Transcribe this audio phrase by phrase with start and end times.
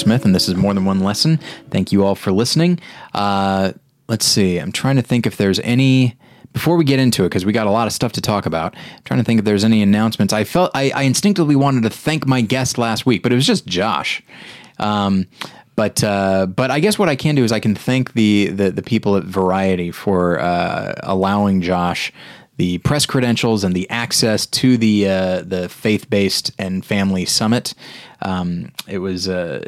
[0.00, 1.38] Smith, and this is More Than One Lesson.
[1.70, 2.80] Thank you all for listening.
[3.14, 3.72] Uh,
[4.08, 4.58] let's see.
[4.58, 6.16] I'm trying to think if there's any.
[6.52, 8.74] Before we get into it, because we got a lot of stuff to talk about,
[8.74, 10.32] I'm trying to think if there's any announcements.
[10.32, 13.46] I felt I, I instinctively wanted to thank my guest last week, but it was
[13.46, 14.20] just Josh.
[14.80, 15.28] Um,
[15.76, 18.72] but uh, but I guess what I can do is I can thank the the,
[18.72, 22.12] the people at Variety for uh, allowing Josh
[22.56, 27.74] the press credentials and the access to the uh, the faith based and family summit.
[28.22, 29.62] Um, it was a,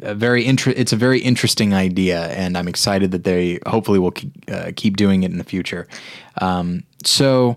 [0.00, 4.10] a very inter- It's a very interesting idea, and I'm excited that they hopefully will
[4.12, 5.86] keep, uh, keep doing it in the future.
[6.40, 7.56] Um, so.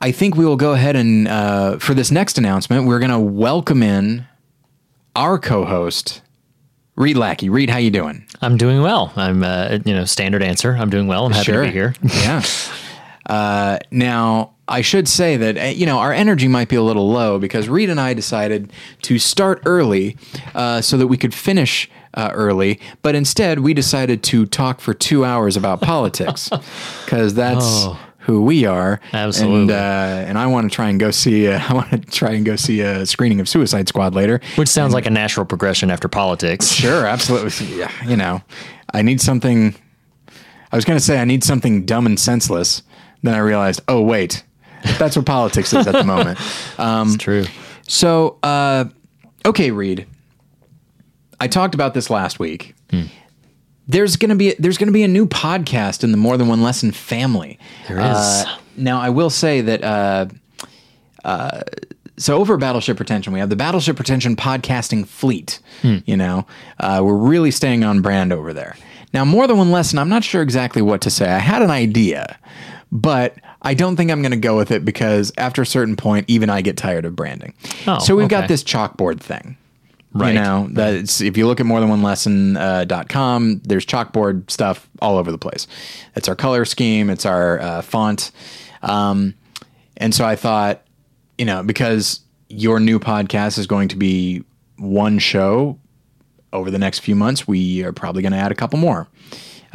[0.00, 3.18] I think we will go ahead and uh, for this next announcement, we're going to
[3.18, 4.26] welcome in
[5.16, 6.20] our co-host,
[6.96, 7.48] Reed Lackey.
[7.48, 8.26] Reed, how you doing?
[8.42, 9.12] I'm doing well.
[9.16, 10.72] I'm, uh, you know, standard answer.
[10.76, 11.24] I'm doing well.
[11.26, 11.62] I'm happy Sure.
[11.62, 11.94] to be here.
[12.02, 12.42] yeah.
[13.26, 17.10] Uh, now, I should say that, uh, you know, our energy might be a little
[17.10, 20.16] low because Reed and I decided to start early
[20.54, 22.80] uh, so that we could finish uh, early.
[23.02, 26.48] But instead, we decided to talk for two hours about politics
[27.04, 27.64] because that's.
[27.64, 27.98] Oh.
[28.26, 29.60] Who we are, Absolutely.
[29.60, 29.74] and uh,
[30.26, 31.46] and I want to try and go see.
[31.46, 34.40] Uh, I want to try and go see a screening of Suicide Squad later.
[34.54, 36.68] Which sounds like a natural progression after politics.
[36.68, 37.66] Sure, absolutely.
[37.76, 38.40] Yeah, you know,
[38.94, 39.74] I need something.
[40.72, 42.82] I was going to say I need something dumb and senseless.
[43.22, 44.42] Then I realized, oh wait,
[44.98, 46.38] that's what politics is at the moment.
[46.78, 47.44] Um, It's true.
[47.86, 48.86] so, uh,
[49.46, 50.06] okay, Reed.
[51.40, 52.74] I talked about this last week.
[53.86, 56.90] There's gonna be there's gonna be a new podcast in the More Than One Lesson
[56.90, 57.58] family.
[57.86, 58.04] There is.
[58.04, 59.84] Uh, now, I will say that.
[59.84, 60.26] Uh,
[61.24, 61.60] uh,
[62.16, 65.58] so over Battleship Pretension, we have the Battleship Pretension podcasting fleet.
[65.82, 66.46] You know,
[66.80, 68.74] uh, we're really staying on brand over there.
[69.12, 69.98] Now, more than one lesson.
[69.98, 71.28] I'm not sure exactly what to say.
[71.30, 72.38] I had an idea,
[72.90, 76.26] but I don't think I'm going to go with it because after a certain point,
[76.28, 77.54] even I get tired of branding.
[77.86, 79.56] Oh, so we've got this chalkboard thing.
[80.12, 80.34] Right.
[80.34, 83.84] You know, that's if you look at more than one lesson uh, dot com, there's
[83.84, 85.66] chalkboard stuff all over the place.
[86.14, 88.30] It's our color scheme, it's our uh, font.
[88.82, 89.34] Um,
[89.96, 90.82] and so I thought,
[91.36, 94.44] you know, because your new podcast is going to be
[94.76, 95.80] one show
[96.52, 99.08] over the next few months, we are probably going to add a couple more.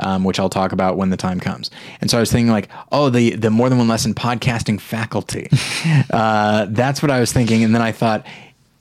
[0.02, 1.70] Um, which I'll talk about when the time comes.
[2.02, 5.50] And so I was thinking, like, oh, the the more than one lesson podcasting faculty.
[6.12, 7.64] uh, that's what I was thinking.
[7.64, 8.26] And then I thought,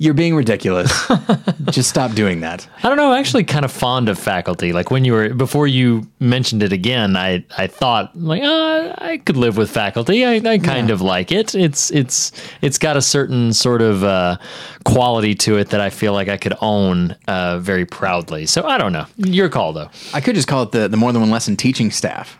[0.00, 0.92] you're being ridiculous.
[1.70, 2.68] Just stop doing that.
[2.82, 3.12] I don't know.
[3.12, 4.72] I'm actually kind of fond of faculty.
[4.72, 9.18] Like when you were before you mentioned it again, I I thought like uh, I
[9.18, 10.24] could live with faculty.
[10.24, 11.54] I, I kind of like it.
[11.54, 12.30] It's it's
[12.62, 14.36] it's got a certain sort of uh,
[14.84, 18.46] quality to it that I feel like I could own uh, very proudly.
[18.46, 19.06] So I don't know.
[19.16, 19.90] Your call though.
[20.14, 22.38] I could just call it the the more than one lesson teaching staff,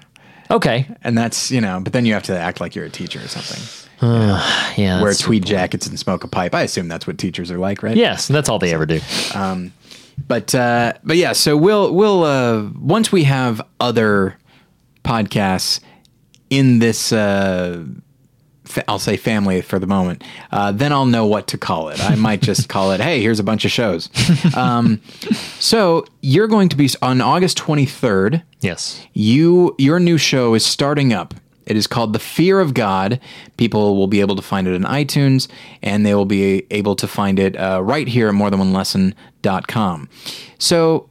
[0.51, 0.87] Okay.
[1.03, 1.81] and that's you know.
[1.83, 3.88] But then you have to act like you're a teacher or something.
[4.01, 5.03] Yeah.
[5.03, 6.55] Wear tweed jackets and smoke a pipe.
[6.55, 7.97] I assume that's what teachers are like, right?
[7.97, 9.01] Yes, that's all they ever do.
[10.27, 14.37] But uh, but yeah, so we'll we'll uh, once we have other
[15.05, 15.81] podcasts
[16.51, 17.13] in this.
[17.13, 17.85] Uh,
[18.65, 20.25] fa- I'll say family for the moment.
[20.51, 22.03] Uh, then I'll know what to call it.
[22.05, 24.11] I might just call it, "Hey, here's a bunch of shows."
[24.57, 25.01] Um,
[25.61, 28.43] so you're going to be on August 23rd.
[28.61, 29.07] Yes.
[29.15, 31.33] you your new show is starting up.
[31.69, 33.21] It is called The Fear of God.
[33.59, 35.49] People will be able to find it in iTunes,
[35.83, 40.09] and they will be able to find it uh, right here at morethanonelesson.com.
[40.59, 41.09] So,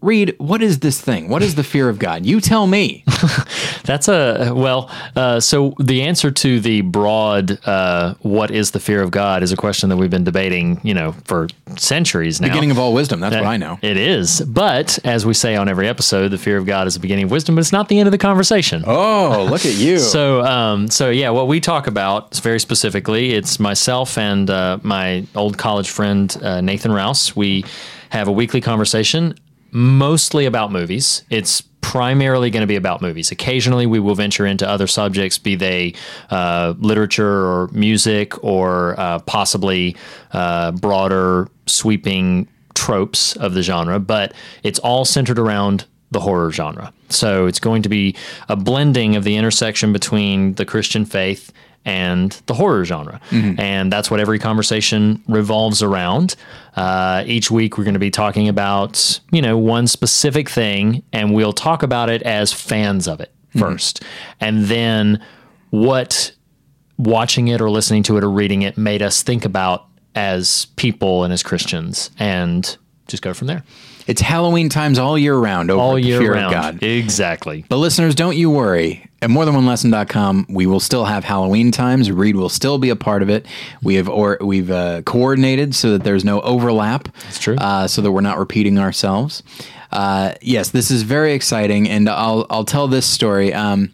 [0.00, 1.28] Reed, what is this thing?
[1.28, 2.24] What is the fear of God?
[2.24, 3.04] You tell me.
[3.84, 4.90] That's a well.
[5.16, 9.50] Uh, so the answer to the broad uh, "What is the fear of God?" is
[9.50, 12.48] a question that we've been debating, you know, for centuries now.
[12.48, 13.18] Beginning of all wisdom.
[13.18, 13.78] That's what I know.
[13.82, 17.00] It is, but as we say on every episode, the fear of God is the
[17.00, 18.84] beginning of wisdom, but it's not the end of the conversation.
[18.86, 19.98] Oh, look at you.
[20.08, 24.78] So, um, so yeah, what we talk about is very specifically, it's myself and uh,
[24.82, 27.36] my old college friend uh, Nathan Rouse.
[27.36, 27.64] We
[28.10, 29.34] have a weekly conversation,
[29.70, 31.22] mostly about movies.
[31.30, 33.30] It's primarily going to be about movies.
[33.30, 35.94] Occasionally, we will venture into other subjects, be they
[36.30, 39.96] uh, literature or music, or uh, possibly
[40.32, 43.98] uh, broader, sweeping tropes of the genre.
[43.98, 46.92] But it's all centered around the horror genre.
[47.10, 48.16] So it's going to be
[48.48, 51.52] a blending of the intersection between the Christian faith
[51.84, 53.20] and the horror genre.
[53.58, 56.36] And that's what every conversation revolves around.
[56.76, 61.34] Uh, each week, we're going to be talking about, you know, one specific thing, and
[61.34, 64.02] we'll talk about it as fans of it first.
[64.40, 65.24] And then
[65.70, 66.32] what
[66.98, 71.24] watching it or listening to it or reading it made us think about as people
[71.24, 72.76] and as Christians, and
[73.06, 73.62] just go from there.
[74.08, 76.46] It's Halloween times all year round over All the year Fear round.
[76.54, 76.82] of God.
[76.82, 77.64] Exactly.
[77.68, 79.04] But listeners, don't you worry.
[79.20, 82.10] At morethanonelesson.com, we will still have Halloween times.
[82.10, 83.46] Reed will still be a part of it.
[83.82, 87.08] We have or we've uh, coordinated so that there's no overlap.
[87.24, 87.56] That's true.
[87.56, 89.42] Uh, so that we're not repeating ourselves.
[89.92, 93.52] Uh, yes, this is very exciting, and I'll I'll tell this story.
[93.52, 93.92] Um,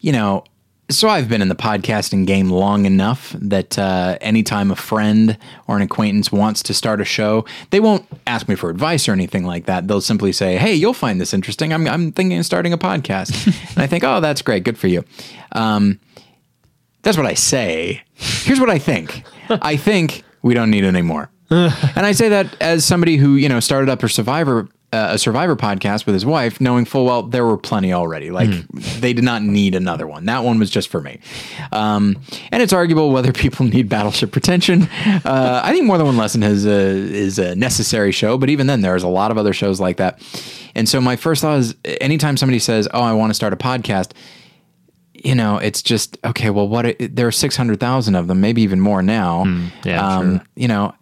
[0.00, 0.44] you know,
[0.90, 5.76] so I've been in the podcasting game long enough that uh, anytime a friend or
[5.76, 9.44] an acquaintance wants to start a show, they won't ask me for advice or anything
[9.44, 9.88] like that.
[9.88, 11.72] They'll simply say, "Hey, you'll find this interesting.
[11.72, 14.64] I'm I'm thinking of starting a podcast," and I think, "Oh, that's great.
[14.64, 15.04] Good for you."
[15.52, 16.00] Um,
[17.02, 18.02] that's what I say.
[18.14, 19.22] Here's what I think.
[19.48, 21.30] I think we don't need any more.
[21.50, 25.54] and I say that as somebody who you know started up a Survivor a Survivor
[25.54, 28.30] podcast with his wife, knowing full well there were plenty already.
[28.30, 28.50] Like
[29.00, 30.24] they did not need another one.
[30.24, 31.20] That one was just for me.
[31.72, 32.20] Um,
[32.50, 34.88] and it's arguable whether people need Battleship Pretension.
[35.06, 38.66] Uh, I think more than one lesson has a, is a necessary show, but even
[38.66, 40.20] then, there's a lot of other shows like that.
[40.74, 43.56] And so my first thought is, anytime somebody says, "Oh, I want to start a
[43.56, 44.12] podcast,"
[45.14, 46.50] you know, it's just okay.
[46.50, 49.44] Well, what it, there are six hundred thousand of them, maybe even more now.
[49.84, 50.42] yeah, sure.
[50.56, 50.94] You know,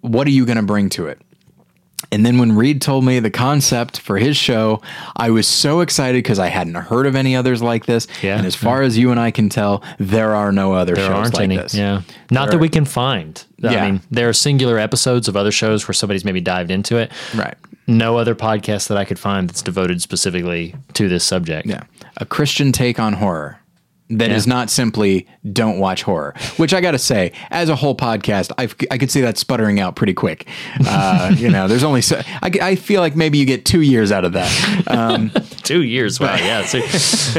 [0.00, 1.20] what are you going to bring to it?
[2.12, 4.82] And then when Reed told me the concept for his show,
[5.16, 8.08] I was so excited because I hadn't heard of any others like this.
[8.22, 11.06] Yeah, and as far as you and I can tell, there are no other There
[11.06, 11.56] shows aren't like any.
[11.56, 11.74] this.
[11.74, 12.02] Yeah.
[12.30, 13.42] Not There that we can find.
[13.58, 13.70] Yeah.
[13.84, 17.12] I mean, there are singular episodes of other shows where somebody's maybe dived into it.
[17.34, 17.54] Right.
[17.86, 21.66] No other podcast that I could find that's devoted specifically to this subject.
[21.68, 21.82] Yeah.
[22.16, 23.58] A Christian take on horror
[24.10, 24.54] that is Yeah.
[24.54, 28.74] not simply don't watch horror, which I got to say, as a whole podcast, I've,
[28.90, 30.46] I could see that sputtering out pretty quick.
[30.86, 34.12] Uh, you know, there's only so, I, I feel like maybe you get two years
[34.12, 34.50] out of that.
[34.88, 35.30] Um,
[35.62, 36.18] Two years.
[36.18, 36.34] Wow.
[36.34, 36.64] Yeah.
[36.64, 36.80] So,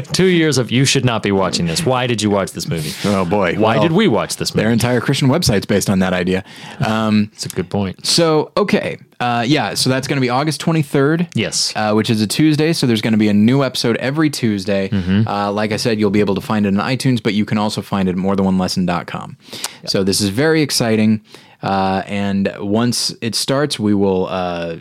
[0.13, 1.85] two years of you should not be watching this.
[1.85, 2.91] Why did you watch this movie?
[3.09, 3.55] oh boy.
[3.55, 4.63] Why Well, did we watch this movie?
[4.63, 6.45] Their entire Christian website's based on that idea.
[6.79, 8.05] It's a good point.
[8.05, 8.97] So, okay.
[9.21, 11.29] Uh, yeah, so that's going to be August 23rd.
[11.35, 11.71] Yes.
[11.75, 12.73] Uh, which is a Tuesday.
[12.73, 14.89] So there's going to be a new episode every Tuesday.
[14.91, 17.57] Uh, like I said, you'll be able to find it on iTunes, but you can
[17.59, 19.37] also find it at morethanonelesson.com.
[19.85, 21.21] So this is very exciting.
[21.61, 24.77] Uh, and once it starts, we will uh,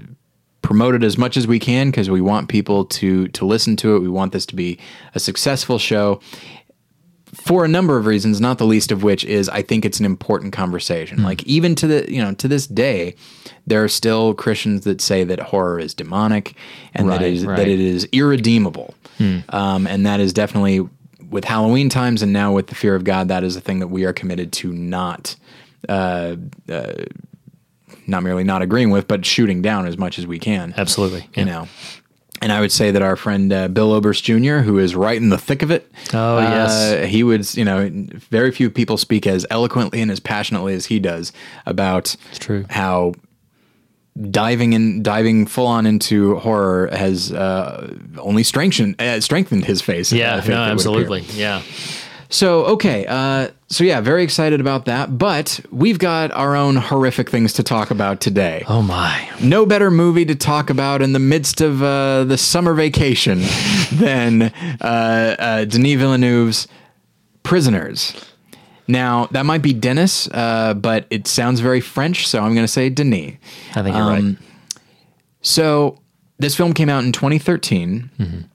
[0.62, 3.96] promote it as much as we can because we want people to to listen to
[3.96, 4.00] it.
[4.00, 4.78] We want this to be
[5.14, 6.20] a successful show
[7.32, 10.06] for a number of reasons, not the least of which is I think it's an
[10.06, 11.18] important conversation.
[11.18, 11.24] Hmm.
[11.24, 13.14] Like even to the you know to this day,
[13.66, 16.54] there are still Christians that say that horror is demonic
[16.94, 17.56] and that Right, it is right.
[17.56, 18.94] that it is irredeemable,
[19.50, 20.88] um, and that is definitely
[21.28, 23.28] with Halloween times and now with the fear of God.
[23.28, 25.36] That is a thing that we are committed to not.
[25.88, 26.36] Uh,
[26.68, 26.92] uh,
[28.06, 31.28] not merely not agreeing with, but shooting down as much as we can Absolutely.
[31.34, 31.68] you know.
[32.42, 35.28] And I would say that our friend uh, Bill Oberst Jr., who is right in
[35.28, 37.08] the thick of it, Oh, uh, yes.
[37.10, 37.90] he would, you know,
[38.30, 41.32] very few people speak as eloquently and as passionately as he does
[41.66, 42.64] about true.
[42.70, 43.12] how
[44.30, 50.12] diving in, diving full on into horror has uh, only strengthened uh, strengthened his face.
[50.12, 50.30] Yeah.
[50.30, 50.56] No, it would appear.
[50.72, 51.20] absolutely.
[51.34, 51.62] Yeah.
[52.32, 55.18] So okay, uh, so yeah, very excited about that.
[55.18, 58.64] But we've got our own horrific things to talk about today.
[58.68, 59.28] Oh my.
[59.42, 63.40] no better movie to talk about in the midst of uh, the summer vacation
[63.92, 66.68] than uh, uh, Denis Villeneuve's
[67.42, 68.14] Prisoners.
[68.86, 72.72] Now, that might be Dennis, uh, but it sounds very French, so I'm going to
[72.72, 73.34] say Denis.
[73.76, 74.36] I think you're Um, right.
[75.42, 75.98] So,
[76.38, 78.49] this film came out in 2013.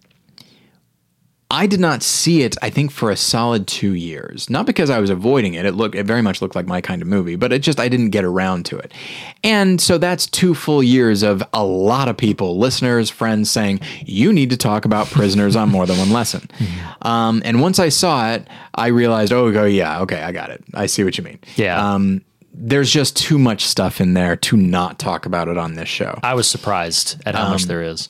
[1.55, 4.49] I did not see it, I think, for a solid two years.
[4.49, 5.65] Not because I was avoiding it.
[5.65, 7.87] It looked, it very much looked like my kind of movie, but it just, I
[7.87, 8.93] didn't get around to it.
[9.41, 14.33] And so that's two full years of a lot of people, listeners, friends saying, you
[14.33, 16.49] need to talk about prisoners on more than one lesson.
[17.01, 20.63] Um, and once I saw it, I realized, oh, go, yeah, okay, I got it.
[20.73, 21.37] I see what you mean.
[21.55, 21.93] Yeah.
[21.93, 25.89] Um, there's just too much stuff in there to not talk about it on this
[25.89, 28.09] show I was surprised at how um, much there is.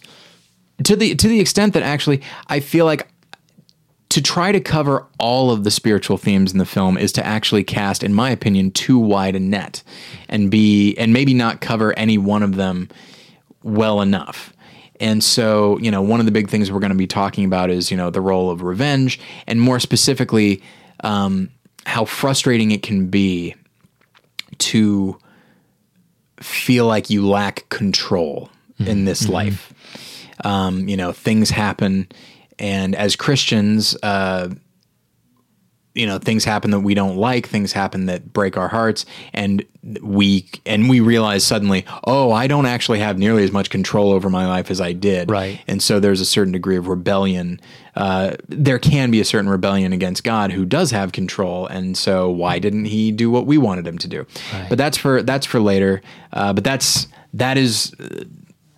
[0.85, 3.09] to the to the extent that actually I feel like
[4.09, 7.63] to try to cover all of the spiritual themes in the film is to actually
[7.63, 9.83] cast, in my opinion, too wide a net
[10.29, 12.87] and be and maybe not cover any one of them
[13.63, 14.53] well enough.
[14.99, 17.69] And so, you know, one of the big things we're going to be talking about
[17.69, 20.63] is, you know, the role of revenge, and more specifically,
[21.03, 21.49] um,
[21.85, 23.55] how frustrating it can be
[24.59, 25.19] to
[26.39, 29.73] feel like you lack control in this life.
[30.43, 32.07] Um, you know, things happen,
[32.59, 34.49] and as Christians, uh,
[35.95, 39.63] you know, things happen that we don't like, things happen that break our hearts, and
[40.01, 44.29] we and we realize suddenly, oh, I don't actually have nearly as much control over
[44.29, 45.31] my life as I did.
[45.31, 45.61] Right.
[45.67, 47.61] And so there's a certain degree of rebellion.
[47.95, 52.29] Uh, there can be a certain rebellion against God, who does have control, and so
[52.29, 54.25] why didn't He do what we wanted Him to do?
[54.67, 56.01] But that's for that's for later.
[56.33, 57.95] Uh, but that's that is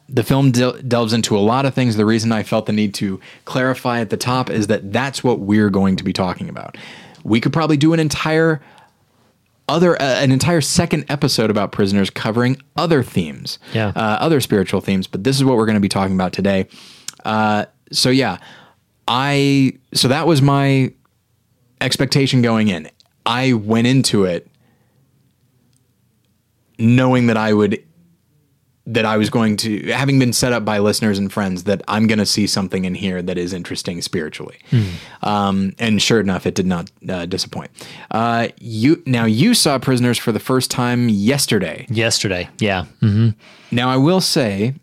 [0.10, 1.98] the film del- delves into a lot of things.
[1.98, 5.40] The reason I felt the need to clarify at the top is that that's what
[5.40, 6.78] we're going to be talking about.
[7.24, 8.62] We could probably do an entire
[9.70, 13.90] other uh, an entire second episode about prisoners covering other themes, Yeah.
[13.98, 15.08] uh, other spiritual themes.
[15.08, 16.68] But this is what we're going to be talking about today.
[17.26, 18.38] Uh, so yeah,
[19.10, 20.94] I so that was my
[21.82, 22.90] expectation going in.
[23.26, 24.48] I went into it
[26.80, 27.84] knowing that I would
[28.89, 32.08] that I was going to having been set up by listeners and friends that I'm
[32.08, 34.58] going to see something in here that is interesting spiritually.
[35.22, 37.70] Um, and sure enough, it did not uh, disappoint.
[38.12, 41.86] Uh, you now you saw Prisoners for the first time yesterday.
[41.89, 42.86] Yesterday, yeah.
[43.01, 43.29] hmm
[43.72, 44.75] Now I will say,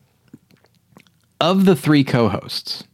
[1.40, 2.84] of the three co-hosts,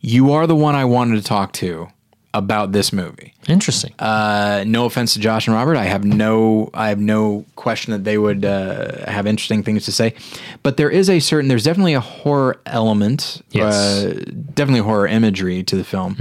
[0.00, 1.88] you are the one I wanted to talk to
[2.36, 3.32] about this movie.
[3.48, 3.92] Interesting.
[3.98, 8.04] Uh, no offense to Josh and Robert, I have no, I have no question that
[8.04, 10.14] they would uh, have interesting things to say.
[10.62, 13.74] But there is a certain, there's definitely a horror element, Yes.
[13.74, 14.24] uh,
[14.54, 16.16] definitely horror imagery to the film,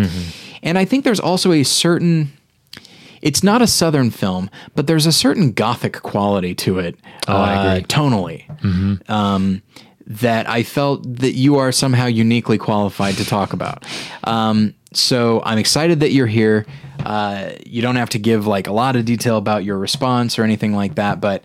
[0.63, 2.31] and I think there's also a certain.
[3.21, 6.95] It's not a southern film, but there's a certain gothic quality to it.
[7.27, 7.83] Oh, I uh, agree.
[7.87, 9.09] tonally.
[9.09, 9.63] Um,
[10.07, 13.83] that I felt that you are somehow uniquely qualified to talk about.
[14.25, 16.65] Um, so I'm excited that you're here.
[17.05, 20.43] Uh, you don't have to give like a lot of detail about your response or
[20.43, 21.43] anything like that, but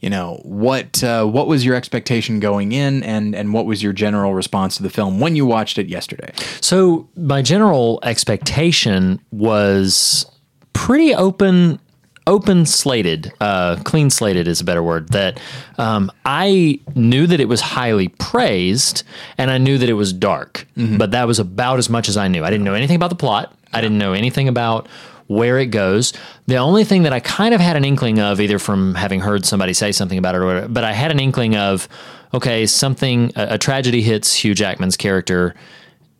[0.00, 3.92] you know what uh, what was your expectation going in, and and what was your
[3.92, 6.32] general response to the film when you watched it yesterday?
[6.60, 10.26] So my general expectation was
[10.72, 11.78] pretty open
[12.26, 15.40] open slated uh, clean slated is a better word that
[15.78, 19.02] um, i knew that it was highly praised
[19.38, 20.66] and i knew that it was dark
[20.98, 22.44] but that was about as much as i knew.
[22.44, 23.54] I didn't know anything about the plot.
[23.72, 24.88] I didn't know anything about
[25.28, 26.12] where it goes.
[26.46, 29.44] The only thing that i kind of had an inkling of either from having heard
[29.46, 31.88] somebody say something about it or whatever, but i had an inkling of
[32.34, 35.54] okay something a, a tragedy hits hugh jackman's character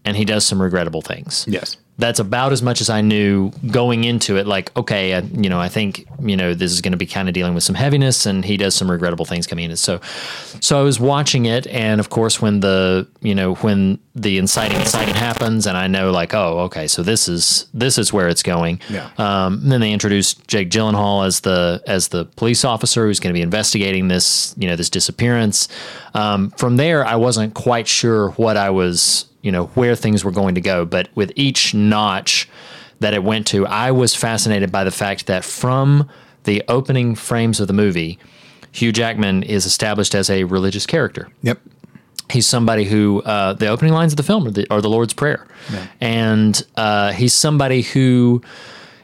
[0.04, 1.44] and he does some regrettable things.
[1.48, 1.76] Yes.
[1.98, 4.46] That's about as much as I knew going into it.
[4.46, 7.28] Like, okay, I, you know, I think you know this is going to be kind
[7.28, 9.76] of dealing with some heaviness, and he does some regrettable things coming in.
[9.76, 10.00] So,
[10.60, 14.80] so I was watching it, and of course, when the you know when the inciting
[14.80, 18.42] inciting happens, and I know like, oh, okay, so this is this is where it's
[18.42, 18.80] going.
[18.88, 19.10] Yeah.
[19.18, 23.34] Um, and then they introduced Jake Gyllenhaal as the as the police officer who's going
[23.34, 25.68] to be investigating this you know this disappearance.
[26.14, 30.30] Um, from there, I wasn't quite sure what I was you know where things were
[30.30, 32.48] going to go, but with each notch
[33.00, 36.08] that it went to, I was fascinated by the fact that from
[36.44, 38.18] the opening frames of the movie,
[38.72, 41.60] Hugh Jackman is established as a religious character Yep.
[42.30, 45.12] he's somebody who uh, the opening lines of the film are the, are the Lord's
[45.12, 45.46] Prayer,
[46.00, 48.40] and uh, he's somebody who.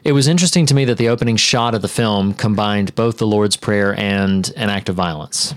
[0.05, 3.27] It was interesting to me that the opening shot of the film combined both the
[3.27, 5.53] Lord's Prayer and an act of violence.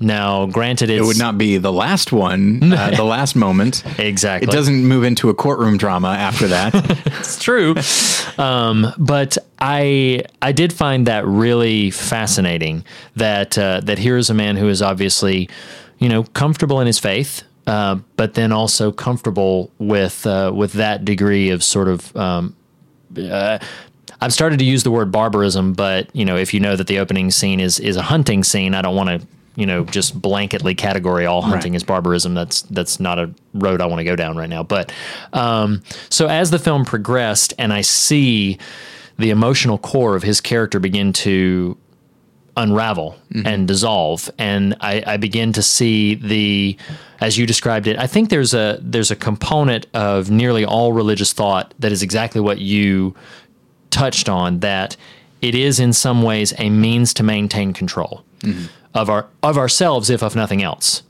[0.00, 3.82] Now, granted, it's It would not be the last one, uh, the last moment.
[3.98, 6.74] exactly It doesn't move into a courtroom drama after that.
[7.18, 7.74] It's true.
[8.38, 12.84] Um, but I I did find that really fascinating
[13.16, 15.48] that uh, that here is a man who is obviously,
[15.98, 21.04] you know, comfortable in his faith, uh, but then also comfortable with uh, with that
[21.04, 22.14] degree of sort of.
[22.16, 22.54] Um,
[23.18, 23.58] uh,
[24.20, 26.98] I've started to use the word barbarism, but you know, if you know that the
[26.98, 29.26] opening scene is is a hunting scene, I don't want to
[29.56, 31.76] you know just blanketly category all hunting Right.
[31.76, 32.34] as barbarism.
[32.34, 34.62] That's that's not a road I want to go down right now.
[34.62, 34.92] But
[35.32, 38.58] um, so as the film progressed, and I see
[39.18, 41.76] the emotional core of his character begin to
[42.58, 46.78] unravel and dissolve and I, I begin to see the
[47.20, 51.34] as you described it i think there's a there's a component of nearly all religious
[51.34, 53.14] thought that is exactly what you
[53.90, 54.96] touched on that
[55.42, 58.24] it is in some ways a means to maintain control
[58.96, 61.02] of our of ourselves if of nothing else.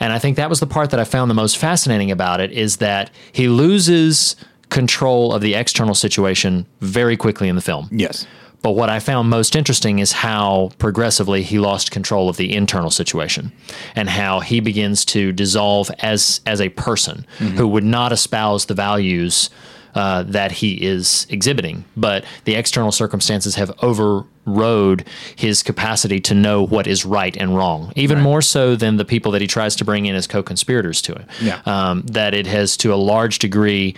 [0.00, 2.50] And i think that was the part that i found the most fascinating about it
[2.52, 4.36] is that he loses
[4.70, 7.88] control of the external situation very quickly in the film.
[7.92, 8.26] Yes.
[8.62, 12.90] but what I found most interesting is how progressively he lost control of the internal
[12.90, 13.52] situation
[13.96, 17.56] and how he begins to dissolve as as a person mm-hmm.
[17.56, 19.50] who would not espouse the values
[19.94, 21.84] uh, that he is exhibiting.
[21.96, 25.06] But the external circumstances have overrode
[25.36, 29.32] his capacity to know what is right and wrong, even more so than the people
[29.32, 31.26] that he tries to bring in as co-conspirators to him.
[31.40, 31.60] Yeah.
[31.66, 33.94] Um, that it has to a large degree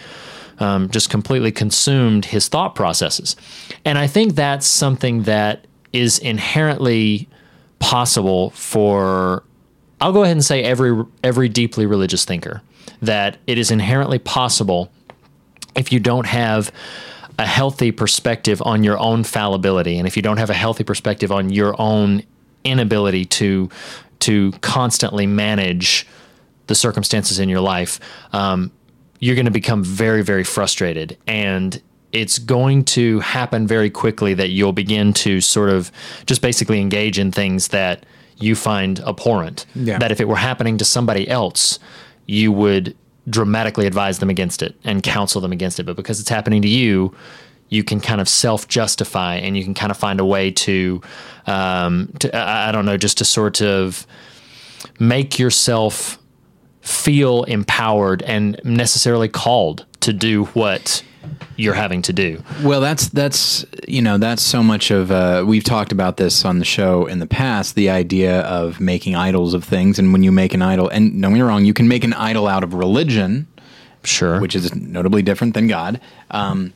[0.58, 3.36] um, just completely consumed his thought processes.
[3.84, 7.28] And I think that's something that is inherently
[7.78, 9.42] possible for
[10.00, 12.62] I'll go ahead and say every every deeply religious thinker
[13.00, 14.90] that it is inherently possible
[15.76, 16.72] if you don't have
[17.38, 21.32] a healthy perspective on your own fallibility and if you don't have a healthy perspective
[21.32, 22.22] on your own
[22.62, 23.68] inability to
[24.20, 26.06] to constantly manage
[26.66, 28.00] the circumstances in your life,
[28.32, 28.70] um,
[29.20, 31.18] you're going to become very, very frustrated.
[31.26, 31.80] And
[32.12, 35.90] it's going to happen very quickly that you'll begin to sort of
[36.26, 38.06] just basically engage in things that
[38.38, 39.66] you find abhorrent.
[39.74, 39.98] Yeah.
[39.98, 41.78] That if it were happening to somebody else,
[42.26, 42.96] you would
[43.28, 45.84] dramatically advise them against it and counsel them against it.
[45.84, 47.14] But because it's happening to you,
[47.68, 51.00] you can kind of self justify and you can kind of find a way to,
[51.46, 54.06] um, to I don't know, just to sort of
[54.98, 56.18] make yourself
[56.82, 61.02] feel empowered and necessarily called to do what
[61.56, 62.42] you're having to do.
[62.62, 66.58] Well, that's that's you know that's so much of uh, we've talked about this on
[66.58, 67.74] the show in the past.
[67.74, 71.32] The idea of making idols of things, and when you make an idol, and don't
[71.32, 73.46] get me wrong, you can make an idol out of religion,
[74.02, 74.40] Sure.
[74.40, 76.00] which is notably different than God.
[76.30, 76.72] Um,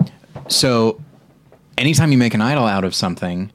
[0.49, 1.01] so,
[1.77, 3.51] anytime you make an idol out of something,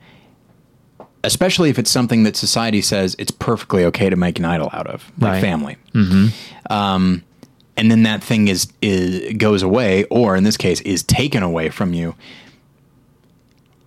[1.23, 4.87] especially if it's something that society says it's perfectly okay to make an idol out
[4.87, 5.41] of, like Right.
[5.41, 5.77] family,
[6.69, 7.23] um,
[7.77, 11.69] and then that thing is, is goes away, or in this case, is taken away
[11.69, 12.15] from you.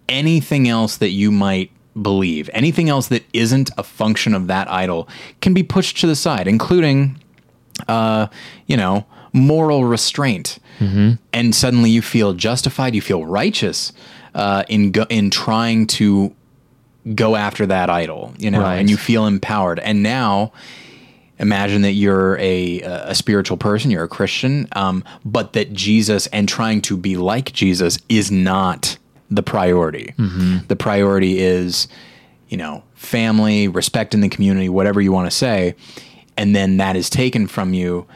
[0.08, 5.08] Anything else that you might believe, anything else that isn't a function of that idol,
[5.40, 7.20] can be pushed to the side, including
[7.88, 8.26] uh,
[8.66, 13.92] you know, moral restraint, and suddenly you feel justified, you feel righteous
[14.34, 16.34] uh, in go- in trying to
[17.14, 18.76] go after that idol, you know, Right.
[18.76, 19.78] and you feel empowered.
[19.80, 20.52] And now,
[21.38, 26.48] imagine that you're a a spiritual person, you're a Christian, um, but that Jesus and
[26.48, 28.96] trying to be like Jesus is not
[29.30, 30.14] the priority.
[30.68, 31.88] The priority is,
[32.48, 35.74] you know, family, respect in the community, whatever you want to say,
[36.36, 38.06] and then that is taken from you.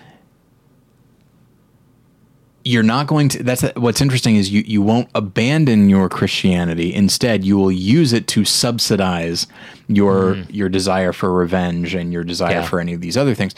[2.71, 3.43] You're not going to.
[3.43, 6.95] That's what's interesting is you you won't abandon your Christianity.
[6.95, 9.47] Instead, you will use it to subsidize
[9.89, 12.65] your your desire for revenge and your desire Yeah.
[12.69, 13.55] for any of these other things.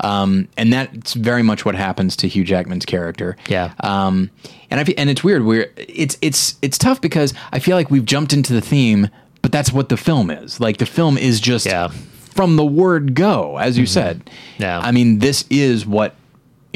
[0.00, 3.36] Um, and that's very much what happens to Hugh Jackman's character.
[3.48, 3.72] Yeah.
[3.80, 4.30] Um,
[4.70, 5.44] and I and it's weird.
[5.44, 9.08] We're it's it's it's tough because I feel like we've jumped into the theme,
[9.42, 10.60] but that's what the film is.
[10.60, 11.88] Like the film is just Yeah.
[12.34, 14.28] from the word go, as you said.
[14.58, 14.80] Yeah.
[14.80, 16.14] I mean, this is what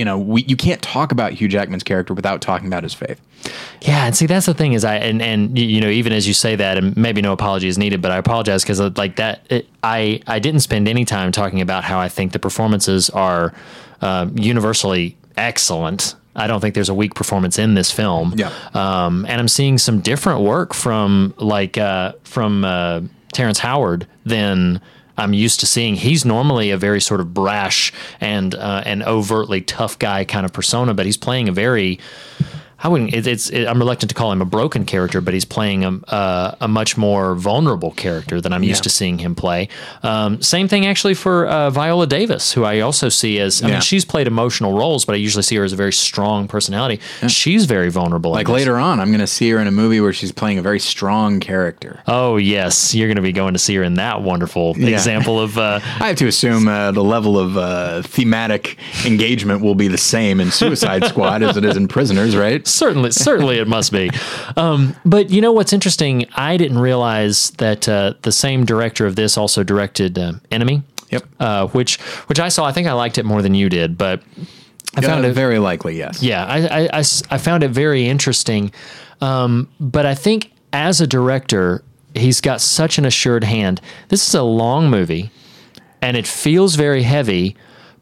[0.00, 0.18] you know.
[0.18, 3.20] We you can't talk about Hugh Jackman's character without talking about his faith.
[3.82, 6.32] Yeah, and see that's the thing is I and and you know even as you
[6.32, 9.68] say that and maybe no apology is needed, but I apologize because like that it,
[9.82, 13.52] I I didn't spend any time talking about how I think the performances are
[14.00, 16.14] uh, universally excellent.
[16.34, 18.32] I don't think there's a weak performance in this film.
[18.36, 18.52] Yeah.
[18.72, 24.80] Um, and I'm seeing some different work from like uh, from uh, Terrence Howard than
[25.20, 25.96] I'm used to seeing.
[25.96, 30.94] He's normally a very sort of brash and uh, overtly tough guy kind of persona,
[30.94, 31.98] but he's playing a very
[32.82, 33.12] I wouldn't.
[33.14, 33.50] It, it's.
[33.50, 36.68] It, I'm reluctant to call him a broken character, but he's playing a a, a
[36.68, 39.68] much more vulnerable character than I'm used to seeing him play.
[40.02, 43.62] Um, same thing actually for uh, Viola Davis, who I also see as.
[43.62, 43.72] I Yeah.
[43.74, 47.00] mean, she's played emotional roles, but I usually see her as a very strong personality.
[47.28, 48.30] She's very vulnerable.
[48.30, 50.62] Like later on, I'm going to see her in a movie where she's playing a
[50.62, 52.00] very strong character.
[52.06, 55.58] Oh yes, you're going to be going to see her in that wonderful example of.
[55.58, 59.98] Uh, I have to assume uh, the level of uh, thematic engagement will be the
[59.98, 62.66] same in Suicide Squad as it is in Prisoners, right?
[62.72, 64.10] Certainly certainly it must be.
[64.56, 66.26] Um, but you know what's interesting?
[66.34, 70.82] I didn't realize that uh, the same director of this also directed um, enemy.
[71.10, 71.24] Yep.
[71.40, 72.64] uh, which which i saw.
[72.64, 74.22] I think i liked it more than you did but
[74.94, 76.22] i found Uh, it very likely, yes.
[76.22, 78.70] yeah I I found it very interesting.
[79.20, 81.82] Um, but i think as a director
[82.14, 83.80] he's got such an assured hand.
[84.08, 85.30] This is a long movie
[86.00, 87.56] and it feels very heavy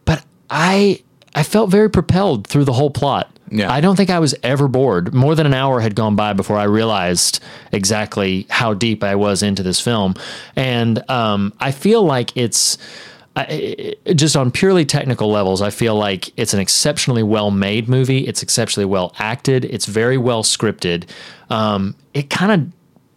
[0.05, 1.03] but i
[1.35, 3.73] i felt very propelled through the whole plot Yeah.
[3.73, 6.57] i don't think i was ever bored more than an hour had gone by before
[6.57, 10.15] i realized exactly how deep i was into this film
[10.57, 12.79] and um, i feel like it's
[13.37, 18.27] I, just on purely technical levels, I feel like it's an exceptionally well made movie.
[18.27, 19.65] It's exceptionally well acted.
[19.65, 21.09] It's very well scripted.
[21.49, 22.73] Um, it kind of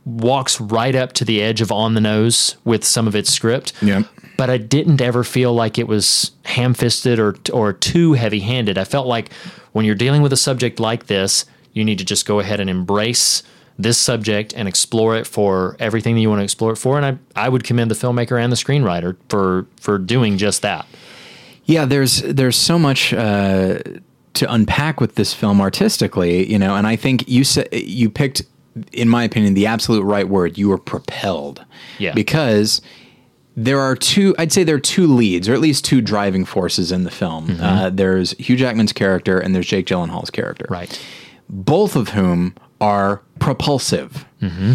[0.05, 3.73] walks right up to the edge of on the nose with some of its script.
[3.81, 4.05] Yep.
[4.41, 8.75] But I didn't ever feel like it was ham fisted or, or too heavy handed.
[8.79, 9.31] I felt like
[9.73, 12.67] when you're dealing with a subject like this, you need to just go ahead and
[12.67, 13.43] embrace
[13.77, 16.97] this subject and explore it for everything that you want to explore it for.
[16.97, 20.87] And I, I would commend the filmmaker and the screenwriter for, for doing just that.
[21.65, 23.77] Yeah, there's there's so much uh,
[24.33, 28.41] to unpack with this film artistically, you know, and I think you said you picked,
[28.91, 30.57] in my opinion, the absolute right word.
[30.57, 31.63] You were propelled,
[31.99, 32.13] Yeah.
[32.15, 32.81] because
[33.63, 34.35] there are two.
[34.37, 37.47] I'd say there are two leads, or at least two driving forces in the film.
[37.47, 37.63] Mm-hmm.
[37.63, 40.99] Uh, there's Hugh Jackman's character, and there's Jake Gyllenhaal's character, Right.
[41.49, 44.25] both of whom are propulsive.
[44.41, 44.73] Mm-hmm.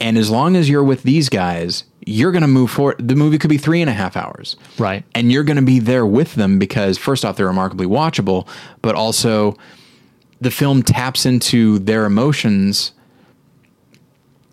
[0.00, 2.96] And as long as you're with these guys, you're going to move forward.
[3.06, 4.56] The movie could be three and a half hours.
[4.78, 5.04] Right.
[5.14, 8.48] And you're going to be there with them because, first off, they're remarkably watchable,
[8.80, 9.56] but also
[10.40, 12.92] the film taps into their emotions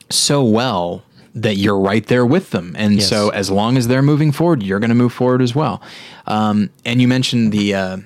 [0.10, 1.04] so well
[1.42, 2.76] that you're right there with them.
[2.78, 3.08] And Yes.
[3.10, 5.82] so, as long as they're moving forward, you're going to move forward as well.
[6.26, 7.74] Um, and you mentioned the.
[7.76, 7.98] Uh,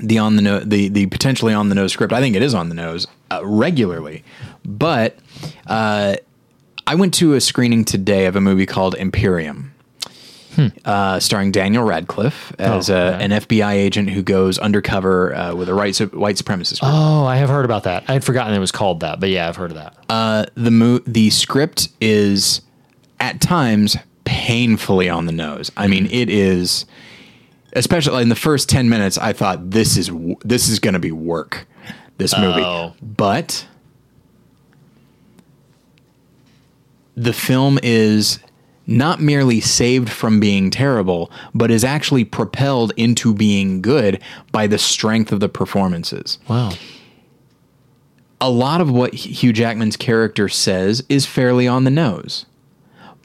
[0.00, 2.12] the on the nose, the the potentially on the nose script.
[2.12, 4.22] I think it is on the nose uh, regularly,
[4.64, 5.18] but
[5.66, 6.14] uh,
[6.86, 9.67] I went to a screening today of a movie called Imperium,
[10.84, 13.24] uh, starring Daniel Radcliffe as Oh, a, okay.
[13.24, 16.92] an FBI agent who goes undercover uh, with a white su- white supremacist group.
[16.94, 18.04] Oh, I have heard about that.
[18.08, 19.96] I had forgotten it was called that, but yeah, I've heard of that.
[20.08, 22.60] Uh, the mo- the script is
[23.20, 25.70] at times painfully on the nose.
[25.76, 26.84] I mean, it is
[27.74, 30.98] especially in the first 10 minutes I thought this is w- this is going to
[31.00, 31.66] be work
[32.16, 32.62] this movie.
[32.62, 32.94] Oh.
[33.02, 33.66] But
[37.16, 38.38] the film is
[38.88, 44.20] not merely saved from being terrible, but is actually propelled into being good
[44.50, 46.72] by the strength of the performances wow.
[48.40, 52.46] a lot of what Hugh Jackman's character says is fairly on the nose.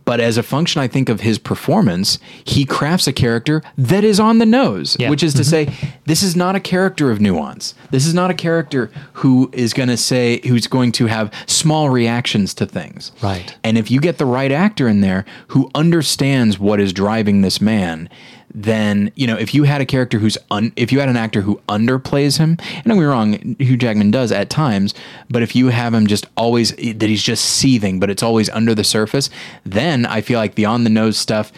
[0.05, 4.19] But as a function, I think, of his performance, he crafts a character that is
[4.19, 5.09] on the nose, Yeah.
[5.09, 5.71] which is to mm-hmm.
[5.71, 7.73] say, this is not a character of nuance.
[7.91, 11.89] This is not a character who is going to say, who's going to have small
[11.89, 13.11] reactions to things.
[13.21, 13.55] Right.
[13.63, 17.61] And if you get the right actor in there who understands what is driving this
[17.61, 18.09] man,
[18.55, 21.41] then you know if you had a character who's un, if you had an actor
[21.41, 24.93] who underplays him, and don't get me wrong, Hugh Jackman does at times,
[25.29, 28.75] but if you have him just always that he's just seething, but it's always under
[28.75, 29.29] the surface,
[29.63, 31.51] then I feel like the on the nose stuff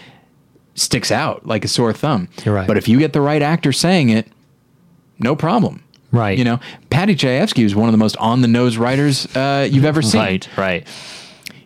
[0.75, 2.27] sticks out like a sore thumb.
[2.43, 2.67] You're right.
[2.67, 4.27] But if you get the right actor saying it,
[5.19, 5.83] no problem.
[6.11, 6.37] Right.
[6.37, 9.85] You know, Paddy Chayefsky is one of the most on the nose writers uh, you've
[9.85, 10.87] ever seen Right, right.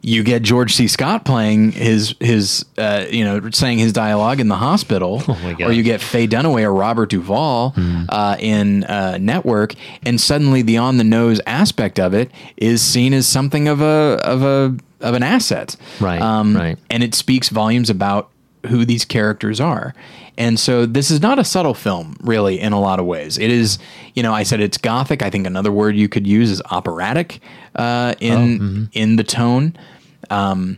[0.02, 0.88] You get George C.
[0.88, 5.72] Scott playing his his uh, you know saying his dialogue in the hospital, Oh or
[5.72, 7.74] you get Faye Dunaway or Robert Duvall
[8.10, 13.14] uh, in uh, Network, and suddenly the on the nose aspect of it is seen
[13.14, 16.78] as something of a of a of an asset, Right, Um, right.
[16.90, 18.30] and it speaks volumes about
[18.68, 19.94] who these characters are.
[20.38, 23.38] And so this is not a subtle film, really, in a lot of ways.
[23.38, 23.78] It is,
[24.14, 25.22] you know, I said it's gothic.
[25.22, 27.42] I think another word you could use is operatic
[27.76, 29.76] uh, in in the tone.
[30.30, 30.78] Um,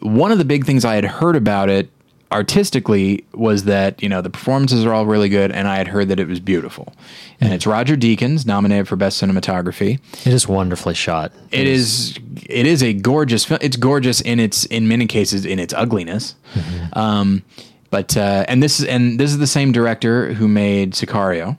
[0.00, 1.88] one of the big things I had heard about it
[2.32, 6.08] artistically was that you know the performances are all really good, and I had heard
[6.08, 6.92] that it was beautiful.
[7.40, 10.00] And it's Roger Deakins nominated for best cinematography.
[10.26, 11.32] It is wonderfully shot.
[11.50, 13.58] It is it is a gorgeous film.
[13.62, 16.34] It's gorgeous in its in many cases in its ugliness.
[16.94, 17.42] Um,
[17.90, 21.58] but uh, and this is and this is the same director who made Sicario,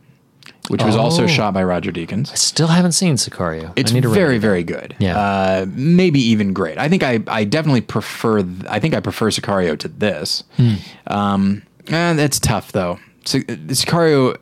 [0.69, 1.27] which was also Oh.
[1.27, 2.31] shot by Roger Deakins.
[2.31, 3.73] I still haven't seen Sicario.
[3.75, 4.95] It's I need to very very good.
[4.99, 5.17] Yeah.
[5.17, 6.77] uh, maybe even great.
[6.77, 10.43] I think I I definitely prefer th- I think I prefer Sicario to this.
[10.57, 10.73] Hmm.
[11.07, 12.99] Um, eh, that's tough though.
[13.25, 14.37] Sic- Sicario,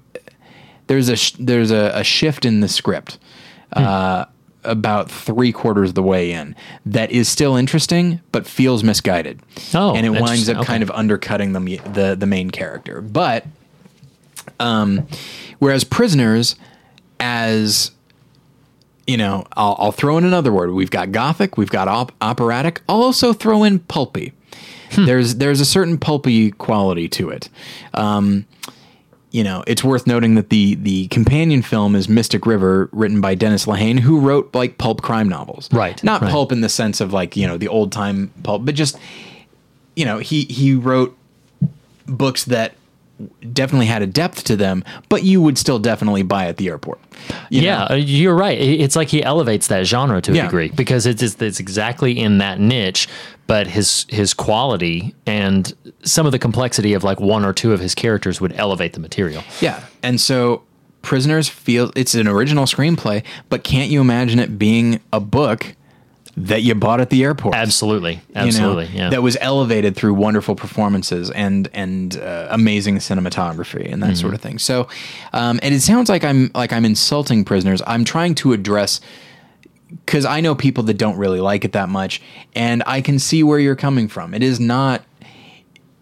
[0.88, 3.17] there's a sh- there's a, a shift in the script.
[3.73, 4.25] Uh,
[4.63, 6.55] about three quarters of the way in,
[6.86, 9.39] that is still interesting, but feels misguided.
[9.73, 13.01] Oh, and it winds up kind of undercutting the the the main character.
[13.01, 13.45] But
[14.60, 15.07] um,
[15.62, 16.56] whereas prisoners,
[17.19, 17.91] as
[19.08, 20.71] you know, I'll, I'll throw in another word.
[20.71, 22.82] We've got gothic, we've got op- operatic.
[22.89, 24.34] I'll also throw in pulpy.
[24.95, 27.47] There's there's a certain pulpy quality to it.
[27.93, 28.45] Um,
[29.30, 33.36] you know, it's worth noting that the the companion film is Mystic River, written by
[33.36, 35.69] Dennis Lehane, who wrote like pulp crime novels.
[35.71, 36.30] Right, Not right.
[36.32, 38.97] pulp in the sense of like you know the old time pulp, but just
[39.95, 41.17] you know he he wrote
[42.08, 42.74] books that
[43.53, 46.99] definitely had a depth to them, but you would still definitely buy at the airport.
[47.49, 47.88] you yeah, know?
[47.91, 48.60] uh, you're right.
[48.60, 50.43] It's like he elevates that genre to a Yeah.
[50.45, 53.07] degree because it's, it's it's exactly in that niche,
[53.47, 57.79] but his his quality and some of the complexity of like one or two of
[57.79, 59.43] his characters would elevate the material.
[59.60, 59.84] Yeah.
[60.03, 60.63] And so
[61.01, 65.75] Prisoners feel it's an original screenplay, but can't you imagine it being a book
[66.38, 67.56] that you bought at the airport?
[67.56, 68.86] Absolutely, you know, absolutely.
[68.94, 69.10] yeah.
[69.10, 74.15] That was elevated through wonderful performances and and uh, amazing cinematography and that Mm-hmm.
[74.15, 74.60] sort of thing.
[74.60, 74.88] So,
[75.34, 77.82] um, and it sounds like I'm like I'm insulting prisoners.
[77.86, 79.02] I'm trying to address
[80.06, 82.22] because I know people that don't really like it that much,
[82.56, 84.34] and I can see where you're coming from.
[84.34, 85.04] It is not.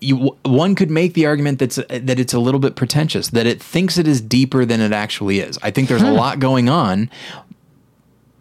[0.02, 3.62] You, one could make the argument that's that it's a little bit pretentious, that it
[3.62, 5.60] thinks it is deeper than it actually is.
[5.62, 7.10] I think there's a lot going on,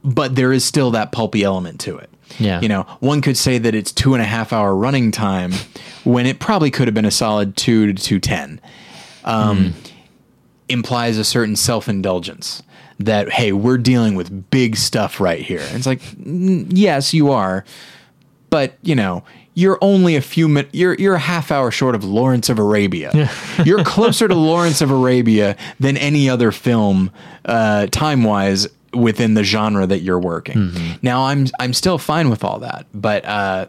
[0.04, 2.10] but there is still that pulpy element to it.
[2.38, 2.60] Yeah.
[2.60, 5.52] You know, one could say that it's two and a half hour running time
[6.04, 8.60] when it probably could have been a solid two to two ten.
[9.24, 9.74] Um,
[10.68, 12.62] Implies a certain self indulgence
[12.98, 15.60] that hey, we're dealing with big stuff right here.
[15.60, 17.64] And it's like, mm, yes, you are,
[18.50, 20.74] but you know, you're only a few minutes.
[20.74, 23.28] You're you're a half hour short of Lawrence of Arabia.
[23.64, 27.10] you're closer to Lawrence of Arabia than any other film,
[27.44, 30.70] uh, time wise, within the genre that you're working.
[31.02, 33.24] Now, I'm I'm still fine with all that, but.
[33.24, 33.66] Uh,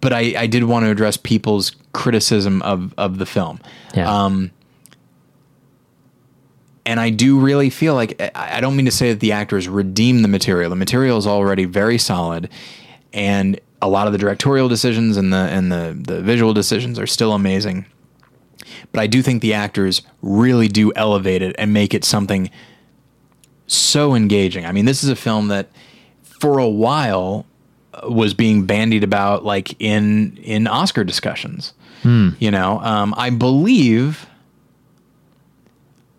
[0.00, 3.60] but I, I did want to address people's criticism of, of the film.
[3.94, 4.10] Yeah.
[4.10, 4.50] Um,
[6.86, 9.68] and I do really feel like I I don't mean to say that the actors
[9.68, 10.70] redeem the material.
[10.70, 12.48] The material is already very solid,
[13.12, 17.06] and a lot of the directorial decisions and the and the the visual decisions are
[17.06, 17.84] still amazing.
[18.92, 22.50] But I do think the actors really do elevate it and make it something
[23.72, 24.66] so engaging.
[24.66, 25.68] I mean, this is a film that
[26.22, 27.46] for a while
[27.94, 31.72] uh, was being bandied about like in in Oscar discussions.
[32.02, 34.26] You know, um, I believe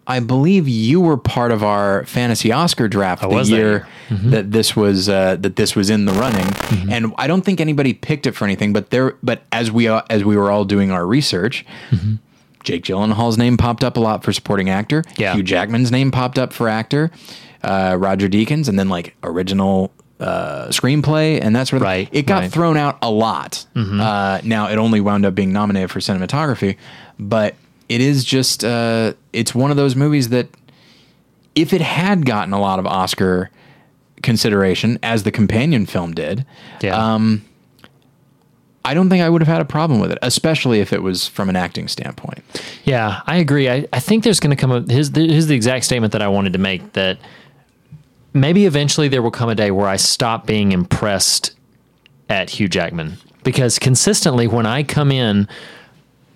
[0.05, 3.87] I believe you were part of our fantasy Oscar draft the that year.
[4.09, 4.29] Mm-hmm.
[4.31, 6.45] that this was uh, that this was in the running,
[6.91, 8.73] and I don't think anybody picked it for anything.
[8.73, 12.15] But there, but as we uh, as we were all doing our research, Mm-hmm.
[12.63, 15.03] Jake Gyllenhaal's name popped up a lot for supporting actor.
[15.17, 15.33] Yeah.
[15.35, 17.11] Hugh Jackman's name popped up for actor.
[17.63, 22.25] Uh, Roger Deakins, and then like original uh, screenplay and that sort of Right, It
[22.25, 22.43] got right.
[22.45, 22.51] Mm-hmm.
[22.53, 23.65] thrown out a lot.
[23.75, 26.77] Uh, now it only wound up being nominated for cinematography,
[27.19, 27.55] but
[27.89, 30.47] it is just uh, it's one of those movies that
[31.55, 33.49] if it had gotten a lot of Oscar
[34.23, 36.45] consideration as the companion film did,
[36.81, 36.95] Yeah.
[36.95, 37.43] um,
[38.83, 41.27] I don't think I would have had a problem with it, especially if it was
[41.27, 42.43] from an acting standpoint.
[42.83, 43.69] Yeah, I agree.
[43.69, 46.21] I, I think there's going to come a here's the, here's the exact statement that
[46.21, 47.19] I wanted to make that
[48.33, 51.55] maybe eventually there will come a day where I stop being impressed
[52.29, 55.47] at Hugh Jackman because consistently when I come in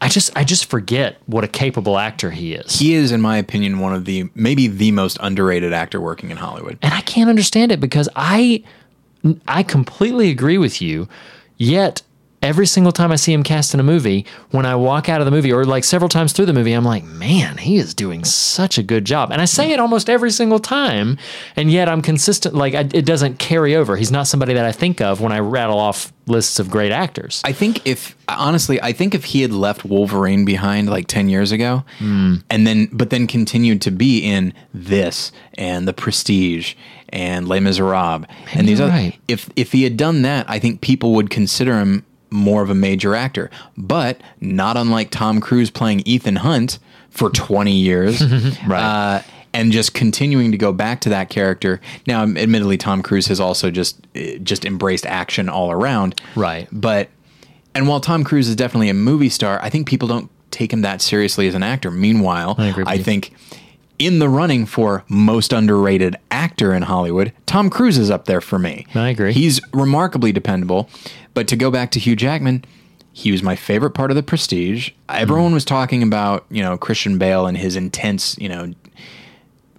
[0.01, 2.77] I just I just forget what a capable actor he is.
[2.77, 6.37] He is, in my opinion, one of the maybe the most underrated actor working in
[6.37, 6.77] Hollywood.
[6.81, 8.63] and I can't understand it because I
[9.47, 11.07] I completely agree with you.
[11.57, 12.03] Yet
[12.45, 15.25] every single time I see him cast in a movie, when I walk out of
[15.25, 18.23] the movie or like several times through the movie, I'm like, man, he is doing
[18.23, 19.31] such a good job.
[19.31, 21.17] And I say it almost every single time,
[21.55, 22.53] and yet I'm consistent.
[22.55, 23.97] Like I, it doesn't carry over.
[23.97, 27.41] He's not somebody that I think of when I rattle off lists of great actors.
[27.43, 31.51] I think if honestly, I think if he had left Wolverine behind like ten years
[31.51, 32.35] ago, hmm.
[32.49, 36.75] and then but then continued to be in this and The Prestige
[37.09, 39.19] and Les Miserables and these other, right.
[39.27, 42.75] if if he had done that, I think people would consider him more of a
[42.75, 43.49] major actor.
[43.77, 48.21] But not unlike Tom Cruise playing Ethan Hunt for twenty years,
[48.67, 48.81] Right.
[48.83, 49.21] Uh,
[49.53, 51.79] and just continuing to go back to that character.
[52.05, 56.67] Now, admittedly, Tom Cruise has also just eh, just embraced action all around, Right.
[56.73, 57.09] but
[57.73, 60.81] and while Tom Cruise is definitely a movie star, I think people don't take him
[60.81, 61.91] that seriously as an actor.
[61.91, 63.03] Meanwhile, I you.
[63.03, 63.33] think
[63.99, 68.59] in the running for most underrated actor in Hollywood, Tom Cruise is up there for
[68.59, 68.85] me.
[68.95, 69.31] I agree.
[69.33, 70.89] He's remarkably dependable.
[71.35, 72.65] But to go back to Hugh Jackman,
[73.13, 74.89] he was my favorite part of the Prestige.
[75.09, 78.73] Everyone was talking about you know Christian Bale and his intense you know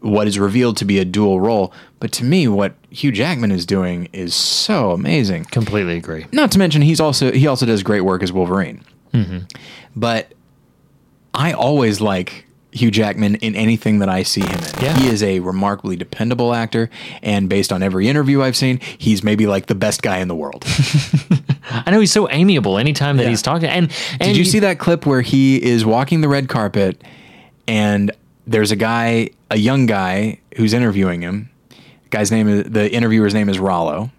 [0.01, 1.73] what is revealed to be a dual role.
[1.99, 6.27] But to me, what Hugh Jackman is doing is so amazing Completely agree.
[6.31, 8.83] not to mention he's also he also does great work as Wolverine.
[9.13, 9.39] Mm-hmm.
[9.97, 10.33] But
[11.35, 12.46] I always like
[12.77, 14.83] Hugh Jackman in anything that I see him in.
[14.83, 14.97] Yeah.
[14.99, 16.91] He is a remarkably dependable actor,
[17.23, 20.35] and based on every interview I've seen, he's maybe like the best guy in the
[20.35, 20.65] world.
[21.71, 23.31] I know he's so amiable anytime that Yeah.
[23.31, 23.69] he's talking.
[23.69, 27.03] And, and Did you see that clip where he is walking the red carpet,
[27.67, 28.11] and
[28.47, 31.51] there's a guy, a young guy, who's interviewing him.
[31.71, 31.77] The
[32.11, 34.11] guy's name is the interviewer's name is Rollo,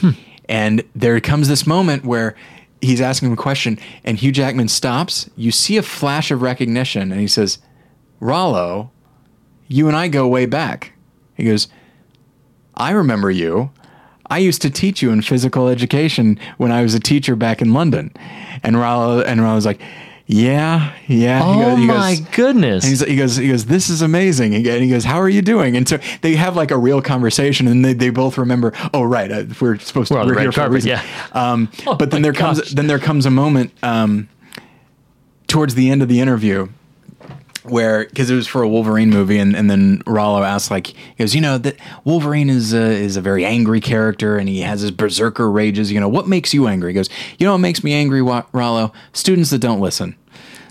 [0.00, 0.10] hmm.
[0.48, 2.34] and there comes this moment where
[2.80, 5.30] he's asking him a question, and Hugh Jackman stops.
[5.36, 7.58] You see a flash of recognition, and he says,
[8.20, 8.90] "Rollo,
[9.68, 10.92] you and I go way back."
[11.34, 11.68] He goes,
[12.74, 13.70] "I remember you."
[14.28, 17.72] I used to teach you in physical education when I was a teacher back in
[17.72, 18.12] London.
[18.64, 19.80] And Rollo and Rollo's like,
[20.28, 21.40] yeah, yeah.
[21.44, 22.82] Oh my goodness.
[22.82, 24.54] and he's, he goes, he goes, this is amazing.
[24.54, 25.76] And he goes, how are you doing?
[25.76, 28.72] And so they have like a real conversation, and they, they both remember.
[28.92, 30.90] Oh, right, uh, we're supposed We're to we're here for a reason.
[30.90, 31.04] yeah.
[31.32, 34.28] Um, Oh but then my there comes then there comes a moment um,
[35.46, 36.68] towards the end of the interview
[37.70, 40.94] where because it was for a Wolverine movie, and, and then Rollo asked like he
[41.18, 44.80] goes, you know that Wolverine is a, is a very angry character, and he has
[44.80, 45.90] his berserker rages.
[45.92, 46.90] You know what makes you angry?
[46.92, 48.92] He goes, you know what makes me angry, Rollo?
[49.12, 50.16] Students that don't listen.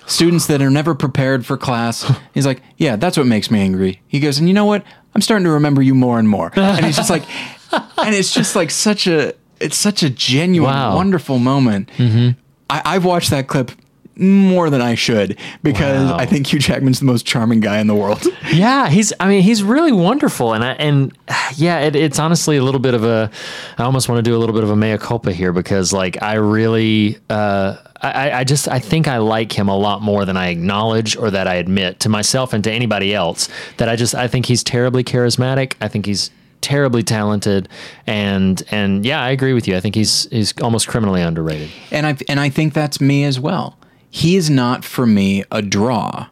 [0.07, 2.11] Students that are never prepared for class.
[2.33, 4.01] He's like, yeah, that's what makes me angry.
[4.07, 4.83] He goes, and you know what?
[5.15, 6.51] I'm starting to remember you more and more.
[6.55, 7.23] And he's just like,
[7.97, 10.95] and it's just like such a, it's such a genuine, Wow.
[10.95, 11.89] wonderful moment.
[11.97, 12.37] Mm-hmm.
[12.69, 13.71] I, I've watched that clip
[14.17, 16.17] more than I should because Wow.
[16.17, 18.23] I think Hugh Jackman's the most charming guy in the world.
[18.53, 19.11] Yeah, he's.
[19.19, 21.11] I mean, he's really wonderful, and I, and
[21.55, 23.29] yeah, it, it's honestly a little bit of a.
[23.77, 26.21] I almost want to do a little bit of a mea culpa here because, like,
[26.21, 30.37] I really, uh, I, I just, I think I like him a lot more than
[30.37, 33.49] I acknowledge or that I admit to myself and to anybody else.
[33.77, 35.73] That I just, I think he's terribly charismatic.
[35.81, 36.29] I think he's
[36.61, 37.67] terribly talented,
[38.07, 39.75] and and yeah, I agree with you.
[39.75, 41.69] I think he's he's almost criminally underrated.
[41.91, 43.77] and I and I think that's me as well.
[44.15, 46.27] He is not for me a draw,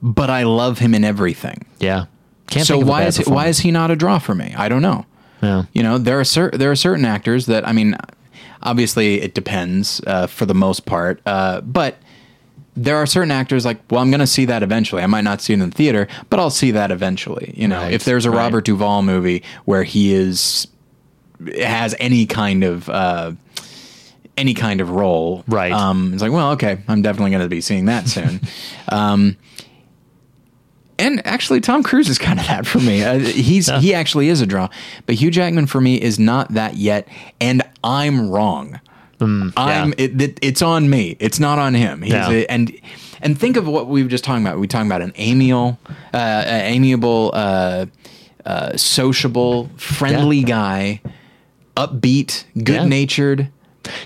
[0.00, 1.66] but I love him in everything.
[1.80, 2.06] Yeah.
[2.48, 4.34] Can't so think of a why is it, why is he not a draw for
[4.34, 4.54] me?
[4.56, 5.04] I don't know.
[5.42, 5.64] Yeah.
[5.74, 7.94] You know, there are cer- there are certain actors that I mean,
[8.62, 11.98] obviously it depends uh, for the most part, uh, but
[12.74, 15.02] there are certain actors like, well, I'm going to see that eventually.
[15.02, 17.52] I might not see it in the theater, but I'll see that eventually.
[17.54, 18.38] You know, Right, if there's a right.
[18.38, 20.68] Robert Duvall movie where he is
[21.58, 23.32] has any kind of uh,
[24.38, 25.72] any kind of role, Right.
[25.72, 28.40] Um, it's like, well, okay, I'm definitely going to be seeing that soon.
[28.88, 29.36] um,
[30.98, 33.04] and actually, Tom Cruise is kind of that for me.
[33.04, 34.68] Uh, he's he actually is a draw,
[35.06, 37.06] but Hugh Jackman for me is not that yet,
[37.40, 38.80] and I'm wrong.
[39.20, 41.16] I'm it, it, it's on me.
[41.20, 42.02] It's not on him.
[42.02, 42.30] He's Yeah.
[42.30, 42.72] a, and
[43.20, 44.56] and think of what we were just talking about.
[44.56, 45.78] We were talking about an amiable,
[46.12, 47.86] uh, amiable, uh,
[48.44, 51.00] uh, sociable, friendly guy,
[51.76, 53.50] upbeat, good natured,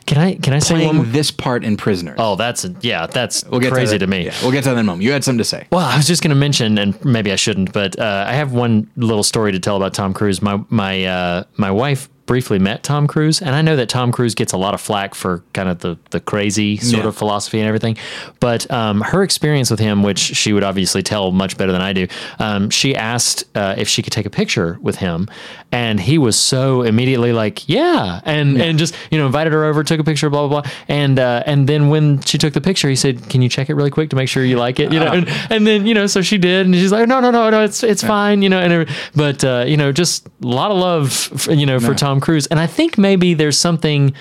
[0.06, 0.82] Can I can I say one?
[0.82, 2.16] more- playing this part in Prisoners.
[2.18, 4.26] Oh, that's yeah, that's we'll get crazy to, to, me.
[4.26, 5.02] Yeah, we'll get to that in a moment.
[5.02, 5.66] You had something to say.
[5.70, 8.52] Well, I was just going to mention, and maybe I shouldn't, but uh, I have
[8.52, 10.42] one little story to tell about Tom Cruise.
[10.42, 14.34] My my uh, my wife briefly met Tom Cruise, and I know that Tom Cruise
[14.34, 17.08] gets a lot of flack for kind of the the crazy sort Yeah.
[17.08, 17.98] of philosophy and everything.
[18.40, 21.92] But um, her experience with him, which she would obviously tell much better than I
[21.92, 22.06] do,
[22.38, 25.28] um, she asked uh, if she could take a picture with him,
[25.72, 29.84] and he was so immediately like, "Yeah," and and just you know invited her over,
[29.84, 32.88] took a picture, blah blah blah, and uh, and then when she took the picture,
[32.88, 35.00] he said, "Can you check it really quick to make sure you like it?" You
[35.00, 37.50] know, and, and then you know, so she did, and she's like, "No, no, no,
[37.50, 40.78] no, it's it's fine," you know, and but uh, you know, just a lot of
[40.78, 44.14] love, for, you know, for Tom Cruise, and I think maybe there's something.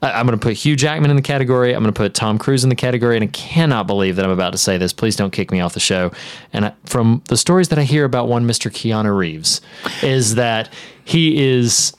[0.00, 1.74] I'm going to put Hugh Jackman in the category.
[1.74, 4.30] I'm going to put Tom Cruise in the category, and I cannot believe that I'm
[4.30, 4.92] about to say this.
[4.92, 6.12] Please don't kick me off the show.
[6.52, 8.70] And I, from the stories that I hear about one Mr.
[8.70, 9.60] Keanu Reeves,
[10.04, 10.72] is that
[11.04, 11.92] he is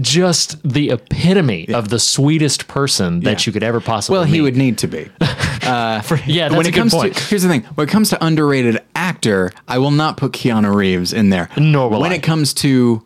[0.00, 3.46] just the epitome of the sweetest person that Yeah.
[3.48, 4.18] you could ever possibly.
[4.18, 4.40] Well, he meet.
[4.40, 5.08] would need to be.
[5.62, 7.14] yeah, that's when a it good comes point.
[7.14, 10.74] to here's the thing when it comes to underrated actor i will not put keanu
[10.74, 12.16] reeves in there Nor will when I.
[12.16, 13.02] it comes to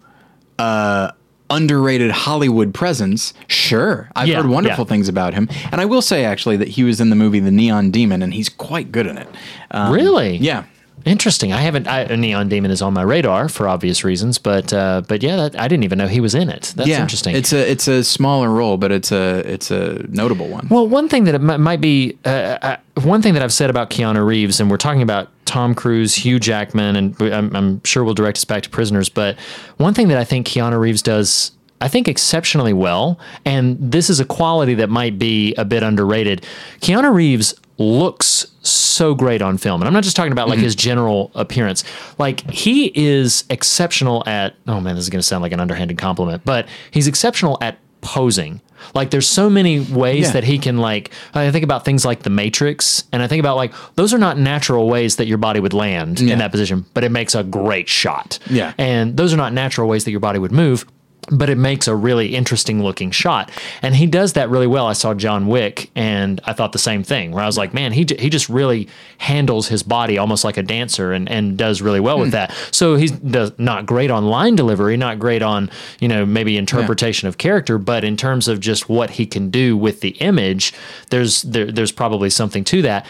[0.58, 1.12] uh
[1.50, 4.88] underrated hollywood presence sure i've Yeah, heard wonderful yeah.
[4.88, 7.50] things about him and i will say actually that he was in the movie the
[7.50, 9.28] neon demon and he's quite good in it
[9.70, 10.36] um, Really?
[10.36, 10.64] yeah
[11.04, 11.52] Interesting.
[11.52, 11.86] I haven't.
[11.86, 15.58] I, Neon Demon is on my radar for obvious reasons, but uh, but yeah, that,
[15.58, 16.72] I didn't even know he was in it.
[16.76, 17.34] That's yeah interesting.
[17.36, 21.08] it's a it's a smaller role but it's a it's a notable one Well, one
[21.08, 24.24] thing that it might, might be, uh, uh, one thing that I've said about Keanu
[24.24, 28.38] Reeves, and we're talking about Tom Cruise, Hugh Jackman, and I'm, I'm sure we'll direct
[28.38, 29.38] us back to Prisoners, but
[29.78, 34.20] one thing that I think Keanu Reeves does, I think exceptionally well, and this is
[34.20, 36.44] a quality that might be a bit underrated.
[36.80, 39.80] Keanu Reeves looks so great on film.
[39.80, 40.80] And I'm not just talking about like his mm-hmm.
[40.80, 41.84] general appearance.
[42.18, 46.44] Like he is exceptional at oh man, this is gonna sound like an underhanded compliment,
[46.44, 48.60] but he's exceptional at posing.
[48.94, 50.32] Like there's so many ways Yeah.
[50.32, 53.56] that he can like I think about things like the Matrix and I think about
[53.56, 56.32] like those are not natural ways that your body would land Yeah.
[56.34, 58.38] in that position, but it makes a great shot.
[58.48, 58.72] Yeah.
[58.78, 60.84] And those are not natural ways that your body would move.
[61.30, 63.50] But it makes a really interesting looking shot,
[63.82, 64.86] and he does that really well.
[64.86, 67.32] I saw John Wick, and I thought the same thing.
[67.32, 68.88] Where I was like, "Man, he j- he just really
[69.18, 72.32] handles his body almost like a dancer, and, and does really well with hmm.
[72.32, 76.56] that." So he's does not great on line delivery, not great on you know maybe
[76.56, 80.72] interpretation of character, but in terms of just what he can do with the image,
[81.10, 83.06] there's there, there's probably something to that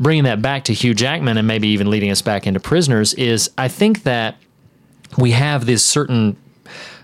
[0.00, 3.50] bringing that back to Hugh Jackman and maybe even leading us back into Prisoners is
[3.58, 4.36] I think that
[5.18, 6.36] we have this certain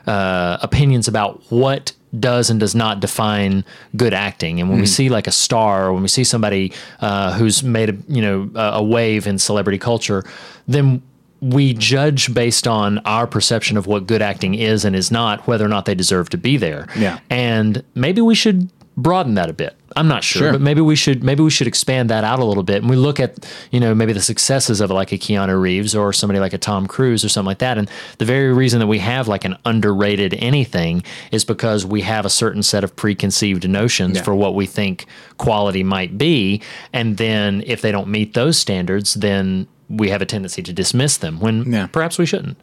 [0.07, 3.65] uh, opinions about what does and does not define
[3.97, 4.61] good acting.
[4.61, 7.91] And when we see like a star, or when we see somebody uh, who's made
[7.91, 10.25] a you know a a wave in celebrity culture,
[10.67, 11.03] then
[11.41, 15.65] we judge based on our perception of what good acting is and is not, whether
[15.65, 16.87] or not they deserve to be there.
[16.97, 17.19] Yeah.
[17.29, 19.77] And maybe we should broaden that a bit.
[19.97, 20.53] I'm not sure, Sure.
[20.53, 22.83] but maybe we should maybe we should expand that out a little bit.
[22.83, 26.13] And we look at you know maybe the successes of like a Keanu Reeves or
[26.13, 27.79] somebody like a Tom Cruise or something like that.
[27.79, 32.27] And the very reason that we have like an underrated anything is because we have
[32.27, 34.23] a certain set of preconceived notions Yeah.
[34.23, 35.07] for what we think
[35.39, 36.61] quality might be,
[36.93, 41.17] and then if they don't meet those standards, then we have a tendency to dismiss
[41.19, 41.87] them when Yeah.
[41.87, 42.57] perhaps we shouldn't.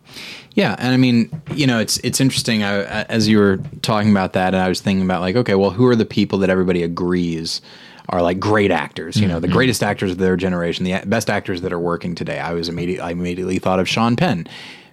[0.56, 2.64] Yeah, and I mean, you know, it's it's interesting.
[2.64, 5.72] I, as you were talking about that, and I was thinking about like, okay, well,
[5.72, 7.62] who are the people that everybody agrees
[8.10, 11.62] are like great actors, you know, the greatest actors of their generation, the best actors
[11.62, 12.38] that are working today.
[12.40, 14.46] I was immediately I immediately thought of Sean Penn,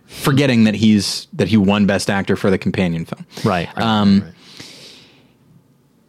[0.07, 3.26] forgetting that he's that he won best actor for the companion film.
[3.45, 3.68] Right.
[3.76, 4.33] Um, right.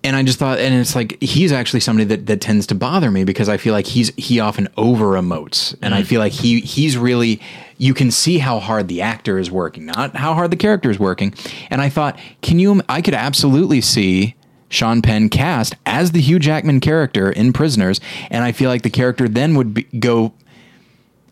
[0.03, 3.11] And I just thought, and it's like he's actually somebody that, that tends to bother
[3.11, 6.61] me because I feel like he's he often over emotes, and I feel like he
[6.61, 7.39] he's really
[7.77, 10.99] you can see how hard the actor is working, not how hard the character is
[10.99, 11.33] working.
[11.69, 12.81] And I thought, can you?
[12.89, 14.35] I could absolutely see
[14.69, 17.99] Sean Penn cast as the Hugh Jackman character in Prisoners,
[18.31, 20.33] and I feel like the character then would be, go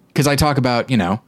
[0.10, 1.22] because I talk about you know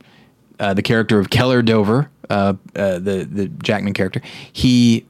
[0.59, 4.21] uh, the character of Keller Dover, uh, uh, the the Jackman character.
[4.53, 5.05] He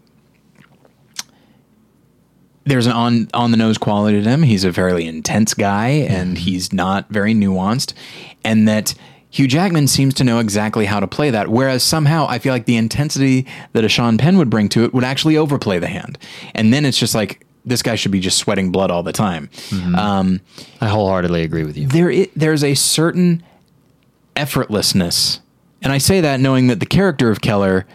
[2.66, 4.44] there's an on on the nose quality to him.
[4.44, 7.94] He's a fairly intense guy, and he's not very nuanced,
[8.44, 8.94] and that.
[9.34, 12.66] Hugh Jackman seems to know exactly how to play that, whereas somehow I feel like
[12.66, 16.18] the intensity that a Sean Penn would bring to it would actually overplay the hand,
[16.54, 19.50] and then it's just like this guy should be just sweating blood all the time.
[19.96, 20.42] Um,
[20.82, 21.88] I wholeheartedly agree with you.
[21.88, 23.42] there i- there's a certain
[24.36, 25.40] effortlessness,
[25.82, 27.86] and I say that knowing that the character of Keller,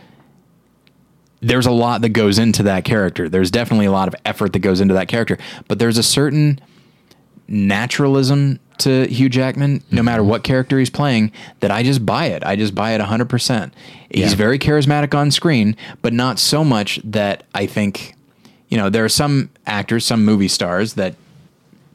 [1.41, 3.29] there's a lot that goes into that character.
[3.29, 6.61] There's definitely a lot of effort that goes into that character, but there's a certain
[7.49, 12.45] naturalism to Hugh Jackman, no matter what character he's playing, that I just buy it.
[12.45, 13.73] I just buy it 100%.
[14.11, 14.37] He's Yeah.
[14.37, 18.15] very charismatic on screen, but not so much that I think,
[18.69, 21.15] you know, there are some actors, some movie stars that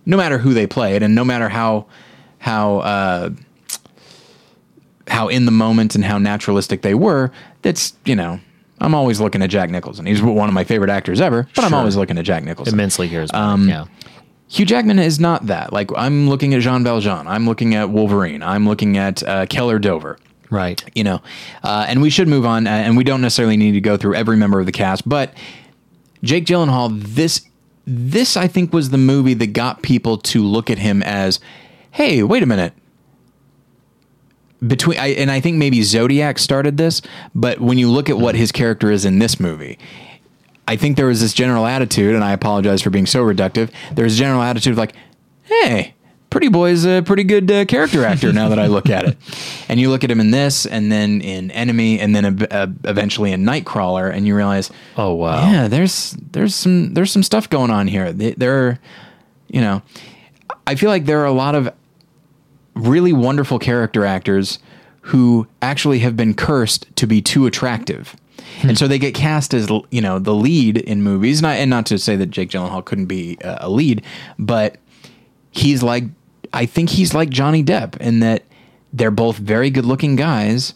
[0.05, 1.85] no matter who they played and no matter how
[2.39, 3.29] how uh,
[5.07, 7.31] how in the moment and how naturalistic they were,
[7.61, 8.39] that's you know
[8.81, 10.05] I'm always looking at Jack Nicholson.
[10.05, 12.73] He's one of my favorite actors ever, but I'm always looking at Jack Nicholson.
[12.73, 13.33] Immensely charismatic.
[13.35, 13.85] Um, yeah.
[14.47, 15.71] Hugh Jackman is not that.
[15.71, 19.79] Like I'm looking at Jean Valjean, I'm looking at Wolverine, I'm looking at uh, Keller
[19.79, 20.17] Dover
[20.49, 20.83] Right.
[20.93, 21.21] you know,
[21.63, 24.15] uh, and we should move on, uh, and we don't necessarily need to go through
[24.15, 25.33] every member of the cast, but
[26.23, 27.47] Jake Gyllenhaal, this
[27.87, 31.39] this I think was the movie that got people to look at him as,
[31.91, 32.73] hey, wait a minute.
[34.65, 37.01] Between I, and I think maybe Zodiac started this,
[37.33, 39.79] but when you look at what his character is in this movie,
[40.67, 43.71] I think there was this general attitude, and I apologize for being so reductive.
[43.93, 44.93] There's a general attitude of like,
[45.43, 45.95] hey,
[46.29, 49.17] Pretty Boy's a pretty good uh, character actor now that I look at it.
[49.67, 53.31] And you look at him in this, and then in Enemy, and then uh, eventually
[53.31, 55.49] in Nightcrawler, and you realize, Oh wow.
[55.49, 58.11] yeah, there's there's some there's some stuff going on here.
[58.11, 58.79] There,
[59.47, 59.81] you know,
[60.67, 61.69] I feel like there are a lot of
[62.75, 64.59] really wonderful character actors
[65.01, 68.15] who actually have been cursed to be too attractive.
[68.63, 71.85] And so they get cast as you know the lead in movies, not and not
[71.87, 74.03] to say that Jake Gyllenhaal couldn't be uh, a lead,
[74.37, 74.77] but
[75.51, 76.03] he's like
[76.53, 78.43] I think he's like Johnny Depp in that
[78.93, 80.73] they're both very good-looking guys,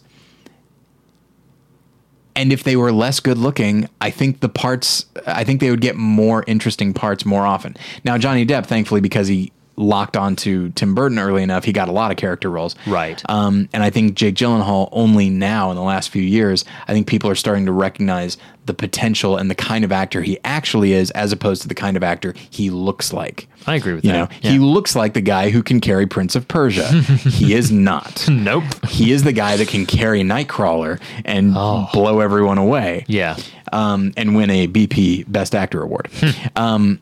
[2.34, 5.80] and if they were less good looking, I think the parts, I think they would
[5.80, 7.76] get more interesting parts more often.
[8.04, 11.92] Now, Johnny Depp, thankfully, because he locked onto Tim Burton early enough, he got a
[11.92, 12.74] lot of character roles.
[12.86, 13.22] Right.
[13.28, 17.06] Um, and I think Jake Gyllenhaal only now in the last few years, I think
[17.06, 21.10] people are starting to recognize the potential and the kind of actor he actually is,
[21.12, 23.46] as opposed to the kind of actor he looks like.
[23.66, 24.18] I agree with You that.
[24.30, 24.50] know, Yeah.
[24.52, 26.88] he looks like the guy who can carry Prince of Persia.
[26.92, 28.26] he is not.
[28.28, 28.64] Nope.
[28.88, 31.88] He is the guy that can carry Nightcrawler and Oh.
[31.92, 33.04] blow everyone away.
[33.08, 33.36] Yeah.
[33.72, 36.08] Um, and win a BP Best Actor award.
[36.56, 36.98] um,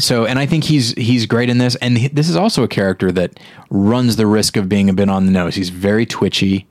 [0.00, 1.76] so, and I think he's he's great in this.
[1.76, 3.38] And he- this is also a character that
[3.70, 5.54] runs the risk of being a bit on the nose.
[5.54, 6.66] He's very twitchy.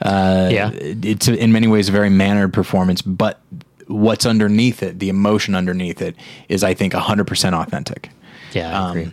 [0.00, 0.70] Uh, Yeah.
[0.72, 3.40] it's in many ways a very mannered performance, but
[3.88, 6.14] what's underneath it, the emotion underneath it,
[6.48, 8.10] is I think hundred percent authentic.
[8.52, 8.80] Yeah.
[8.80, 9.10] I agree.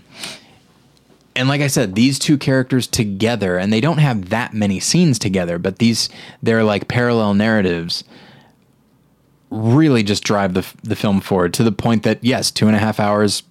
[1.35, 5.17] and like I said, these two characters together, and they don't have that many scenes
[5.19, 6.09] together, but these
[6.43, 8.03] they're like parallel narratives.
[9.51, 12.79] Really, just drive the the film forward to the point that yes, two and a
[12.79, 13.43] half hours,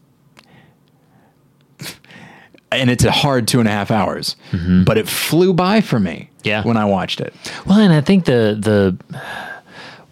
[2.75, 4.37] and it's a hard two and a half hours,
[4.85, 6.31] but it flew by for me.
[6.43, 6.63] Yeah.
[6.63, 7.33] when I watched it.
[7.67, 8.97] Well, and I think the the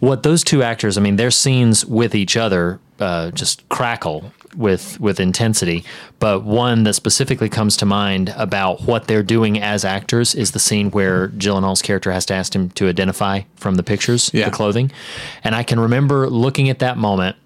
[0.00, 4.98] what those two actors, I mean, their scenes with each other uh, just crackle with
[5.00, 5.84] with intensity.
[6.18, 10.58] But one that specifically comes to mind about what they're doing as actors is the
[10.58, 14.46] scene where Gyllenhaal's character has to ask him to identify from the pictures Yeah.
[14.46, 14.90] the clothing,
[15.44, 17.36] and I can remember looking at that moment.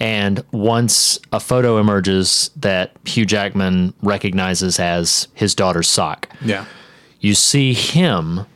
[0.00, 6.64] And once a photo emerges that Hugh Jackman recognizes as his daughter's sock, Yeah,
[7.20, 8.46] you see him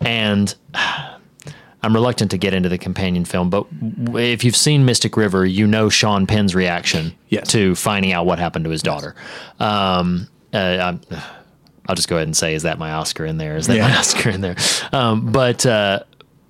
[0.00, 0.54] and
[1.84, 3.66] I'm reluctant to get into the companion film, but
[4.14, 7.48] if you've seen Mystic River, you know Sean Penn's reaction Yes.
[7.48, 9.16] to finding out what happened to his daughter.
[9.58, 11.00] Um, uh, I'm,
[11.88, 13.56] I'll just go ahead and say, is that my Oscar in there?
[13.56, 14.54] Is that my Oscar in there?
[14.92, 16.04] Um, but uh,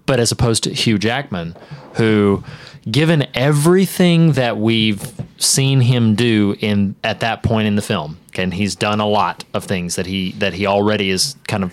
[0.04, 1.56] but as opposed to Hugh Jackman,
[1.94, 2.44] who,
[2.90, 8.18] given everything that we've seen him do in at that point in the film.
[8.34, 11.72] And he's done a lot of things that he that he already is kind of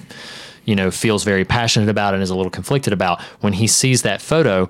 [0.66, 3.22] you know feels very passionate about and is a little conflicted about.
[3.40, 4.70] When he sees that photo,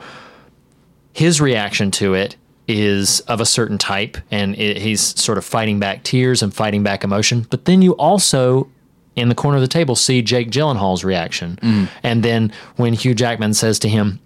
[1.13, 2.35] his reaction to it
[2.67, 6.83] is of a certain type, and it, he's sort of fighting back tears and fighting
[6.83, 7.47] back emotion.
[7.49, 8.69] But then you also
[9.15, 11.89] in the corner of the table see Jake Gyllenhaal's reaction, mm.
[12.03, 14.19] and then when Hugh Jackman says to him,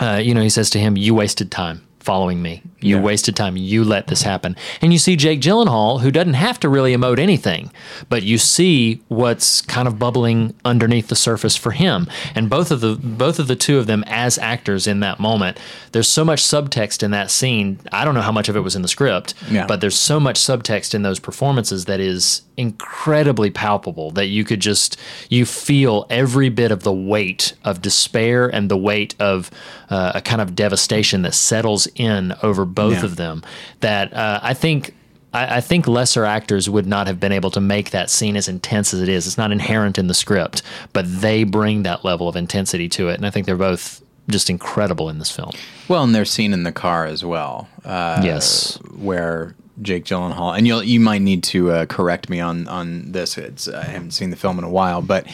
[0.00, 3.02] uh, you know, he says to him, "You wasted time." Following me, you Yeah.
[3.02, 3.56] wasted time.
[3.56, 7.18] You let this happen, and you see Jake Gyllenhaal, who doesn't have to really emote
[7.18, 7.72] anything,
[8.08, 12.06] but you see what's kind of bubbling underneath the surface for him.
[12.36, 15.58] And both of the both of the two of them as actors in that moment,
[15.90, 17.80] there's so much subtext in that scene.
[17.90, 19.66] I don't know how much of it was in the script, Yeah.
[19.66, 24.60] but there's so much subtext in those performances that is incredibly palpable that you could
[24.60, 24.96] just
[25.28, 29.50] you feel every bit of the weight of despair and the weight of
[29.90, 33.04] uh, a kind of devastation that settles in over both Yeah.
[33.04, 33.42] of them
[33.80, 34.94] that uh, i think
[35.34, 38.48] I, I think lesser actors would not have been able to make that scene as
[38.48, 39.26] intense as it is.
[39.26, 40.62] It's not inherent in the script,
[40.94, 44.00] but they bring that level of intensity to it, and I think they're both
[44.30, 45.50] just incredible in this film.
[45.88, 47.68] Well, and their scene in the car as well.
[47.84, 48.78] Uh, Yes.
[48.96, 53.36] where Jake Gyllenhaal and you you might need to uh, correct me on on this.
[53.36, 55.26] It's I haven't seen the film in a while, but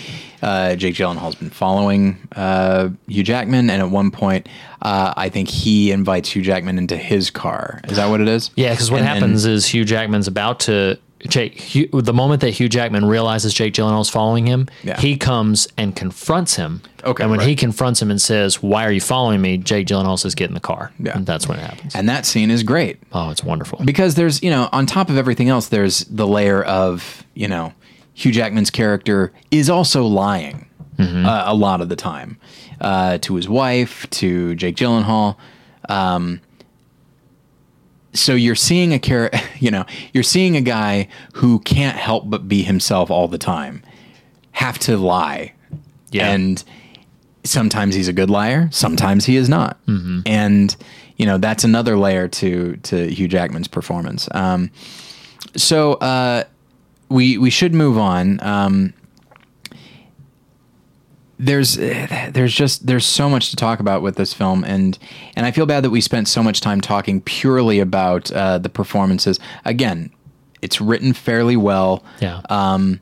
[0.43, 4.49] uh, Jake Gyllenhaal's been following uh, Hugh Jackman, and at one point,
[4.83, 7.81] uh, I think he invites Hugh Jackman into his car.
[7.85, 8.51] Is that what it is?
[8.57, 10.99] Yeah, because what And then- happens is Hugh Jackman's about to
[11.29, 11.55] Jake.
[11.61, 14.99] Hugh, the moment that Hugh Jackman realizes Jake Gyllenhaal's following him, Yeah.
[15.01, 16.83] he comes and confronts him.
[17.05, 20.19] Okay, and when he confronts him and says, "Why are you following me?" Jake Gyllenhaal
[20.19, 21.17] says, "Get in the car." Yeah.
[21.17, 21.95] and that's when it happens.
[21.95, 22.99] and that scene is great.
[23.13, 23.81] Oh, it's wonderful.
[23.85, 27.73] because there's you know on top of everything else there's the layer of you know
[28.15, 30.67] hugh jackman's character is also lying
[30.99, 32.37] uh, a lot of the time
[32.81, 35.37] uh, to his wife to jake gyllenhaal
[35.89, 36.41] um,
[38.15, 42.49] so you're seeing a char- you know you're seeing a guy who can't help but
[42.49, 43.83] be himself all the time.
[44.53, 45.53] Have to lie.
[46.11, 46.31] Yeah.
[46.31, 46.63] and
[47.45, 49.79] sometimes he's a good liar sometimes he is not.
[50.27, 50.77] And
[51.17, 54.29] you know that's another layer to to hugh jackman's performance.
[54.33, 54.71] Um,
[55.57, 56.45] so uh,
[57.09, 58.43] we we should move on.
[58.43, 58.93] Um,
[61.43, 64.99] there's there's just there's so much to talk about with this film and
[65.35, 68.69] and I feel bad that we spent so much time talking purely about uh, the
[68.69, 70.11] performances again
[70.63, 73.01] it's written fairly well yeah, um,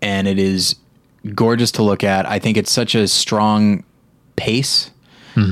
[0.00, 0.76] and it is
[1.34, 2.26] gorgeous to look at.
[2.26, 3.82] I think it's such a strong
[4.36, 4.90] pace.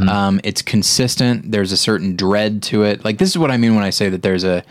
[0.08, 1.50] Um, it's consistent.
[1.50, 3.04] There's a certain dread to it.
[3.04, 4.62] Like this is what I mean when I say that there's a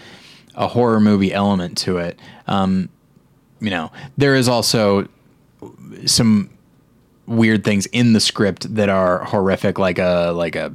[0.56, 2.18] a horror movie element to it.
[2.48, 2.88] Um,
[3.60, 5.10] you know, there is also
[6.06, 6.50] some
[7.28, 10.74] weird things in the script that are horrific, like a like a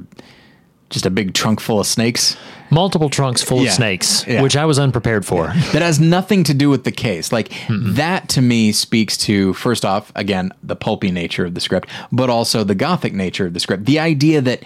[0.89, 2.37] just a big trunk full of snakes.
[2.69, 3.69] multiple trunks full Yeah.
[3.69, 4.41] of snakes, Yeah.
[4.41, 5.53] which I was unprepared for.
[5.71, 7.31] that has nothing to do with the case.
[7.31, 11.89] Like that to me speaks to first off, again, the pulpy nature of the script,
[12.11, 13.85] but also the gothic nature of the script.
[13.85, 14.63] The idea that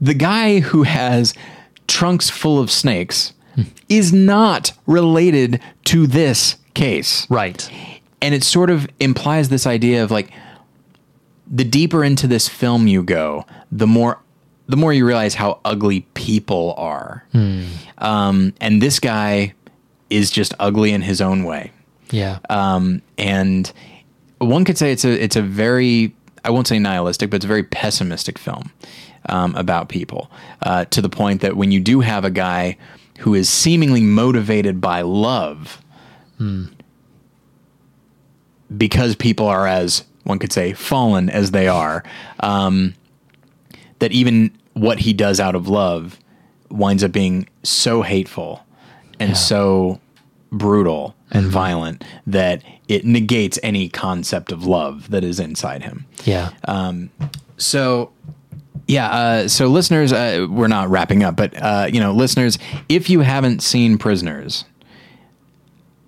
[0.00, 1.34] the guy who has
[1.86, 3.62] trunks full of snakes hmm.
[3.88, 7.70] is not related to this case right.
[8.22, 10.30] And it sort of implies this idea of like
[11.50, 14.18] the deeper into this film you go, the more
[14.68, 17.26] the more you realize how ugly people are.
[17.98, 19.54] Um, and this guy
[20.08, 21.72] is just ugly in his own way.
[22.10, 22.38] Yeah.
[22.48, 23.70] Um, and
[24.38, 26.14] one could say it's a it's a very
[26.44, 28.72] I won't say nihilistic, but it's a very pessimistic film
[29.28, 30.30] um, about people
[30.62, 32.78] uh, to the point that when you do have a guy
[33.18, 35.82] who is seemingly motivated by love
[38.76, 42.04] because people are as one could say fallen as they are
[42.40, 42.94] um,
[43.98, 46.18] that even what he does out of love
[46.70, 48.64] winds up being so hateful
[49.20, 50.00] and so
[50.50, 56.06] brutal and violent that it negates any concept of love that is inside him.
[56.24, 56.50] yeah.
[57.56, 58.12] So,
[58.86, 59.10] yeah.
[59.10, 62.58] Uh, so, listeners, uh, we're not wrapping up, but uh, you know, listeners,
[62.88, 64.64] if you haven't seen Prisoners,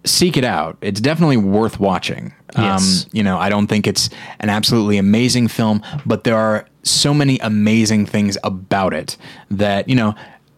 [0.05, 0.77] seek it out.
[0.81, 2.35] It's definitely worth watching.
[2.57, 3.05] Yes.
[3.05, 7.15] Um, you know, I don't think it's an absolutely amazing film, but there are so
[7.15, 9.17] many amazing things about it
[9.51, 10.15] that you know.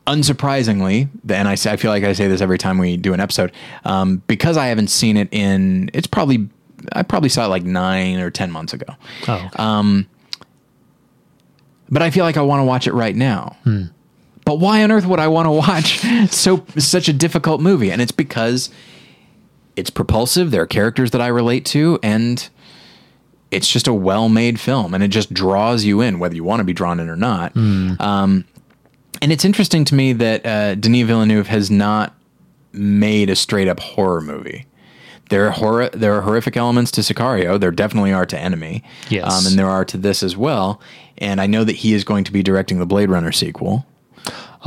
[0.08, 3.50] Unsurprisingly, and I, I feel like I say this every time we do an episode,
[3.84, 5.90] um, because I haven't seen it in.
[5.92, 6.48] It's probably
[6.92, 8.86] I probably saw it like nine or ten months ago
[9.26, 9.48] oh, okay.
[9.56, 10.02] uh,
[11.88, 13.56] but I feel like I want to watch it right now.
[13.64, 13.84] Hmm.
[14.44, 17.90] But why on earth would I want to watch so such a difficult movie?
[17.90, 18.70] And it's because
[19.76, 20.50] it's propulsive.
[20.50, 22.48] There are characters that I relate to, and
[23.50, 26.64] it's just a well-made film, and it just draws you in, whether you want to
[26.64, 27.56] be drawn in or not.
[27.56, 28.44] Um,
[29.22, 32.14] and it's interesting to me that uh, Denis Villeneuve has not
[32.72, 34.66] made a straight up horror movie.
[35.30, 37.58] There are horror, there are horrific elements to Sicario.
[37.58, 38.82] There definitely are to Enemy.
[39.08, 39.24] Yes.
[39.32, 40.80] um, and there are to this as well.
[41.18, 43.86] And I know that he is going to be directing the Blade Runner sequel.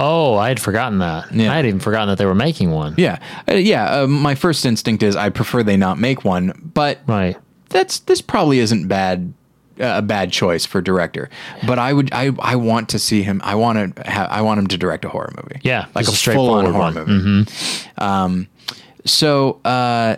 [0.01, 1.31] Oh, I had forgotten that.
[1.33, 1.51] Yeah.
[1.51, 2.95] I had even forgotten that they were making one.
[2.97, 3.19] Yeah,
[3.49, 4.01] uh, yeah.
[4.03, 7.35] Uh, my first instinct is I prefer they not make one, but Right.
[7.69, 9.33] that's this probably isn't bad
[9.79, 11.29] uh, a bad choice for director.
[11.67, 13.41] But I would I I want to see him.
[13.43, 15.59] I want to have I want him to direct a horror movie.
[15.63, 16.93] Yeah, like a a full on horror one.
[17.05, 17.51] movie.
[17.97, 18.47] Um,
[19.05, 20.15] so uh,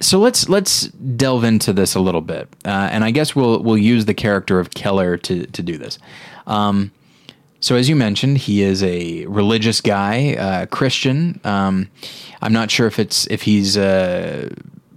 [0.00, 3.78] so let's let's delve into this a little bit, uh, and I guess we'll we'll
[3.78, 5.98] use the character of Keller to to do this.
[6.46, 6.92] Um,
[7.64, 11.40] so as you mentioned, he is a religious guy, uh, Christian.
[11.44, 11.88] Um,
[12.42, 14.50] I'm not sure if it's if he's uh,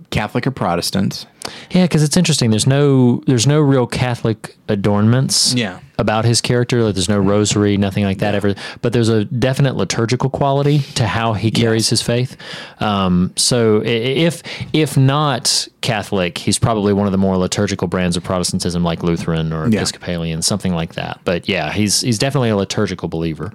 [0.10, 1.28] Catholic or Protestant.
[1.72, 2.50] Yeah, because it's interesting.
[2.50, 5.54] There's no there's no real Catholic adornments.
[5.54, 5.80] Yeah.
[6.00, 8.54] About his character, like there's no rosary, nothing like that ever.
[8.84, 11.90] But there's a definite liturgical quality to how he carries Yes.
[11.90, 12.38] his faith.
[12.80, 14.44] Um, so if
[14.74, 19.52] if not Catholic, he's probably one of the more liturgical brands of Protestantism, like Lutheran
[19.52, 19.78] or Yeah.
[19.80, 21.20] Episcopalian, something like that.
[21.24, 23.52] But yeah, he's he's definitely a liturgical believer.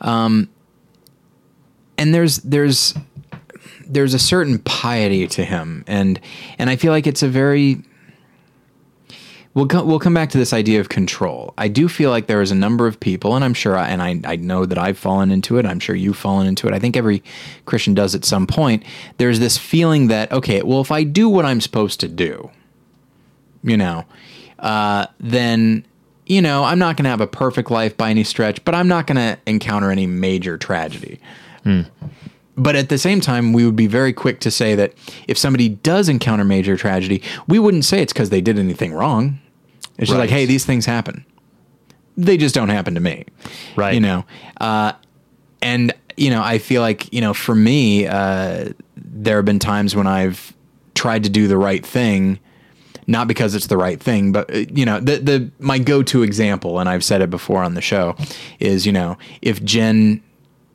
[0.00, 0.48] Um,
[1.98, 2.94] and there's there's
[3.86, 6.20] there's a certain piety to him and
[6.58, 7.82] and I feel like it's a very
[9.54, 11.52] we'll co- we'll come back to this idea of control.
[11.58, 14.02] I do feel like there is a number of people and I'm sure I, and
[14.02, 15.66] I I know that I've fallen into it.
[15.66, 16.74] I'm sure you've fallen into it.
[16.74, 17.22] I think every
[17.66, 18.84] Christian does at some point.
[19.16, 22.50] There's this feeling that okay, well if I do what I'm supposed to do,
[23.62, 24.04] you know,
[24.58, 25.84] uh, then
[26.26, 28.88] you know I'm not going to have a perfect life by any stretch, but I'm
[28.88, 31.20] not going to encounter any major tragedy.
[32.58, 34.94] But at the same time, we would be very quick to say that
[35.26, 39.38] if somebody does encounter major tragedy, we wouldn't say it's because they did anything wrong.
[39.96, 41.24] It's just like, hey, these things happen.
[42.16, 43.24] They just don't happen to me.
[43.76, 43.94] Right.
[43.94, 44.24] You know,
[44.60, 44.92] uh,
[45.62, 49.94] and you know, I feel like you know, for me, uh, there have been times
[49.94, 50.52] when I've
[50.94, 52.38] tried to do the right thing,
[53.06, 56.22] not because it's the right thing, but uh, you know, the the my go to
[56.22, 58.16] example, and I've said it before on the show,
[58.60, 60.22] is you know, if Jen.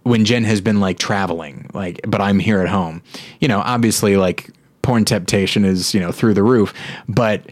[0.04, 3.02] When Jen has been like traveling, like, but I'm here at home,
[3.40, 4.50] you know, obviously, like,
[4.82, 6.74] porn temptation is, you know, through the roof,
[7.08, 7.50] but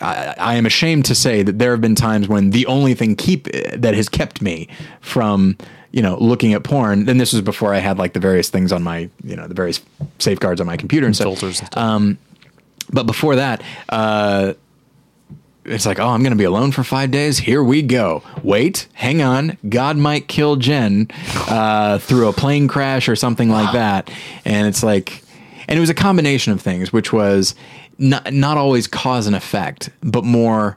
[0.00, 3.16] I, I am ashamed to say that there have been times when the only thing
[3.16, 4.68] keep that has kept me
[5.00, 5.56] from
[5.92, 7.04] you know looking at porn.
[7.04, 9.54] Then this was before I had like the various things on my you know the
[9.54, 9.80] various
[10.18, 11.26] safeguards on my computer and stuff.
[11.26, 12.18] Filters and stuff.
[12.90, 14.54] But before that, uh,
[15.68, 17.38] it's like, oh, I'm going to be alone for five days.
[17.38, 18.22] Here we go.
[18.42, 19.58] Wait, hang on.
[19.68, 21.08] God might kill Jen
[21.48, 24.10] uh, through a plane crash or something like that.
[24.44, 25.22] And it's like,
[25.68, 27.54] and it was a combination of things, which was
[27.98, 30.76] not, not always cause and effect, but more.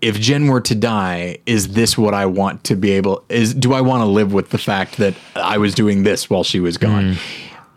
[0.00, 3.22] If Jen were to die, is this what I want to be able?
[3.28, 6.42] Is do I want to live with the fact that I was doing this while
[6.42, 7.16] she was gone?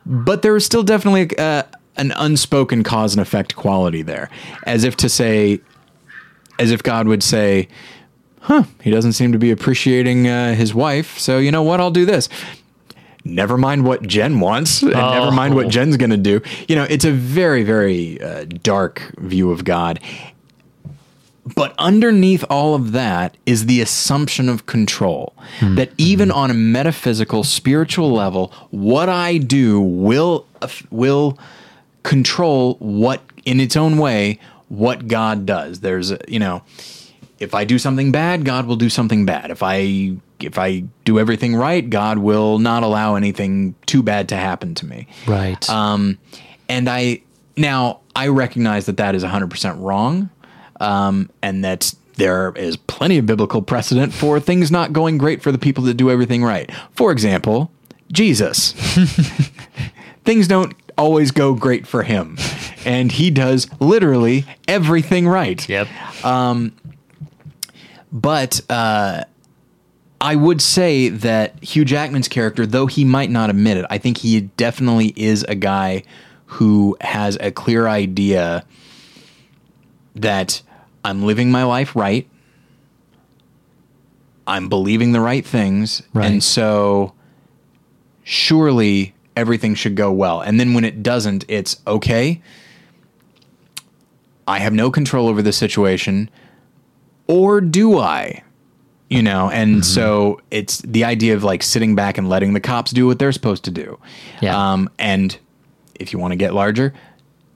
[0.05, 1.63] but there was still definitely uh,
[1.97, 4.29] an unspoken cause and effect quality there,
[4.65, 5.59] as if to say,
[6.59, 7.67] as if God would say,
[8.41, 11.79] "Huh, he doesn't seem to be appreciating uh, his wife, so you know what?
[11.79, 12.29] I'll do this."
[13.25, 15.69] Never mind what Jen wants, and never mind what Oh.
[15.69, 16.41] Jen's going to do.
[16.67, 20.01] You know, it's a very, very uh, dark view of God.
[21.55, 25.33] But underneath all of that is the assumption of control.
[25.61, 30.45] That even on a metaphysical, spiritual level, what I do will
[30.89, 31.37] will
[32.03, 34.39] control what in its own way
[34.69, 35.79] what God does.
[35.79, 36.63] There's a, you know,
[37.39, 39.51] if I do something bad, God will do something bad.
[39.51, 44.35] If I if I do everything right, God will not allow anything too bad to
[44.35, 45.07] happen to me.
[45.27, 45.69] right.
[45.69, 46.17] Um,
[46.69, 47.21] and I
[47.57, 50.29] now I recognize that that is 100% wrong,
[50.79, 55.51] um, and that there is plenty of biblical precedent for things not going great for
[55.51, 56.69] the people that do everything right.
[56.91, 57.71] For example,
[58.11, 58.73] Jesus.
[60.23, 60.73] things don't
[61.03, 62.37] always go great for him,
[62.85, 65.67] and he does literally everything right.
[65.67, 65.87] yep.
[68.13, 69.23] But uh,
[70.21, 74.19] I would say that Hugh Jackman's character, though he might not admit it, I think
[74.19, 76.03] he definitely is a guy
[76.45, 78.63] who has a clear idea
[80.15, 80.61] that
[81.03, 82.29] I'm living my life right.
[84.45, 86.03] I'm believing the right things.
[86.13, 86.29] Right.
[86.29, 87.13] And so
[88.23, 90.41] surely everything should go well.
[90.41, 92.41] And then when it doesn't, it's okay.
[94.47, 96.29] I have no control over the situation
[97.27, 98.43] or do I?
[99.09, 102.91] You know, and so it's the idea of like sitting back and letting the cops
[102.91, 103.99] do what they're supposed to do.
[104.41, 104.73] Yeah.
[104.73, 105.37] Um, and
[105.93, 106.95] if you want to get larger,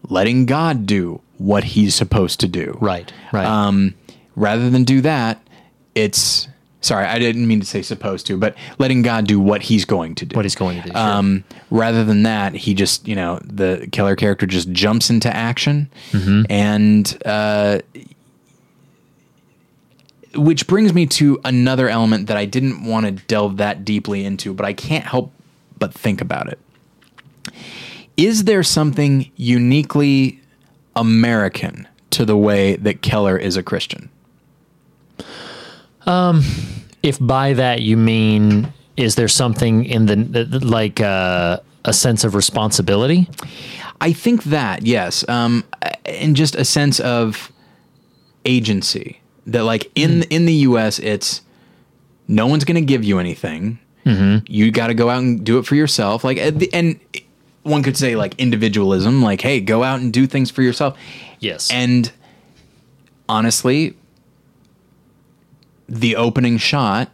[0.07, 2.77] letting God do what he's supposed to do.
[2.79, 3.11] right.
[3.33, 3.45] Right.
[3.45, 3.95] Um,
[4.35, 5.41] rather than do that,
[5.95, 6.47] it's
[6.87, 10.15] sorry, I didn't mean to say supposed to, but letting God do what He's going
[10.15, 10.35] to do.
[10.35, 10.91] What he's going to do.
[10.91, 10.99] sure.
[10.99, 15.89] Um, rather than that, he just, you know, the Keller character just jumps into action,
[16.49, 17.79] and uh,
[20.35, 24.53] which brings me to another element that I didn't want to delve that deeply into,
[24.53, 25.31] but I can't help
[25.77, 26.59] but think about it.
[28.15, 30.41] Is there something uniquely
[30.95, 34.09] American to the way that Keller is a Christian?
[37.03, 42.33] If by that you mean is there something in the, like uh, a sense of
[42.33, 43.29] responsibility
[43.99, 45.63] I think that yes, um,
[46.05, 47.51] and just a sense of
[48.45, 50.99] agency that like in in the U.S.
[50.99, 51.41] it's
[52.27, 53.79] no one's going to give you anything.
[54.47, 56.23] You got to go out and do it for yourself.
[56.23, 56.37] Like
[56.73, 56.99] and
[57.63, 60.97] one could say like individualism, like hey, go out and do things for yourself.
[61.39, 62.11] yes And
[63.27, 63.97] honestly,
[65.87, 67.09] the opening shot,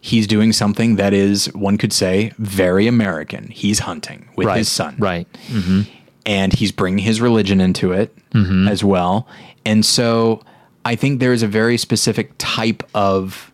[0.00, 3.48] he's doing something that is, one could say, very American.
[3.48, 5.82] He's hunting with right his son right mm-hmm.
[6.26, 8.68] and he's bringing his religion into it mm-hmm.
[8.68, 9.26] as well.
[9.64, 10.42] And so
[10.84, 13.52] I think there is a very specific type of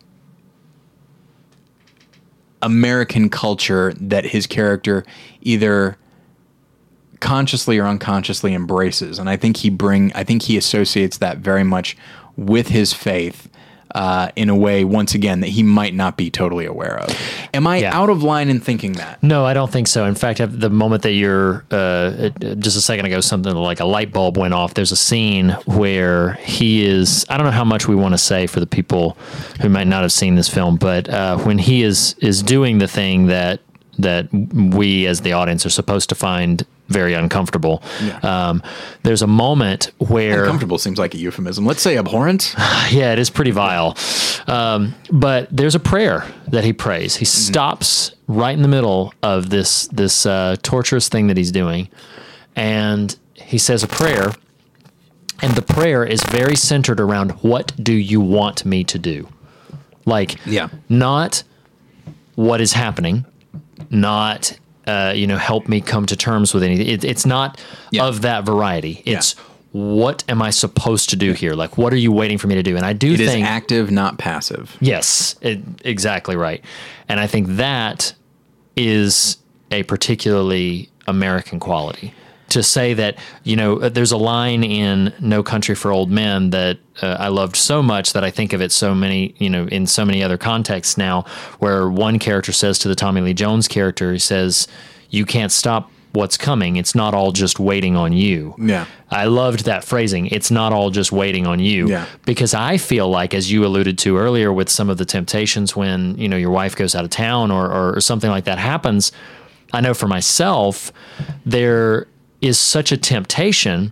[2.61, 5.05] American culture that his character
[5.41, 5.97] either
[7.19, 9.19] consciously or unconsciously embraces.
[9.19, 11.97] And I think he bring I think he associates that very much
[12.37, 13.49] with his faith.
[13.95, 17.17] Uh, in a way, once again, that he might not be totally aware of.
[17.53, 17.97] Am I Yeah.
[17.97, 19.23] out of line in thinking that?
[19.23, 20.03] No, I don't think so.
[20.03, 22.27] In fact, at the moment that you're uh,
[22.59, 24.73] just a second ago, something like a light bulb went off.
[24.73, 27.25] There's a scene where he is.
[27.29, 29.15] I don't know how much we want to say for the people
[29.61, 32.89] who might not have seen this film, but uh, when he is is doing the
[32.89, 33.61] thing that
[33.97, 37.81] that we as the audience are supposed to find very uncomfortable.
[38.23, 38.61] Um,
[39.03, 41.65] there's a moment where uncomfortable seems like a euphemism.
[41.65, 42.53] Let's say abhorrent.
[42.91, 43.97] yeah, it is pretty vile.
[44.47, 47.15] Um, but there's a prayer that he prays.
[47.15, 47.51] He Mm-hmm.
[47.51, 51.89] stops right in the middle of this this uh, torturous thing that he's doing,
[52.55, 54.33] and he says a prayer.
[55.41, 59.27] And the prayer is very centered around what do you want me to do?
[60.05, 60.69] Like, Yeah.
[60.87, 61.43] not
[62.35, 63.25] what is happening,
[63.89, 64.57] not
[64.87, 66.87] uh, you know help me come to terms with anything.
[66.87, 67.59] It, it's not
[67.91, 68.05] Yeah.
[68.05, 69.01] of that variety.
[69.05, 69.35] It's
[69.71, 71.53] what am I supposed to do here?
[71.53, 72.77] Like, what are you waiting for me to do?
[72.77, 74.77] And I do It is think active, not passive.
[74.79, 76.63] Yes, it, exactly right.
[77.09, 78.13] And I think that
[78.77, 79.37] is
[79.71, 82.13] a particularly American quality.
[82.55, 86.51] To say that, you know, uh, there's a line in No Country for Old Men
[86.51, 89.67] that uh, I loved so much that I think of it so many, you know,
[89.67, 91.25] in so many other contexts now,
[91.59, 94.69] where one character says to the Tommy Lee Jones character, he says,
[95.09, 96.77] You can't stop what's coming.
[96.77, 98.55] It's not all just waiting on you.
[98.57, 98.85] Yeah.
[99.09, 100.27] I loved that phrasing.
[100.27, 101.89] It's not all just waiting on you.
[101.89, 102.05] Yeah.
[102.25, 106.17] Because I feel like, as you alluded to earlier, with some of the temptations when
[106.17, 109.11] you know your wife goes out of town or, or something like that happens,
[109.73, 110.93] I know for myself
[111.45, 112.07] there
[112.47, 113.91] is such a temptation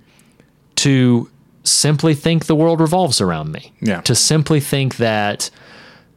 [0.75, 1.29] to
[1.63, 3.73] simply think the world revolves around me.
[3.81, 4.01] Yeah.
[4.01, 5.49] To simply think that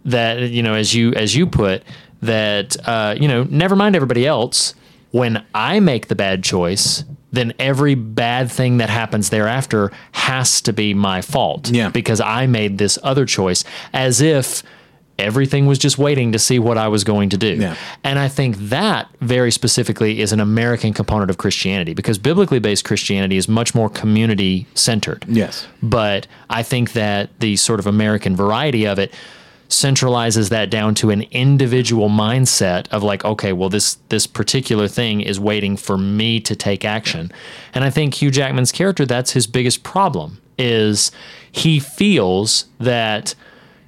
[0.05, 1.83] that you know, as you as you put
[2.23, 4.75] that uh, you know, never mind everybody else.
[5.13, 10.73] When I make the bad choice, then every bad thing that happens thereafter has to
[10.73, 11.71] be my fault.
[11.71, 11.89] Yeah.
[11.89, 13.65] Because I made this other choice,
[13.95, 14.63] as if
[15.19, 17.55] everything was just waiting to see what I was going to do.
[17.55, 17.77] Yeah.
[18.05, 22.85] And I think that very specifically is an American component of Christianity because biblically based
[22.85, 25.25] Christianity is much more community centered.
[25.29, 25.67] Yes.
[25.83, 29.13] But I think that the sort of American variety of it
[29.69, 35.21] centralizes that down to an individual mindset of like okay well this this particular thing
[35.21, 37.33] is waiting for me to take action
[37.75, 41.11] and i think hugh jackman's character that's his biggest problem is
[41.51, 43.35] he feels that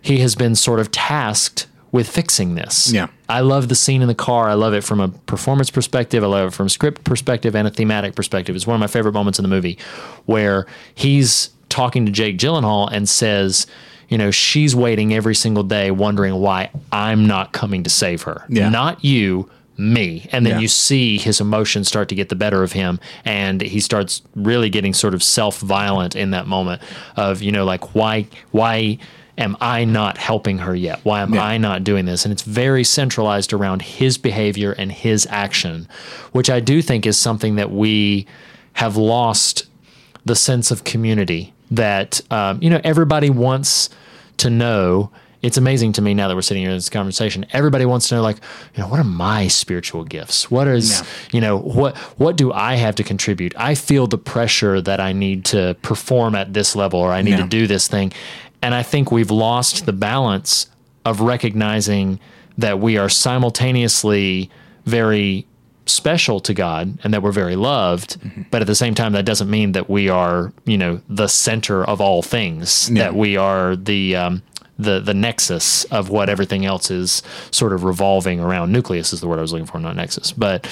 [0.02, 3.06] he has been sort of tasked with fixing this Yeah.
[3.30, 4.48] I love the scene in the car.
[4.48, 6.22] I love it from a performance perspective.
[6.22, 8.54] I love it from a script perspective and a thematic perspective.
[8.54, 9.78] It's one of my favorite moments in the movie
[10.26, 13.66] where he's talking to Jake Gyllenhaal and says,
[14.10, 18.44] you know, she's waiting every single day wondering why I'm not coming to save her.
[18.50, 18.68] Yeah.
[18.68, 20.28] Not you, me.
[20.32, 20.60] And then Yeah.
[20.60, 24.68] you see his emotions start to get the better of him and he starts really
[24.70, 26.82] getting sort of self-violent in that moment
[27.16, 28.98] of, you know, like why why
[29.38, 31.00] am I not helping her yet?
[31.04, 31.44] Why am Yeah.
[31.44, 32.24] I not doing this?
[32.24, 35.88] And it's very centralized around his behavior and his action,
[36.32, 38.26] which I do think is something that we
[38.74, 39.66] have lost
[40.26, 43.88] the sense of community that, um, you know, everybody wants
[44.38, 45.10] to know.
[45.40, 47.46] It's amazing to me now that we're sitting here in this conversation.
[47.52, 48.38] Everybody wants to know, like,
[48.74, 50.50] you know, what are my spiritual gifts?
[50.50, 51.06] What is, Yeah.
[51.32, 53.54] you know, what what do I have to contribute?
[53.56, 57.32] I feel the pressure that I need to perform at this level, or I need
[57.38, 57.42] Yeah.
[57.42, 58.12] to do this thing,
[58.62, 60.66] And I think we've lost the balance
[61.04, 62.18] of recognizing
[62.56, 64.50] that we are simultaneously
[64.84, 65.46] very
[65.86, 68.42] special to God and that we're very loved, Mm-hmm.
[68.50, 71.84] but at the same time, that doesn't mean that we are, you know, the center
[71.84, 72.90] of all things.
[72.90, 73.04] Yeah.
[73.04, 74.42] That we are the um,
[74.78, 78.72] the the nexus of what everything else is sort of revolving around.
[78.72, 80.32] Nucleus is the word I was looking for, not nexus.
[80.32, 80.66] But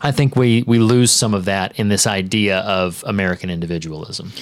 [0.00, 4.32] I think we we lose some of that in this idea of American individualism.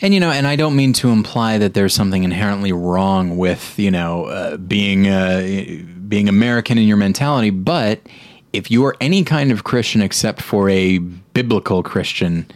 [0.00, 3.78] And you know, and I don't mean to imply that there's something inherently wrong with
[3.78, 8.00] you know uh, being uh, being American in your mentality, but
[8.52, 12.46] if you are any kind of Christian except for a biblical Christian,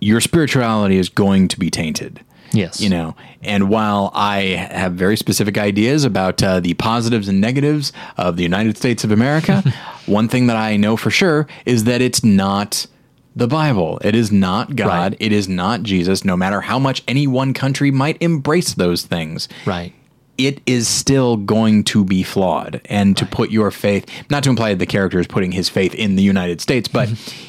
[0.00, 2.20] your spirituality is going to be tainted.
[2.54, 7.40] Yes, You know, and while I have very specific ideas about uh, the positives and
[7.40, 9.62] negatives of the United States of America,
[10.06, 12.86] one thing that I know for sure is that it's not
[13.34, 13.98] the Bible.
[14.02, 15.12] It is not God.
[15.12, 15.16] Right.
[15.20, 16.24] It is not Jesus.
[16.24, 19.92] No matter how much any one country might embrace those things, right.
[20.38, 22.80] it is still going to be flawed.
[22.86, 25.94] And to put your faith, not to imply that the character is putting his faith
[25.94, 27.08] in the United States, but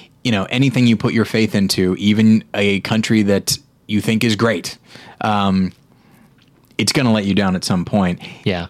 [0.24, 3.58] you know, anything you put your faith into, even a country that
[3.88, 4.78] you think is great,
[5.22, 5.74] um,
[6.78, 8.68] it's going to let you down at some point, Yeah,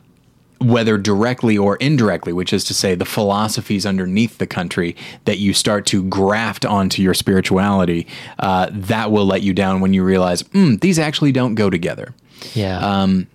[0.64, 4.96] whether directly or indirectly, which is to say, the philosophies underneath the country
[5.26, 8.08] that you start to graft onto your spirituality,
[8.40, 12.14] uh, that will let you down when you realize, mm, these actually don't go together
[12.54, 12.80] yeah.
[12.80, 13.28] Um,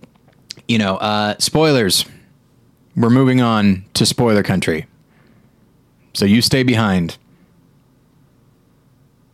[0.67, 2.05] you know, uh, spoilers.
[2.95, 4.85] We're moving on to spoiler country.
[6.13, 7.17] So you stay behind.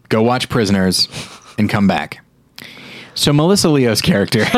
[0.10, 1.08] Go watch Prisoners
[1.58, 2.24] and come back.
[3.16, 4.44] So Melissa Leo's character,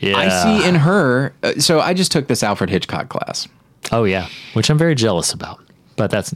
[0.00, 0.16] yeah.
[0.16, 0.28] I
[0.60, 1.32] see in her.
[1.42, 3.48] Uh, so I just took this Alfred Hitchcock class.
[3.92, 5.60] Oh yeah, which I'm very jealous about,
[5.96, 6.34] but that's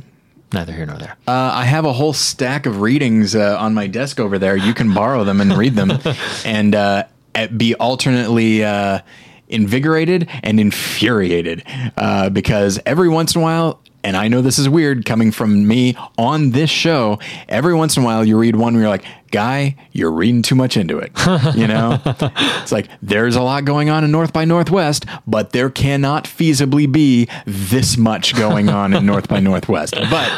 [0.52, 1.16] neither here nor there.
[1.26, 4.56] Uh, I have a whole stack of readings uh, on my desk over there.
[4.56, 5.92] You can borrow them and read them,
[6.44, 7.04] and uh,
[7.34, 9.00] at- be alternately uh,
[9.48, 11.62] invigorated and infuriated
[11.96, 13.80] uh, because every once in a while.
[14.02, 17.18] And I know this is weird coming from me on this show.
[17.48, 20.54] Every once in a while, you read one where you're like, "Guy, you're reading too
[20.54, 21.12] much into it."
[21.60, 25.68] You know, it's like there's a lot going on in North by Northwest, but there
[25.68, 29.94] cannot feasibly be this much going on in North by Northwest.
[30.10, 30.30] But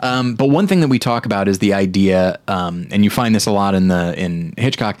[0.00, 3.34] um, but one thing that we talk about is the idea, um, and you find
[3.34, 4.98] this a lot in the in Hitchcock,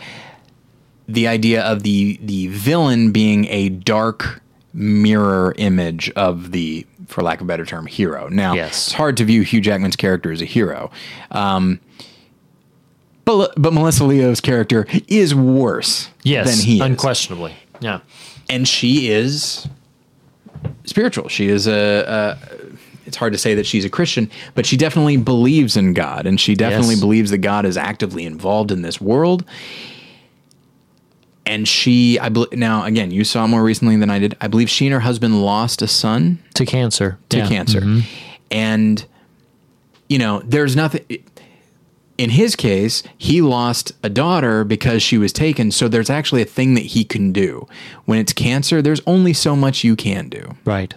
[1.08, 4.42] the idea of the the villain being a dark
[4.72, 8.28] mirror image of the, for lack of a better term, hero.
[8.28, 8.88] Now, Yes.
[8.88, 10.90] it's hard to view Hugh Jackman's character as a hero.
[11.30, 11.80] Um,
[13.24, 17.54] but, but Melissa Leo's character is worse Yes, than he is unquestionably.
[17.80, 18.00] Yeah,
[18.48, 19.68] and she is
[20.84, 21.28] spiritual.
[21.28, 22.38] She is a, a.
[23.06, 26.38] It's hard to say that she's a Christian, but she definitely believes in God, and
[26.40, 27.00] she definitely Yes.
[27.00, 29.44] believes that God is actively involved in this world.
[31.50, 34.36] And she, I bel now again, you saw more recently than I did.
[34.40, 37.18] I believe she and her husband lost a son to cancer.
[37.30, 37.48] to Yeah.
[37.48, 37.80] cancer.
[37.80, 38.00] Mm-hmm.
[38.52, 39.04] And,
[40.08, 41.04] you know, there's nothing.
[42.18, 45.72] In his case, he lost a daughter because she was taken.
[45.72, 47.66] So there's actually a thing that he can do.
[48.04, 50.54] When it's cancer, there's only so much you can do.
[50.64, 50.94] Right.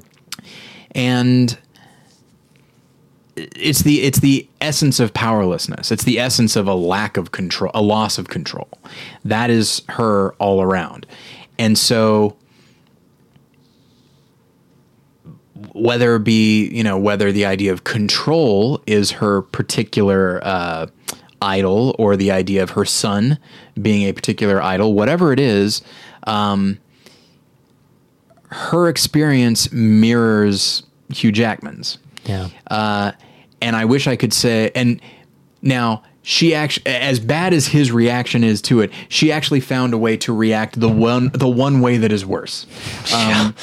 [0.91, 1.57] And
[3.35, 5.91] it's the it's the essence of powerlessness.
[5.91, 8.69] It's the essence of a lack of control, a loss of control.
[9.25, 11.05] That is her all around.
[11.57, 12.37] And so
[15.73, 20.87] whether it be you know whether the idea of control is her particular uh,
[21.41, 23.37] idol or the idea of her son
[23.81, 25.81] being a particular idol whatever it is
[26.27, 26.77] um,
[28.49, 32.49] her experience mirrors hugh jackman's Yeah.
[32.67, 33.11] uh,
[33.61, 34.71] and I wish I could say.
[34.75, 35.01] And
[35.61, 39.97] now she actually, as bad as his reaction is to it, she actually found a
[39.97, 42.65] way to react the one the one way that is worse.
[43.13, 43.55] Um,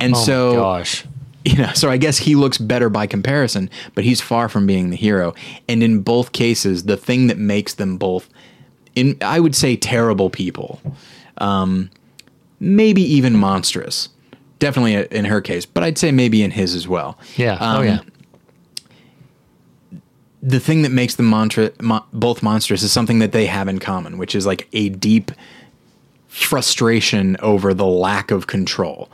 [0.00, 1.04] and oh so gosh.
[1.44, 4.90] you know, so I guess he looks better by comparison, but he's far from being
[4.90, 5.34] the hero.
[5.68, 8.28] And in both cases, the thing that makes them both,
[8.94, 10.80] in I would say, terrible people,
[11.38, 11.90] um,
[12.58, 14.08] maybe even monstrous.
[14.60, 17.18] Definitely in her case, but I'd say maybe in his as well.
[17.36, 17.58] Yeah.
[17.60, 17.98] oh Um, yeah.
[20.42, 23.78] the thing that makes them montra- mo- both monstrous is something that they have in
[23.78, 25.32] common, which is like a deep
[26.28, 29.10] frustration over the lack of control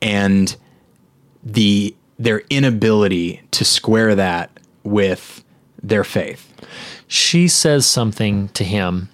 [0.00, 0.56] and
[1.42, 4.50] the their inability to square that
[4.84, 5.42] with
[5.82, 6.52] their faith.
[7.08, 9.08] She says something to him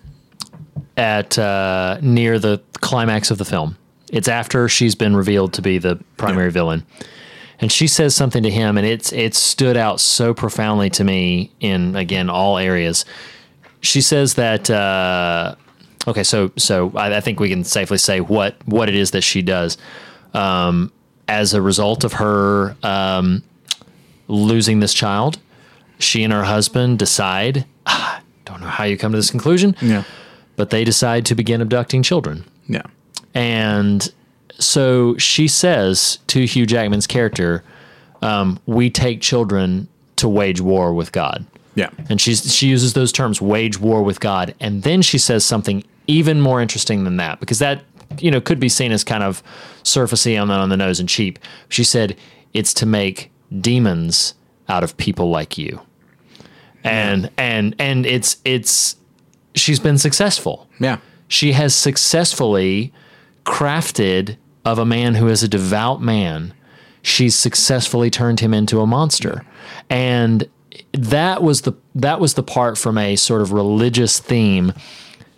[0.97, 3.79] at uh, near the climax of the film.
[4.13, 6.85] It's after she's been revealed to be the primary villain,
[7.61, 11.51] and she says something to him, and it's it stood out so profoundly to me
[11.61, 13.05] in again all areas.
[13.81, 14.71] she says that.
[14.71, 15.55] Uh,
[16.07, 19.23] okay, so so I, I think we can safely say what what it is that
[19.23, 19.77] she does
[20.35, 20.91] um,
[21.29, 23.43] as a result of her um,
[24.29, 25.39] losing this child.
[25.99, 27.67] She and her husband decide.
[27.87, 30.05] ah, don't know how you come to this conclusion, Yeah.
[30.57, 32.45] but they decide to begin abducting children.
[32.69, 32.83] Yeah.
[33.35, 34.11] And
[34.59, 37.63] so she says to Hugh Jackman's character,
[38.23, 41.91] um, "We take children to wage war with God." Yeah.
[42.09, 45.85] And she's she uses those terms, wage war with God, and then she says something
[46.07, 47.83] even more interesting than that because that
[48.19, 49.43] you know could be seen as kind of
[49.85, 51.39] surfacey on the on the nose and cheap.
[51.69, 52.17] She said
[52.55, 54.35] it's to make demons
[54.69, 55.81] out of people like you,
[56.83, 58.97] and and and it's it's
[59.55, 60.99] she's been successful Yeah.
[61.29, 62.93] she has successfully
[63.45, 66.53] crafted of a man who is a devout man
[67.03, 69.45] she's successfully turned him into a monster
[69.89, 70.49] and
[70.93, 74.73] that was the that was the part from a sort of religious theme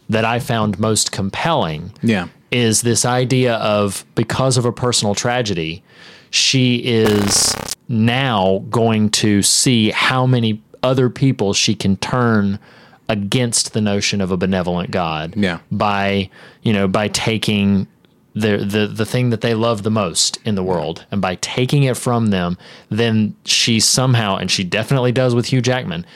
[0.09, 2.29] that I found most compelling Yeah.
[2.51, 5.85] is this idea of because of a personal tragedy,
[6.31, 7.55] she is
[7.89, 12.59] now going to see how many other people she can turn
[13.11, 15.35] against the notion of a benevolent God.
[15.37, 15.59] Yeah.
[15.71, 16.31] By,
[16.63, 17.89] you know, by taking
[18.33, 21.83] the the the thing that they love the most in the world and by taking
[21.83, 22.57] it from them,
[22.89, 26.07] then she somehow and she definitely does with Hugh Jackman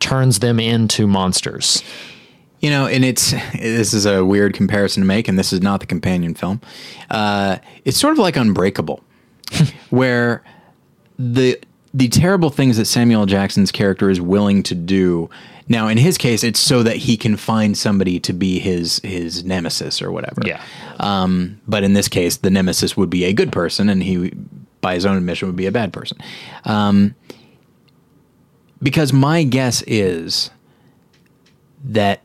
[0.00, 1.84] turns them into monsters.
[2.58, 5.78] You know, and it's this is a weird comparison to make, and this is not
[5.78, 6.60] the companion film.
[7.08, 9.02] Uh, it's sort of like Unbreakable,
[9.90, 10.42] where
[11.18, 11.60] the
[11.94, 15.28] the terrible things that Samuel Jackson's character is willing to do.
[15.68, 19.44] Now, in his case, it's so that he can find somebody to be his his
[19.44, 20.42] nemesis or whatever.
[20.44, 20.62] Yeah.
[20.98, 24.32] Um, but in this case, the nemesis would be a good person, and he,
[24.80, 26.18] by his own admission, would be a bad person.
[26.64, 27.14] Um,
[28.82, 30.50] because my guess is
[31.84, 32.24] that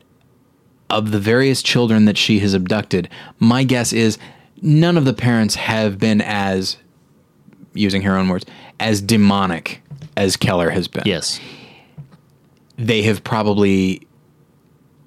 [0.90, 3.08] of the various children that she has abducted,
[3.38, 4.18] my guess is
[4.62, 6.78] none of the parents have been as,
[7.74, 8.44] using her own words,
[8.80, 9.82] as demonic
[10.16, 11.04] as Keller has been.
[11.06, 11.40] Yes.
[12.76, 14.06] They have probably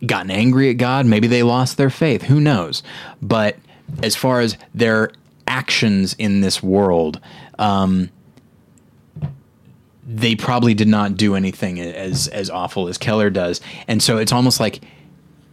[0.05, 1.05] gotten angry at God.
[1.05, 2.23] Maybe they lost their faith.
[2.23, 2.83] Who knows?
[3.21, 3.57] But
[4.01, 5.11] as far as their
[5.47, 7.19] actions in this world,
[7.59, 8.09] um,
[10.05, 14.31] they probably did not do anything as as awful as Keller does, and so it's
[14.31, 14.81] almost like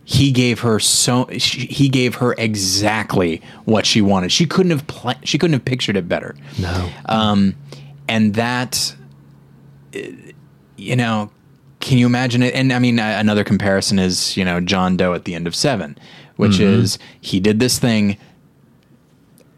[0.04, 4.32] he gave her so she, he gave her exactly what she wanted.
[4.32, 6.34] She couldn't have pla- she couldn't have pictured it better.
[6.58, 6.90] No.
[7.06, 7.54] Um,
[8.08, 8.94] and that,
[10.76, 11.30] you know,
[11.80, 12.54] can you imagine it?
[12.54, 15.96] And I mean, another comparison is you know John Doe at the end of Seven,
[16.36, 16.80] which Mm-hmm.
[16.82, 18.16] is he did this thing,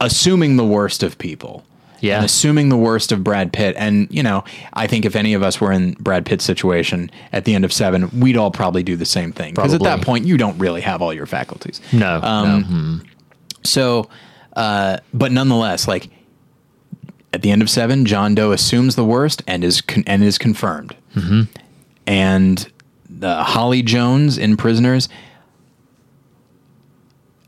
[0.00, 1.64] assuming the worst of people.
[2.02, 2.16] Yeah.
[2.16, 3.76] And assuming the worst of Brad Pitt.
[3.78, 4.42] And, you know,
[4.72, 7.74] I think if any of us were in Brad Pitt's situation at the end of
[7.74, 9.52] seven, we'd all probably do the same thing.
[9.52, 11.78] Because at that point, you don't really have all your faculties.
[11.92, 12.18] No.
[12.22, 13.10] Um, no.
[13.64, 14.08] So,
[14.56, 16.08] uh, but nonetheless, like
[17.32, 20.38] at the end of seven, John Doe assumes the worst and is con- and is
[20.38, 20.96] confirmed.
[21.14, 21.42] Mm-hmm.
[22.06, 22.72] And
[23.08, 25.08] the Holly Jones in Prisoners,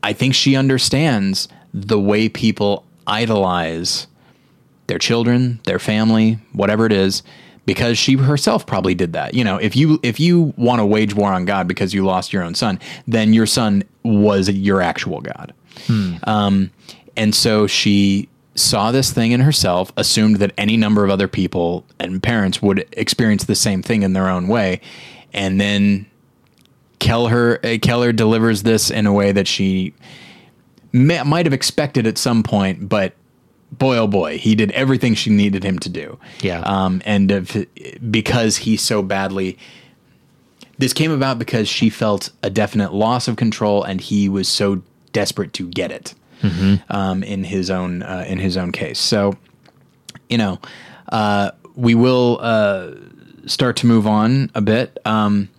[0.01, 4.07] I think she understands the way people idolize
[4.87, 7.23] their children, their family, whatever it is,
[7.65, 9.33] because she herself probably did that.
[9.33, 12.31] You know, if you if you want to wage war on God because you lost
[12.31, 15.53] your own son, then your son was your actual God.
[16.23, 16.71] Um,
[17.15, 21.85] and so she saw this thing in herself, assumed that any number of other people
[21.99, 24.79] and parents would experience the same thing in their own way,
[25.33, 26.05] and then
[26.99, 29.93] Keller uh, Keller delivers this in a way that she
[30.91, 33.13] may, might have expected at some point, but
[33.71, 36.19] boy oh boy, he did everything she needed him to do.
[36.41, 36.61] Yeah.
[36.61, 37.65] Um, and if,
[38.09, 39.57] because he so badly.
[40.79, 44.81] This came about because she felt a definite loss of control, and he was so
[45.11, 46.15] desperate to get it
[46.89, 48.99] um, in his own uh, in his own case.
[48.99, 49.35] So,
[50.29, 50.59] you know,
[51.11, 52.91] uh, we will uh,
[53.45, 54.97] start to move on a bit.
[55.05, 55.49] Um,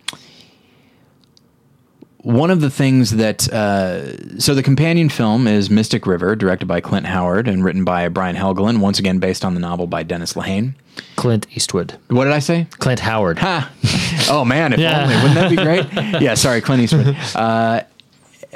[2.17, 6.81] one of the things that uh, so the companion film is Mystic River, directed by
[6.81, 10.33] Clint Howard and written by Brian Helgeland, once again based on the novel by Dennis
[10.33, 10.73] Lehane.
[11.17, 11.99] Clint Eastwood.
[12.07, 12.65] What did I say?
[12.79, 13.39] Clint Howard.
[13.39, 13.71] Ha!
[14.27, 15.03] Oh man, if Yeah.
[15.03, 15.15] only.
[15.17, 15.85] Wouldn't that be great?
[16.23, 17.15] yeah, sorry, Clint Eastwood.
[17.35, 17.83] Uh,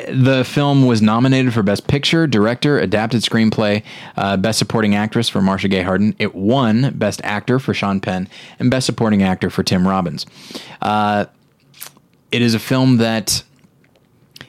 [0.07, 3.83] the film was nominated for Best Picture, Director, Adapted Screenplay,
[4.17, 6.15] uh, Best Supporting Actress for Marcia Gay Harden.
[6.19, 8.27] It won Best Actor for Sean Penn
[8.59, 10.25] and Best Supporting Actor for Tim Robbins.
[10.81, 11.25] Uh,
[12.31, 13.43] it is a film that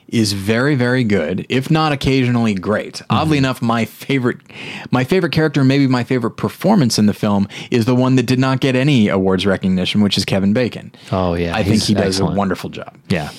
[0.08, 3.00] is very very good, if not occasionally great.
[3.10, 4.38] Oddly enough, my favorite
[4.90, 8.38] my favorite character, maybe my favorite performance in the film is the one that did
[8.38, 10.92] not get any awards recognition, which is Kevin Bacon.
[11.12, 12.34] Oh, yeah, I think he does excellent.
[12.34, 12.96] a wonderful job.
[13.08, 13.30] Yeah.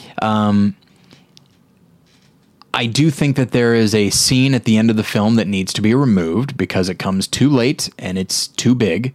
[2.74, 5.48] I do think that there is a scene at the end of the film that
[5.48, 9.14] needs to be removed because it comes too late and it's too big.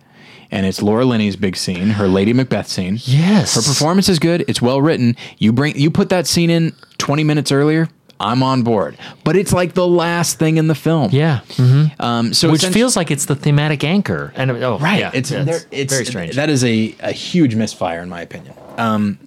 [0.51, 2.99] And it's Laura Linney's big scene, her Lady Macbeth scene.
[3.03, 3.57] Yes.
[3.57, 4.45] Her performance is good.
[4.47, 5.17] It's well written.
[5.39, 7.89] You bring you put that scene in 20 minutes earlier,
[8.21, 8.97] I'm on board.
[9.25, 11.11] But it's like the last thing in the film.
[11.13, 11.41] Yeah.
[11.99, 14.33] Um, so Which feels like it's the thematic anchor.
[14.37, 15.01] And oh, right.
[15.01, 16.37] yeah, it's yeah, there, it's very strange.
[16.37, 18.55] That is a, a huge misfire in my opinion.
[18.79, 19.19] Um,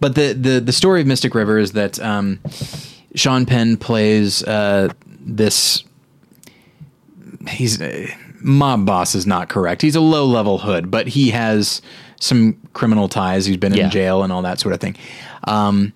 [0.00, 2.40] but the, the the story of Mystic River is that um,
[3.14, 4.88] Sean Penn plays uh,
[5.20, 5.84] this.
[7.48, 8.06] He's uh,
[8.40, 9.82] mob boss is not correct.
[9.82, 11.82] He's a low level hood, but he has
[12.20, 13.46] some criminal ties.
[13.46, 13.84] He's been Yeah.
[13.86, 14.96] in jail and all that sort of thing.
[15.44, 15.92] Um,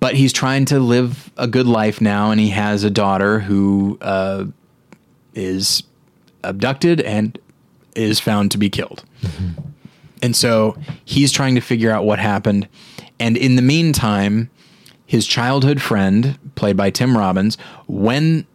[0.00, 3.98] but he's trying to live a good life now, and he has a daughter who
[4.00, 4.44] uh,
[5.34, 5.82] is
[6.44, 7.38] abducted and
[7.96, 9.04] is found to be killed.
[10.22, 12.68] And so he's trying to figure out what happened.
[13.20, 14.50] And in the meantime,
[15.08, 17.56] his childhood friend, played by Tim Robbins,
[17.86, 18.46] when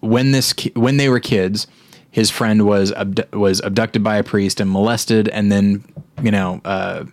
[0.00, 1.66] when this when they were kids,
[2.10, 5.82] his friend was abdu- was abducted by a priest and molested, and then
[6.22, 7.04] you know uh,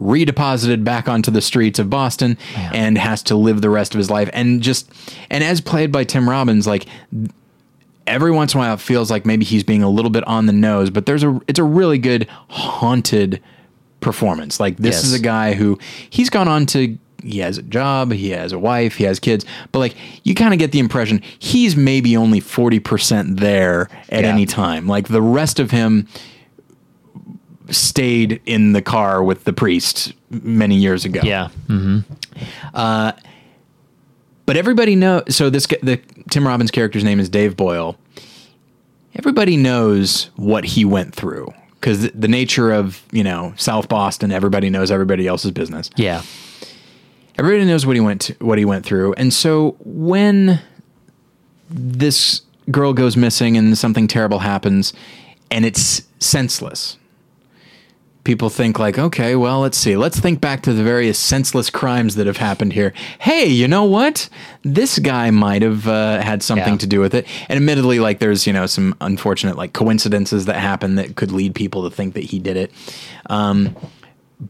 [0.00, 4.10] redeposited back onto the streets of Boston, and has to live the rest of his
[4.10, 4.30] life.
[4.32, 4.90] And just
[5.30, 6.86] and as played by Tim Robbins, like
[8.06, 10.46] every once in a while it feels like maybe he's being a little bit on
[10.46, 13.42] the nose, but there's a it's a really good haunted
[14.00, 14.58] performance.
[14.58, 15.04] Like this Yes.
[15.04, 15.78] is a guy who
[16.08, 19.44] he's gone on to he has a job, he has a wife, he has kids,
[19.72, 24.30] but like you kind of get the impression he's maybe only 40% there at Yeah.
[24.32, 24.86] any time.
[24.86, 26.06] Like the rest of him
[27.70, 31.20] stayed in the car with the priest many years ago.
[31.22, 31.48] yeah.
[31.68, 32.00] Mm-hmm.
[32.74, 33.12] Uh,
[34.46, 35.22] But everybody knows.
[35.36, 36.00] So this the
[36.30, 37.96] Tim Robbins character's name is Dave Boyle.
[39.14, 44.32] Everybody knows what he went through because the, the nature of you know South Boston,
[44.32, 45.90] everybody knows everybody else's business.
[45.96, 46.22] Yeah.
[47.40, 50.60] Everybody knows what he went to, what he went through, and so when
[51.70, 54.92] this girl goes missing and something terrible happens,
[55.50, 56.98] and it's senseless.
[58.24, 59.96] People think like, okay, well, let's see.
[59.96, 62.92] Let's think back to the various senseless crimes that have happened here.
[63.18, 64.28] Hey, you know what?
[64.62, 66.78] This guy might have uh, had something Yeah.
[66.80, 67.26] to do with it.
[67.48, 71.54] And admittedly, like, there's you know some unfortunate like coincidences that happen that could lead
[71.54, 72.70] people to think that he did it.
[73.30, 73.74] Um,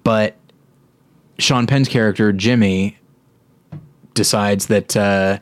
[0.03, 0.37] but
[1.41, 2.99] Sean Penn's character Jimmy
[4.15, 5.39] decides that uh,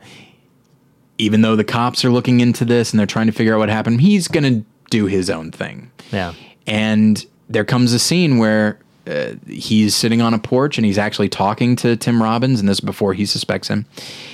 [1.17, 3.69] even though the cops are looking into this and they're trying to figure out what
[3.69, 5.91] happened, he's going to do his own thing.
[6.11, 6.33] Yeah.
[6.65, 11.29] And there comes a scene where uh, he's sitting on a porch and he's actually
[11.29, 13.85] talking to Tim Robbins, and this is before he suspects him.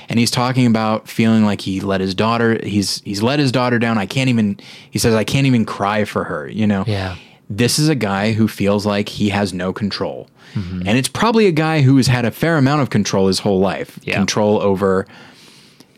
[0.09, 3.79] And he's talking about feeling like he let his daughter he's he's let his daughter
[3.79, 3.97] down.
[3.97, 4.59] I can't even
[4.91, 6.83] he says I can't even cry for her, you know.
[6.87, 7.15] Yeah.
[7.49, 10.29] This is a guy who feels like he has no control.
[10.53, 10.87] Mm-hmm.
[10.87, 13.59] And it's probably a guy who has had a fair amount of control his whole
[13.59, 13.99] life.
[14.03, 14.15] Yeah.
[14.15, 15.05] Control over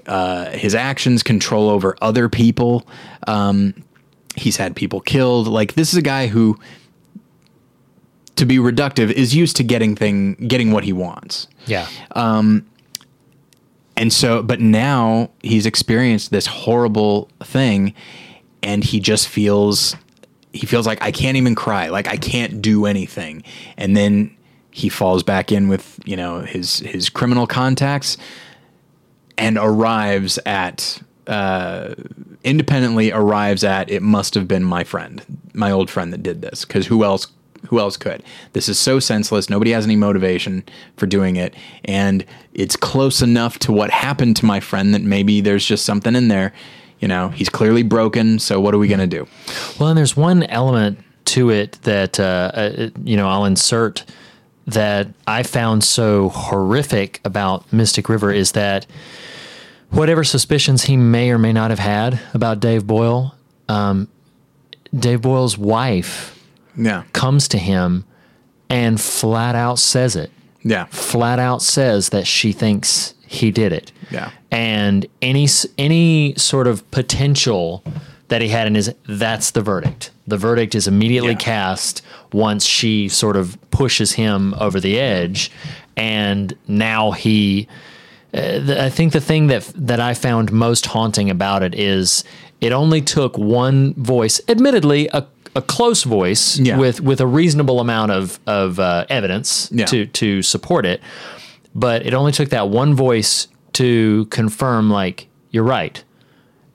[0.08, 2.88] uh, his actions, control over other people.
[3.28, 3.74] Um,
[4.36, 5.48] he's had people killed.
[5.48, 6.58] Like this is a guy who,
[8.36, 11.48] to be reductive, is used to getting thing getting what he wants.
[11.66, 11.88] Yeah.
[13.98, 17.96] And so, but now he's experienced this horrible thing,
[18.62, 19.96] and he just feels
[20.58, 23.44] he feels like I can't even cry, like I can't do anything,
[23.78, 24.36] and then
[24.72, 28.18] he falls back in with you know his his criminal contacts,
[29.38, 31.94] and arrives at uh,
[32.44, 35.24] independently arrives at it must have been my friend,
[35.54, 37.28] my old friend that did this, because who else
[37.68, 38.24] who else could?
[38.54, 39.50] This is so senseless.
[39.50, 40.64] Nobody has any motivation
[40.96, 41.54] for doing it.
[41.86, 46.16] And it's close enough to what happened to my friend that maybe there's just something
[46.16, 46.54] in there.
[47.00, 48.40] You know, he's clearly broken.
[48.40, 49.28] So what are we going to do?
[49.80, 54.04] Well, and there's one element to it that uh, uh, you know I'll insert
[54.66, 58.86] that I found so horrific about Mystic River is that
[59.92, 63.34] whatever suspicions he may or may not have had about Dave Boyle,
[63.70, 64.08] um,
[64.94, 66.38] Dave Boyle's wife
[66.76, 67.04] Yeah.
[67.14, 68.04] comes to him
[68.70, 70.32] and flat out says it.
[70.64, 70.86] Yeah.
[70.90, 73.92] Flat out says that she thinks he did it.
[74.12, 74.32] Yeah.
[74.52, 75.48] And any
[75.78, 77.84] any sort of potential
[78.30, 80.12] that he had in his that's the verdict.
[80.28, 81.38] The verdict is immediately Yeah.
[81.38, 82.02] cast
[82.34, 85.50] once she sort of pushes him over the edge
[85.96, 87.68] and now he
[88.34, 92.24] uh, the, I think the thing that that I found most haunting about it is
[92.60, 95.26] it only took one voice, admittedly a,
[95.56, 96.78] a close voice Yeah.
[96.78, 99.86] with with a reasonable amount of of uh, evidence Yeah.
[99.86, 101.00] to to support it,
[101.78, 106.04] but it only took that one voice to confirm, like, you're right.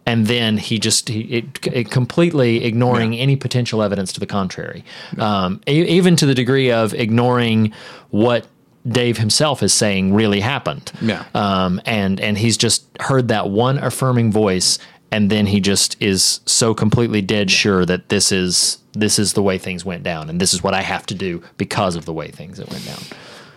[0.07, 4.85] And then he just he, it, it completely ignoring any potential evidence to the contrary,
[5.19, 7.73] um, e- even to the degree of ignoring
[8.11, 8.47] what
[8.87, 10.91] Dave himself is saying really happened.
[11.01, 11.24] Yeah.
[11.35, 14.79] Um, and and he's just heard that one affirming voice,
[15.12, 19.43] and then he just is so completely dead sure that this is this is the
[19.43, 22.12] way things went down, and this is what I have to do because of the
[22.12, 23.03] way things it went down.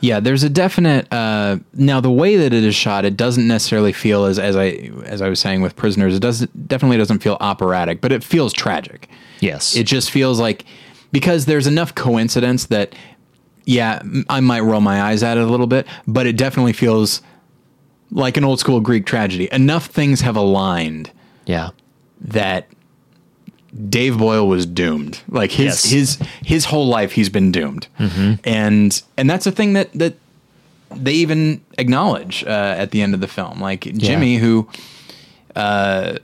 [0.05, 3.91] Yeah, there's a definite uh, now the way that it is shot, it doesn't necessarily
[3.91, 7.37] feel as as I as I was saying with prisoners, it doesn't definitely doesn't feel
[7.39, 9.09] operatic, but it feels tragic.
[9.39, 9.75] Yes.
[9.75, 10.63] It just feels like
[11.11, 12.93] because there's enough coincidence that
[13.65, 17.23] yeah, I might roll my eyes at it a little bit, but it definitely feels
[18.11, 19.49] like an old school Greek tragedy.
[19.51, 21.09] Enough things have aligned
[21.47, 21.71] yeah.
[22.21, 22.67] that
[23.89, 25.19] Dave Boyle was doomed.
[25.29, 25.83] Like his Yes.
[25.85, 27.87] his his whole life he's been doomed,
[28.43, 30.15] and and that's a thing that that
[30.95, 33.59] they even acknowledge uh, at the end of the film.
[33.59, 34.67] Like Jimmy, who
[35.55, 36.17] uh,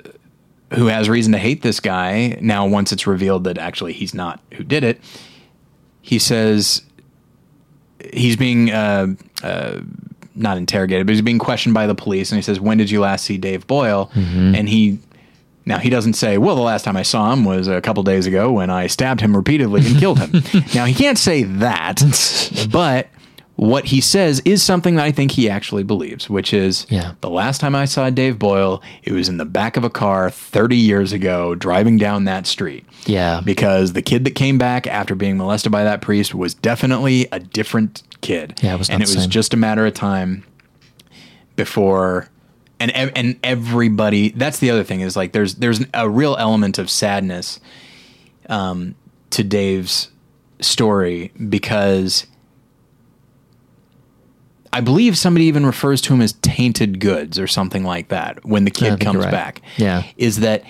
[0.74, 2.66] who has reason to hate this guy now.
[2.66, 5.02] Once it's revealed that actually he's not who did it,
[6.02, 6.84] he says
[8.14, 8.72] he's being.
[8.72, 9.08] Uh,
[9.44, 9.82] uh,
[10.34, 13.02] not interrogated, but he's being questioned by the police, and he says, "When did you
[13.02, 14.98] last see Dave Boyle?" And he
[15.66, 18.26] now he doesn't say, "Well, the last time I saw him was a couple days
[18.26, 20.44] ago when I stabbed him repeatedly and killed him."
[20.74, 22.02] now he can't say that,
[22.72, 23.08] but
[23.58, 27.14] what he says is something that I think he actually believes, which is, Yeah.
[27.22, 30.32] the last time I saw Dave Boyle, it was in the back of a car
[30.32, 33.42] 30 years ago, driving down that street." Yeah.
[33.44, 37.40] because the kid that came back after being molested by that priest was definitely a
[37.40, 38.60] different kid.
[38.64, 39.30] Yeah, it was and it was same.
[39.30, 40.44] just a matter of time
[41.56, 42.30] before
[42.90, 46.90] and and everybody that's the other thing is like there's there's a real element of
[46.90, 47.60] sadness
[48.50, 48.96] um
[49.30, 50.10] to Dave's
[50.60, 52.26] story because
[54.74, 58.64] I believe somebody even refers to him as tainted goods or something like that when
[58.64, 59.32] the kid comes right.
[59.32, 59.62] back.
[59.78, 60.04] Yeah.
[60.16, 60.64] Is that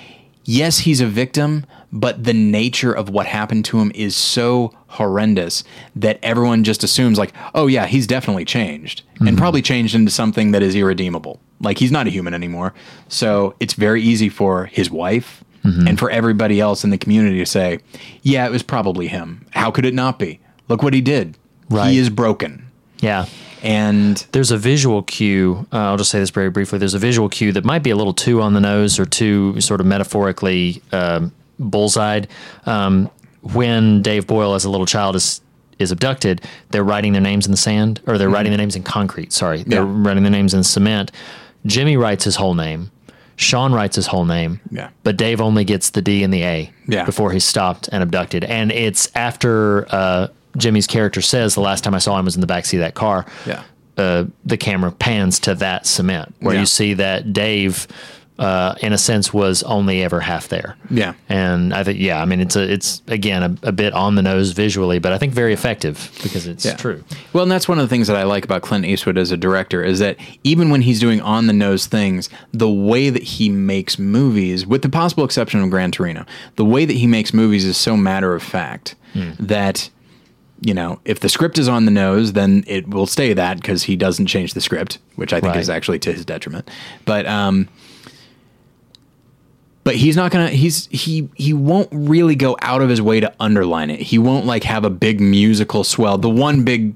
[0.43, 5.63] yes, he's a victim, but the nature of what happened to him is so horrendous
[5.95, 9.27] that everyone just assumes like, oh yeah, he's definitely changed Mm-hmm.
[9.27, 11.39] and probably changed into something that is irredeemable.
[11.59, 12.73] Like he's not a human anymore.
[13.07, 15.87] So it's very easy for his wife Mm-hmm.
[15.87, 17.77] and for everybody else in the community to say,
[18.23, 19.45] yeah, it was probably him.
[19.51, 20.39] How could it not be?
[20.69, 21.37] Look what he did.
[21.69, 21.91] Right.
[21.91, 22.65] He is broken.
[22.99, 23.27] Yeah.
[23.61, 25.67] And There's a visual cue.
[25.71, 26.79] Uh, I'll just say this very briefly.
[26.79, 29.61] There's a visual cue that might be a little too on the nose or too
[29.61, 31.31] sort of metaphorically um,
[31.61, 32.27] bullseyed.
[32.65, 33.09] Um,
[33.41, 35.41] when Dave Boyle, as a little child, is
[35.79, 38.83] is abducted, they're writing their names in the sand, or they're writing their names in
[38.83, 39.33] concrete.
[39.33, 40.03] Sorry, they're Mm-hmm.
[40.03, 40.07] Yeah.
[40.07, 41.11] writing their names in cement.
[41.65, 42.91] Jimmy writes his whole name.
[43.35, 44.59] Sean writes his whole name.
[44.69, 44.89] Yeah.
[45.03, 47.05] But Dave only gets the D and the A Yeah.
[47.05, 48.43] before he's stopped and abducted.
[48.43, 50.27] And it's after uh,
[50.57, 52.93] Jimmy's character says the last time I saw him was in the backseat of that
[52.93, 53.63] car yeah.
[53.97, 56.59] uh, the camera pans to that cement where Yeah.
[56.59, 57.87] you see that Dave,
[58.39, 60.75] uh, in a sense, was only ever half there.
[60.89, 61.13] Yeah.
[61.29, 64.21] and I think yeah, I mean it's a it's again a, a bit on the
[64.23, 66.75] nose visually, but I think very effective because it's Yeah.
[66.75, 67.03] true.
[67.33, 69.37] Well, and that's one of the things that I like about Clint Eastwood as a
[69.37, 73.49] director is that even when he's doing on the nose things, the way that he
[73.49, 76.25] makes movies, with the possible exception of Gran Torino,
[76.55, 78.95] the way that he makes movies is so matter of fact
[79.39, 79.89] that
[80.61, 83.83] you know if the script is on the nose, then it will stay that because
[83.83, 85.59] he doesn't change the script, which I think Right.
[85.61, 86.69] is actually to his detriment.
[87.05, 87.67] But um,
[89.83, 93.33] but he's not gonna he's he he won't really go out of his way to
[93.39, 93.99] underline it.
[93.99, 96.17] He won't like have a big musical swell.
[96.17, 96.93] The one big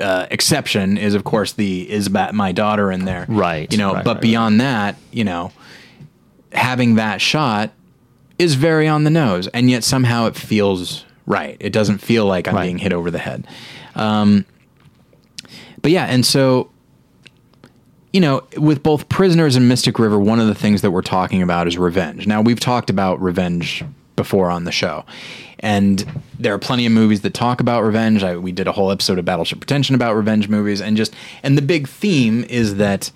[0.00, 3.26] uh, exception is of course the is about my daughter in there.
[3.28, 5.52] Right, you know right, but right, beyond that you know
[6.52, 7.70] having that shot
[8.38, 11.56] is very on the nose and yet somehow it feels right.
[11.60, 12.64] It doesn't feel like i'm Right.
[12.66, 13.46] being hit over the head.
[13.94, 14.44] Um,
[15.82, 16.70] but yeah and so
[18.16, 21.42] you know, with both Prisoners and Mystic River, one of the things that we're talking
[21.42, 22.26] about is revenge.
[22.26, 23.84] Now, we've talked about revenge
[24.16, 25.04] before on the show,
[25.60, 28.22] and there are plenty of movies that talk about revenge.
[28.22, 31.12] I, we did a whole episode of Battleship Pretension about revenge movies, and just
[31.42, 33.10] and the big theme is that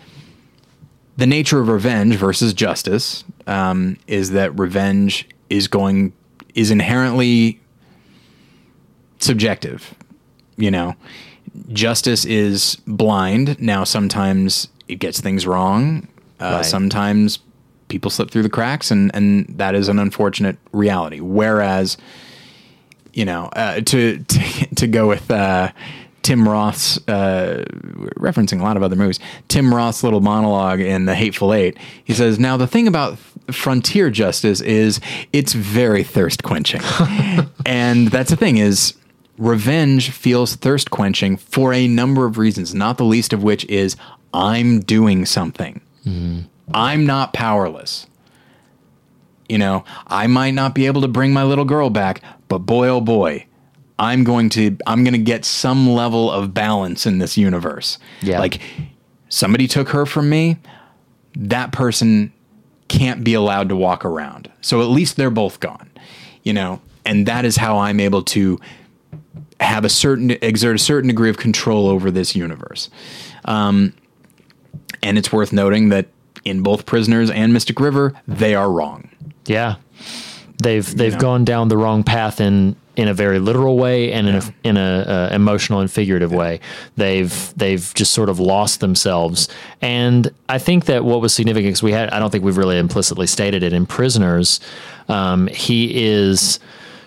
[1.17, 6.13] the nature of revenge versus justice um, is that revenge is going
[6.55, 7.59] is inherently
[9.19, 9.95] subjective.
[10.59, 10.95] You know,
[11.73, 13.61] justice is blind.
[13.61, 16.09] Now, sometimes it gets things wrong.
[16.41, 16.65] Uh, Right.
[16.67, 17.39] Sometimes
[17.89, 21.21] people slip through the cracks, and and that is an unfortunate reality.
[21.21, 21.97] Whereas,
[23.13, 25.31] you know, uh, to, to to go with.
[25.31, 25.73] Uh,
[26.23, 27.65] Tim Roth's uh,
[28.19, 29.19] referencing a lot of other movies.
[29.49, 31.79] Tim Roth's little monologue in The Hateful Eight.
[32.05, 33.17] He says, "Now the thing about
[33.51, 35.01] frontier justice is
[35.33, 36.83] it's very thirst quenching,
[37.67, 38.93] and that's the thing is
[39.41, 43.97] revenge feels thirst quenching for a number of reasons, not the least of which is
[44.33, 45.81] I'm doing something.
[46.05, 46.43] Mm-hmm.
[46.73, 48.07] I'm not powerless.
[49.49, 52.87] You know, I might not be able to bring my little girl back, but boy
[52.87, 53.47] oh boy,
[53.99, 57.99] I'm going to I'm going to get some level of balance in this universe.
[58.21, 58.39] Yeah.
[58.39, 58.61] Like
[59.29, 60.59] somebody took her from me,
[61.35, 62.33] that person
[62.89, 64.51] can't be allowed to walk around.
[64.61, 65.91] So at least they're both gone.
[66.45, 68.61] You know, and that is how I'm able to
[69.61, 72.91] have a certain exert a certain degree of control over this universe.
[73.45, 73.93] Um,
[75.03, 76.09] and it's worth noting that
[76.45, 79.11] in both Prisoners and Mystic River, they are wrong.
[79.47, 79.77] Yeah,
[80.63, 81.21] they've they've know.
[81.21, 84.77] gone down the wrong path in in a very literal way and in a in
[84.77, 86.61] a uh, emotional and figurative way.
[86.97, 89.49] They've they've just sort of lost themselves.
[89.81, 92.79] And I think that what was significant because we had I don't think we've really
[92.79, 94.61] implicitly stated it in Prisoners.
[95.09, 96.61] Um, he is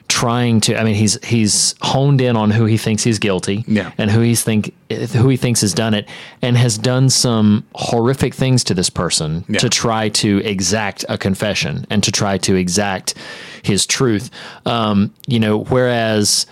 [0.10, 3.92] trying to i mean he's he's honed in on who he thinks he's guilty Yeah.
[3.98, 4.74] and who he's think
[5.14, 6.08] who he thinks has done it
[6.42, 9.60] and has done some horrific things to this person Yeah.
[9.60, 13.16] to try to exact a confession and to try to exact
[13.64, 14.30] his truth.
[14.66, 16.46] Um, you know, whereas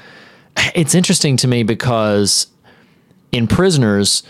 [0.74, 2.48] it's interesting to me because
[3.32, 4.24] in Prisoners,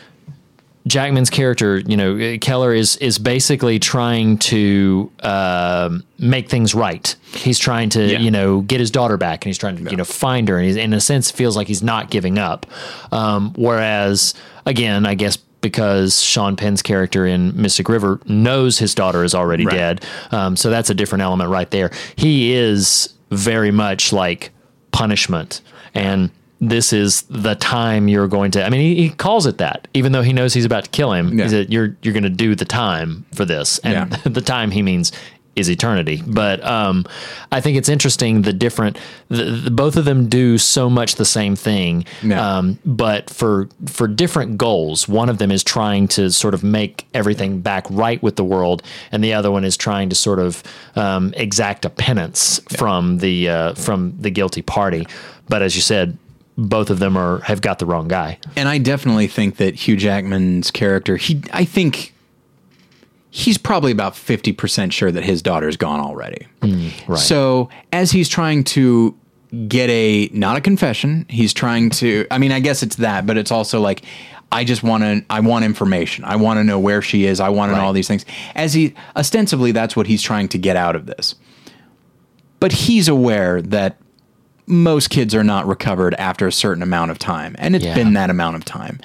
[0.87, 7.15] Jackman's character, you know, Keller is is basically trying to um, make things right.
[7.35, 8.19] He's trying to, Yeah.
[8.19, 10.65] you know, get his daughter back, and he's trying to, you know, find her, and
[10.65, 12.65] he's in a sense feels like he's not giving up.
[13.11, 14.33] Um, whereas,
[14.65, 19.65] again, I guess because Sean Penn's character in Mystic River knows his daughter is already
[19.67, 19.75] Right.
[19.77, 21.91] dead, um, so that's a different element right there.
[22.15, 24.49] He is very much like
[24.91, 25.61] punishment
[25.93, 26.31] and
[26.61, 28.63] this is the time you're going to.
[28.63, 31.11] I mean, he, he calls it that, even though he knows he's about to kill
[31.11, 31.37] him.
[31.37, 31.45] Yeah.
[31.45, 34.17] He said, "You're you're going to do the time for this," and Yeah.
[34.25, 35.11] the time he means
[35.55, 36.23] is eternity.
[36.25, 37.05] But um,
[37.51, 38.97] I think it's interesting the different.
[39.27, 42.57] The, the, both of them do so much the same thing, Yeah.
[42.57, 45.07] um, but for for different goals.
[45.09, 48.83] One of them is trying to sort of make everything back right with the world,
[49.11, 50.61] and the other one is trying to sort of
[50.95, 55.07] um, exact a penance from the uh, from the guilty party.
[55.49, 56.17] But as you said,
[56.57, 58.39] both of them are have got the wrong guy.
[58.55, 62.13] And I definitely think that Hugh Jackman's character, he I think
[63.29, 66.47] he's probably about 50% sure that his daughter's gone already.
[66.59, 67.17] Mm, right.
[67.17, 69.17] So, as he's trying to
[69.67, 73.37] get a not a confession, he's trying to I mean, I guess it's that, but
[73.37, 74.03] it's also like
[74.51, 76.25] I just want to I want information.
[76.25, 77.39] I want to know where she is.
[77.39, 78.25] I want to know all these things.
[78.55, 81.35] As he ostensibly that's what he's trying to get out of this.
[82.59, 83.97] But he's aware that
[84.67, 87.95] most kids are not recovered after a certain amount of time, and it's Yeah.
[87.95, 88.99] been that amount of time.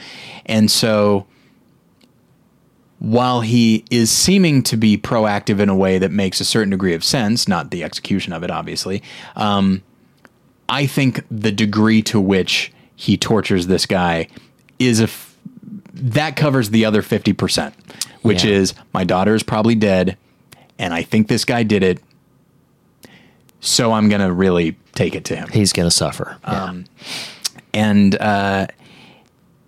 [0.47, 1.27] And so
[2.99, 6.95] while he is seeming to be proactive in a way that makes a certain degree
[6.95, 9.03] of sense, not the execution of it, obviously,
[9.37, 9.83] um,
[10.69, 14.29] I think the degree to which he tortures this guy
[14.79, 15.35] is a f-
[15.93, 17.75] that covers the other 50%,
[18.23, 18.53] which Yeah.
[18.53, 20.17] is my daughter is probably dead,
[20.79, 22.01] and I think this guy did it.
[23.61, 26.37] So I'm going to really take it to him He's going to suffer.
[26.47, 26.83] Yeah.
[27.75, 28.67] and uh,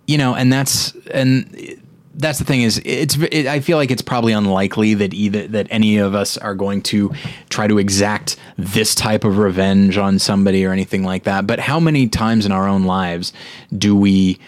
[0.07, 1.79] you know, and that's and
[2.15, 5.67] that's the thing is it's it, I feel like it's probably unlikely that either that
[5.69, 7.13] any of us are going to
[7.49, 11.47] try to exact this type of revenge on somebody or anything like that.
[11.47, 13.33] But how many times in our own lives
[13.75, 14.39] do we?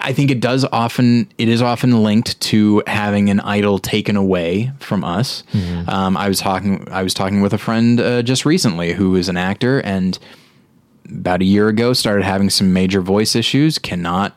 [0.00, 1.28] I think it does often.
[1.38, 5.42] It is often linked to having an idol taken away from us.
[5.88, 6.86] Um, I was talking.
[6.90, 10.18] I was talking with a friend uh, just recently who is an actor and
[11.10, 14.34] about a year ago started having some major voice issues cannot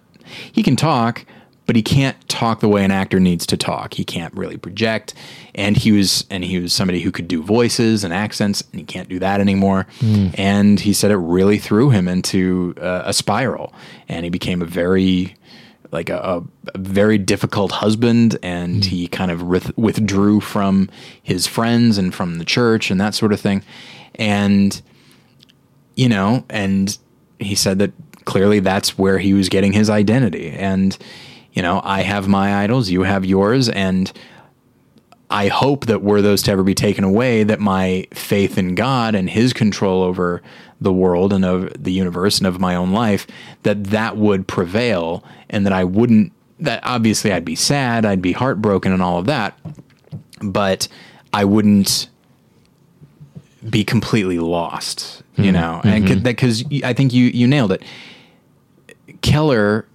[0.51, 1.25] he can talk
[1.65, 5.13] but he can't talk the way an actor needs to talk he can't really project
[5.55, 8.85] and he was and he was somebody who could do voices and accents and he
[8.85, 9.87] can't do that anymore
[10.37, 13.73] and he said it really threw him into uh, a spiral
[14.09, 15.36] and he became a very
[15.91, 16.43] like a,
[16.73, 18.89] a, very difficult husband and mm-hmm.
[18.89, 20.89] he kind of with, withdrew from
[21.21, 23.63] his friends and from the church and that sort of thing
[24.15, 24.81] and
[25.97, 26.97] you know, and
[27.39, 27.91] he said that
[28.23, 30.51] clearly that's where he was getting his identity.
[30.51, 30.97] And,
[31.53, 34.11] you know, I have my idols, you have yours, and
[35.29, 39.15] I hope that were those to ever be taken away, that my faith in God
[39.15, 40.41] and his control over
[40.79, 43.25] the world and of the universe and of my own life,
[43.63, 48.33] that that would prevail and that I wouldn't, that obviously I'd be sad, I'd be
[48.33, 49.57] heartbroken and all of that,
[50.41, 50.87] but
[51.33, 52.09] I wouldn't
[53.69, 57.83] be completely lost, you know, and and because I think you you nailed it.
[59.21, 59.85] Keller,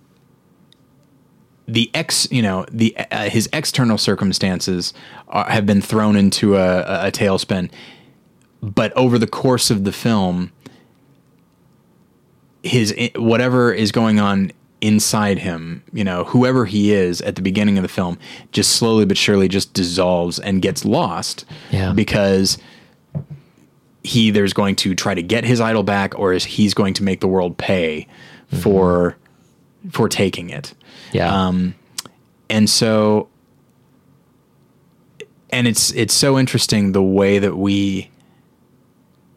[1.67, 4.93] the ex, you know, the uh, his external circumstances
[5.29, 7.71] are, have been thrown into a, a tailspin,
[8.61, 10.53] but over the course of the film,
[12.63, 17.79] his whatever is going on inside him, you know, whoever he is at the beginning
[17.79, 18.19] of the film,
[18.51, 21.45] just slowly but surely just dissolves and gets lost.
[21.71, 21.93] Yeah.
[21.93, 22.59] Because
[24.03, 27.05] he either's going to try to get his idol back or is he's going to
[27.05, 28.09] make the world pay
[28.49, 29.17] for
[29.91, 30.75] for taking it.
[31.13, 31.47] Yeah.
[31.47, 31.75] Um,
[32.51, 33.29] and so
[35.51, 38.11] and it's it's so interesting the way that we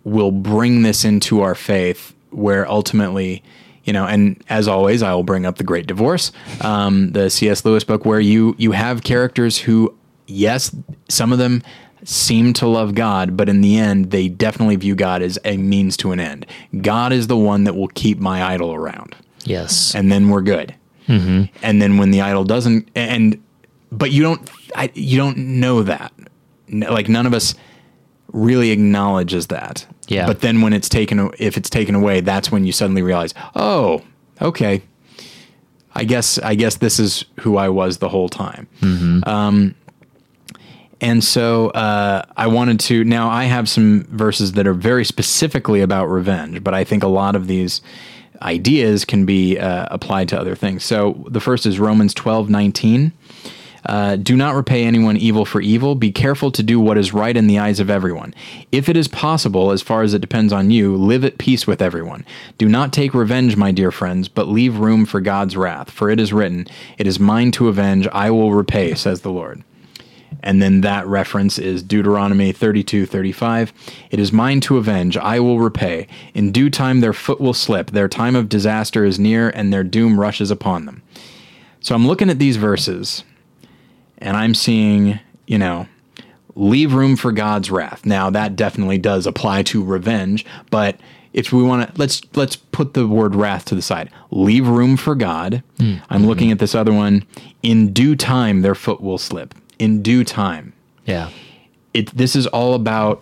[0.03, 3.43] will bring this into our faith where ultimately
[3.83, 6.31] you know and as always i will bring up the great divorce
[6.61, 9.93] um, the cs lewis book where you you have characters who
[10.27, 10.75] yes
[11.09, 11.61] some of them
[12.03, 15.97] seem to love god but in the end they definitely view god as a means
[15.97, 16.45] to an end
[16.81, 19.15] god is the one that will keep my idol around
[19.45, 19.95] yes.
[19.95, 20.75] and then we're good.
[21.07, 21.43] Mm-hmm.
[21.61, 23.41] And then when the idol doesn't, and
[23.91, 26.11] but you don't, I, you don't know that.
[26.69, 27.55] Like none of us
[28.33, 29.85] really acknowledges that.
[30.07, 30.27] Yeah.
[30.27, 34.03] But then when it's taken, if it's taken away, that's when you suddenly realize, oh,
[34.41, 34.81] okay.
[35.97, 38.67] I guess I guess this is who I was the whole time.
[39.23, 39.75] Um,
[41.01, 43.03] and so uh, I wanted to.
[43.03, 47.07] Now I have some verses that are very specifically about revenge, but I think a
[47.07, 47.81] lot of these
[48.41, 50.83] ideas can be uh, applied to other things.
[50.83, 53.13] So the first is Romans twelve nineteen.
[53.85, 55.95] Uh, do not repay anyone evil for evil.
[55.95, 58.33] Be careful to do what is right in the eyes of everyone.
[58.71, 61.81] If it is possible, as far as it depends on you, live at peace with
[61.81, 62.25] everyone.
[62.57, 65.91] Do not take revenge, my dear friends, but leave room for God's wrath.
[65.91, 66.67] For it is written,
[66.97, 69.63] It is mine to avenge, I will repay, says the Lord.
[70.41, 73.73] And then that reference is Deuteronomy 32 35.
[74.11, 76.07] It is mine to avenge, I will repay.
[76.33, 79.83] In due time their foot will slip, their time of disaster is near, and their
[79.83, 81.01] doom rushes upon them.
[81.79, 83.23] So I'm looking at these verses,
[84.17, 85.87] and I'm seeing, you know,
[86.55, 88.05] leave room for God's wrath.
[88.05, 90.99] Now that definitely does apply to revenge, but
[91.35, 94.09] if we want to let's let's put the word wrath to the side.
[94.31, 95.63] Leave room for God.
[95.77, 95.95] Hmm.
[96.09, 96.53] I'm looking hmm.
[96.53, 97.25] at this other one.
[97.61, 99.53] In due time their foot will slip.
[99.77, 100.71] In due time.
[101.05, 101.29] Yeah.
[101.93, 103.21] It this is all about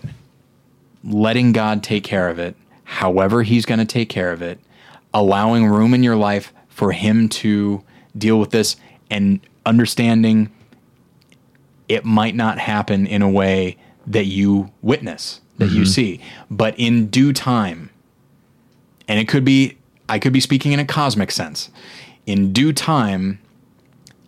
[1.03, 4.60] letting God take care of it, however he's going to take care of it,
[5.14, 7.84] allowing room in your life for him to
[8.18, 8.76] deal with this
[9.10, 10.52] and understanding
[11.88, 13.77] it might not happen in a way
[14.07, 15.89] that you witness, that you mm-hmm.
[15.89, 17.89] see, but in due time.
[19.07, 19.77] And it could be
[20.10, 21.69] I could be speaking in a cosmic sense.
[22.26, 23.39] In due time,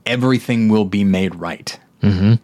[0.05, 1.77] everything will be made right.
[2.01, 2.35] Mm-hmm.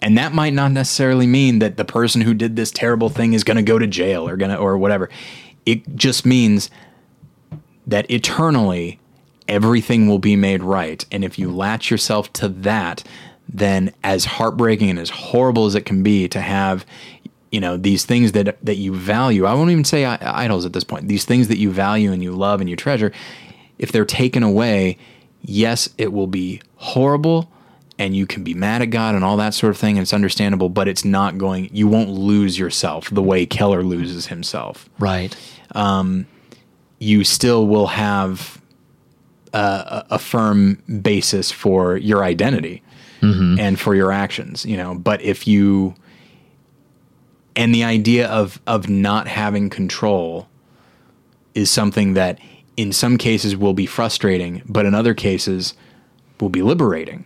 [0.00, 3.42] And that might not necessarily mean that the person who did this terrible thing is
[3.42, 5.08] going to go to jail or going to or whatever.
[5.66, 6.70] It just means
[7.86, 9.00] that eternally
[9.48, 11.04] everything will be made right.
[11.10, 13.02] And if you latch yourself to that,
[13.48, 16.84] then as heartbreaking and as horrible as it can be to have
[17.50, 19.46] you know these things that that you value.
[19.46, 21.08] I won't even say idols at this point.
[21.08, 23.12] These things that you value and you love and you treasure
[23.78, 24.98] if they're taken away
[25.42, 27.50] yes it will be horrible
[27.98, 30.12] and you can be mad at god and all that sort of thing and it's
[30.12, 34.88] understandable but it's not going you won't lose yourself the way keller loses himself.
[34.98, 35.36] Right.
[35.74, 36.26] um,
[37.00, 38.60] you still will have
[39.52, 42.82] a, a firm basis for your identity
[43.22, 44.94] and for your actions, you know.
[44.94, 45.94] But if you
[47.56, 50.48] and the idea of of not having control
[51.54, 52.38] is something that
[52.76, 55.74] in some cases will be frustrating, but in other cases
[56.40, 57.24] will be liberating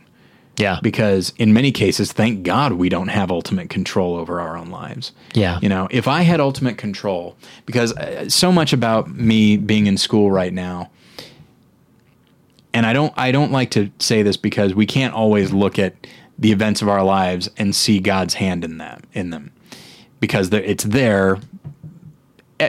[0.59, 0.79] Yeah.
[0.83, 5.13] because in many cases thank god we don't have ultimate control over our own lives
[5.35, 5.59] Yeah.
[5.61, 7.37] you know if i had ultimate control
[7.67, 10.91] because uh, so much about me being in school right now
[12.75, 15.95] and i don't i don't like to say this because we can't always look at
[16.39, 19.53] the events of our lives and see god's hand in that in them.
[20.21, 21.39] Because it's there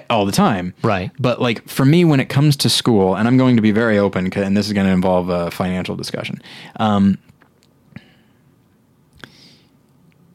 [0.09, 0.73] all the time.
[0.81, 1.11] Right.
[1.19, 3.99] but like for me when it comes to school and i'm going to be very
[3.99, 6.41] open, and this is going to involve a financial discussion
[6.77, 7.17] um,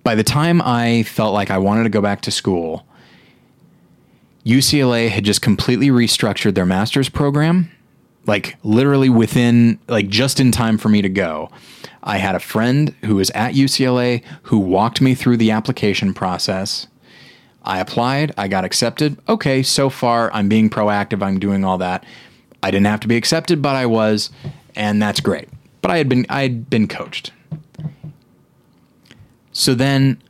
[0.05, 2.87] by the time i felt like i wanted to go back to school
[4.45, 7.69] ucla had just completely restructured their master's program
[8.29, 11.51] like literally within like just in time for me to go
[12.05, 16.87] i had a friend who was at ucla who walked me through the application process
[17.69, 19.19] I applied, I got accepted.
[19.29, 22.03] Okay, so far I'm being proactive, I'm doing all that.
[22.63, 24.31] I didn't have to be accepted, but I was,
[24.75, 25.49] and that's great.
[25.83, 27.31] But I had been I had been coached.
[29.53, 30.23] So then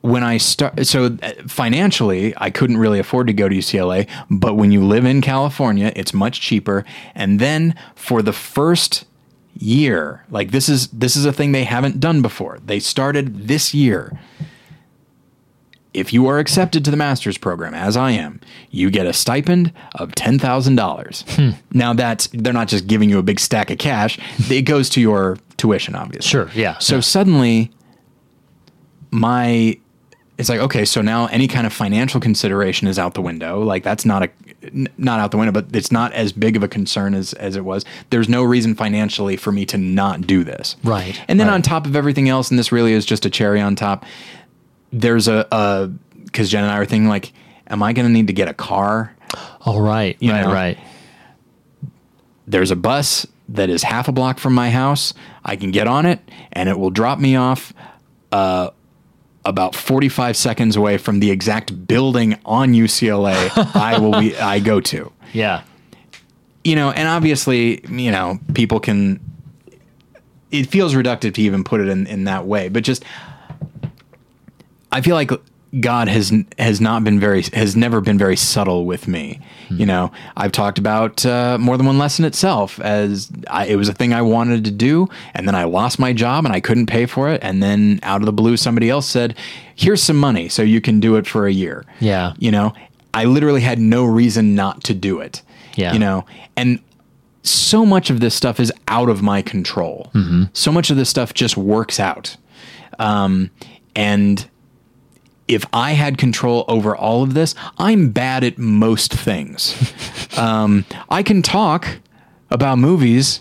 [0.00, 4.54] when I start so uh, financially, I couldn't really afford to go to UCLA, but
[4.54, 6.84] when you live in California, it's much cheaper.
[7.14, 9.06] And then for the first
[9.54, 12.58] year, like this is this is a thing they haven't done before.
[12.64, 14.18] They started this year
[15.94, 19.72] if you are accepted to the master's program, as I am, you get a stipend
[19.96, 21.24] of ten thousand dollars.
[21.72, 24.18] Now that's they're not just giving you a big stack of cash;
[24.50, 26.28] it goes to your tuition, obviously.
[26.28, 27.00] Sure, yeah, So yeah.
[27.00, 27.70] suddenly,
[29.10, 29.78] my
[30.38, 33.60] it's like okay, so now any kind of financial consideration is out the window.
[33.62, 34.30] Like that's not a
[34.96, 37.64] not out the window, but it's not as big of a concern as as it
[37.64, 37.84] was.
[38.10, 40.76] There's no reason financially for me to not do this.
[40.84, 41.54] Right, And then right.
[41.54, 44.04] on top of everything else, and this really is just a cherry on top.
[44.92, 45.90] There's a a
[46.24, 47.32] because Jen and I are thinking like,
[47.68, 49.14] am I going to need to get a car?
[49.62, 50.52] All right, You right, know.
[50.52, 50.78] right.
[52.46, 55.14] there's a bus that is half a block from my house.
[55.44, 56.20] I can get on it
[56.52, 57.72] and it will drop me off
[58.32, 58.70] uh,
[59.48, 64.80] about 45 seconds away from the exact building on UCLA I will be I go
[64.80, 65.12] to.
[65.32, 65.62] Yeah,
[66.64, 69.20] You know, and obviously, you know, people can
[70.50, 73.04] it feels reductive to even put it in, in that way, but just
[74.90, 75.30] I feel like
[75.80, 79.40] God has has not been very has never been very subtle with me.
[79.70, 83.88] You know, I've talked about uh, more than one lesson itself as I, it was
[83.90, 86.86] a thing I wanted to do, and then I lost my job and I couldn't
[86.86, 89.34] pay for it, and then out of the blue, somebody else said,
[89.74, 92.32] "Here's some money, so you can do it for a year." Yeah.
[92.38, 92.72] you know,
[93.12, 95.42] I literally had no reason not to do it.
[95.76, 95.92] Yeah.
[95.92, 96.24] you know,
[96.56, 96.80] and
[97.42, 100.10] so much of this stuff is out of my control.
[100.54, 102.36] So much of this stuff just works out.
[102.98, 103.50] Um,
[103.94, 104.48] and
[105.48, 109.74] if I had control over all of this, I'm bad at most things.
[110.38, 111.98] um, I can talk
[112.50, 113.40] about movies.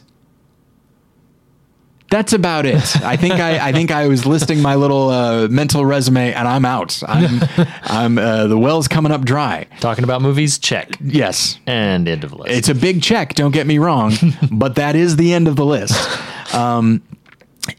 [2.09, 2.77] That's about it.
[3.03, 6.63] I think I, I think I was listing my little uh, mental resume, and I'm
[6.63, 7.03] out.
[7.05, 7.41] I'm,
[7.83, 9.67] I'm uh, the well's coming up dry.
[9.81, 12.49] talking about movies, check, Yes, and end of list.
[12.57, 13.33] it's a big check.
[13.33, 14.13] Don't get me wrong,
[14.51, 16.55] but that is the end of the list.
[16.55, 17.03] Um,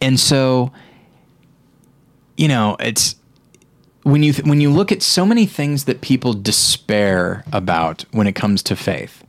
[0.03, 0.73] and so,
[2.37, 3.17] you know, it's
[4.09, 8.27] when you th- when you look at so many things that people despair about when
[8.27, 9.25] it comes to faith.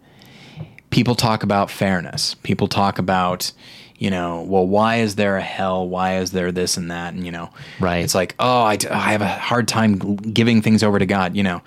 [0.89, 2.33] People talk about fairness.
[2.41, 3.51] People talk about,
[3.99, 5.87] you know, well, why is there a hell?
[5.87, 7.13] Why is there this and that?
[7.13, 7.49] And you know,
[7.79, 8.03] Right.
[8.03, 11.35] It's like, oh, I, d- I have a hard time giving things over to God.
[11.35, 11.61] You know,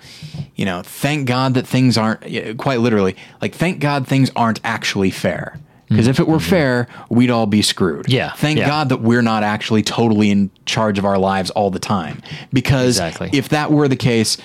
[0.55, 5.11] you know, thank God that things aren't quite literally like thank God things aren't actually
[5.11, 5.57] fair.
[5.93, 6.11] Because hmm.
[6.11, 6.49] if it were hmm.
[6.49, 8.09] fair, we'd all be screwed.
[8.09, 8.67] Yeah, Thank yeah.
[8.67, 12.21] God that we're not actually totally in charge of our lives all the time.
[12.51, 13.29] Because Exactly.
[13.33, 14.37] if that were the case,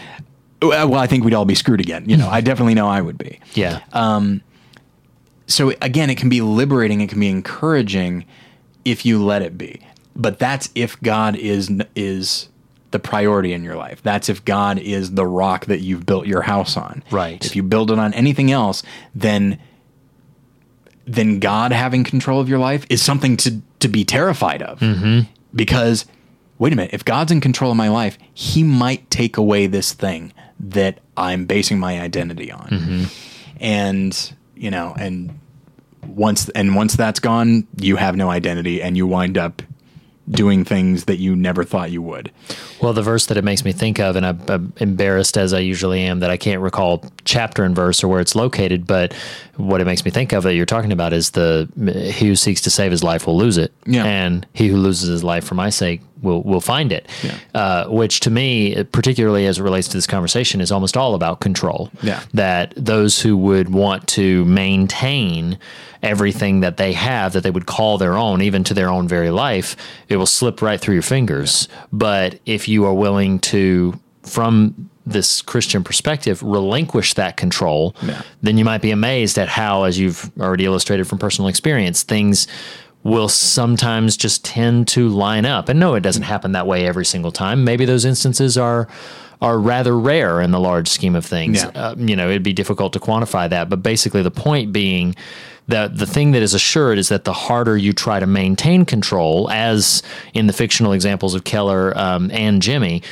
[0.62, 2.09] uh, well, I think we'd all be screwed again.
[2.09, 4.43] You know, I definitely know I would be yeah, Um,
[5.47, 8.25] so again, it can be liberating, it can be encouraging
[8.85, 9.81] if you let it be.
[10.15, 12.49] But that's if God is is
[12.91, 14.03] the priority in your life.
[14.03, 17.03] That's if God is the rock that you've built your house on.
[17.11, 17.45] Right.
[17.45, 18.83] If you build it on anything else,
[19.15, 19.59] then
[21.09, 24.78] then God having control of your life is something to to be terrified of.
[24.80, 25.20] Mm-hmm.
[25.55, 26.06] Because
[26.59, 29.93] wait a minute, if God's in control of my life, He might take away this
[29.93, 33.06] thing that I'm basing my identity on.
[33.59, 35.39] And you know, and
[36.06, 39.62] once and once that's gone, you have no identity, and you wind up
[40.30, 42.30] doing things that you never thought you would.
[42.82, 45.60] Well, the verse that it makes me think of, and I'm, I'm embarrassed as I
[45.60, 49.12] usually am that I can't recall chapter and verse or where it's located, but
[49.56, 51.68] what it makes me think of that you're talking about is the
[52.14, 54.05] he who seeks to save his life will lose it, Yeah.
[54.05, 57.09] and he who loses his life for my sake will will find it.
[57.22, 57.34] Yeah.
[57.55, 61.40] Uh, which to me, particularly as it relates to this conversation, is almost all about
[61.40, 61.90] control.
[62.02, 62.22] Yeah.
[62.34, 65.59] That those who would want to maintain
[66.03, 69.31] everything that they have that they would call their own, even to their own very
[69.31, 69.77] life,
[70.09, 71.69] it will slip right through your fingers.
[71.93, 78.23] But if you are willing to, from this Christian perspective, relinquish that control, Yeah.
[78.43, 82.47] then you might be amazed at how, as you've already illustrated from personal experience, things
[83.05, 85.69] will sometimes just tend to line up.
[85.69, 87.65] And no, it doesn't happen that way every single time.
[87.65, 88.87] Maybe those instances are
[89.41, 91.62] are rather rare in the large scheme of things.
[91.62, 91.69] Yeah.
[91.81, 95.15] Uh, you know, it'd be difficult to quantify that, but basically the point being
[95.69, 99.51] that the thing that is assured is that the harder you try to maintain control,
[99.51, 100.03] as
[100.35, 103.03] in the fictional examples of Keller um, and Jimmy,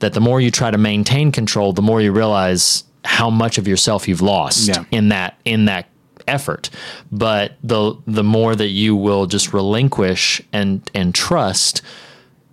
[0.00, 3.66] that the more you try to maintain control, the more you realize how much of
[3.68, 4.84] yourself you've lost Yeah.
[4.90, 5.86] in that in that
[6.28, 6.68] effort.
[7.10, 11.80] But the the more that you will just relinquish and and trust,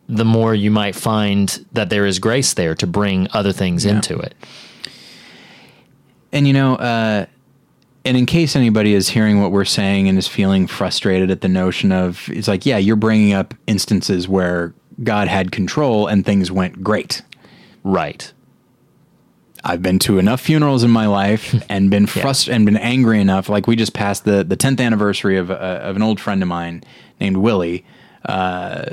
[0.07, 4.17] the more you might find that there is grace there to bring other things into
[4.19, 4.35] it.
[6.31, 7.25] And you know, uh,
[8.07, 11.49] and in case anybody is hearing what we're saying and is feeling frustrated at the
[11.49, 14.73] notion of, it's like, yeah, you're bringing up instances where
[15.03, 17.21] God had control and things went great.
[17.83, 18.31] Right.
[19.63, 23.49] I've been to enough funerals in my life and been frustrated and been angry enough.
[23.49, 26.47] Like we just passed the the tenth anniversary of uh, of an old friend of
[26.47, 26.83] mine
[27.19, 27.85] named Willie.
[28.25, 28.85] Uh,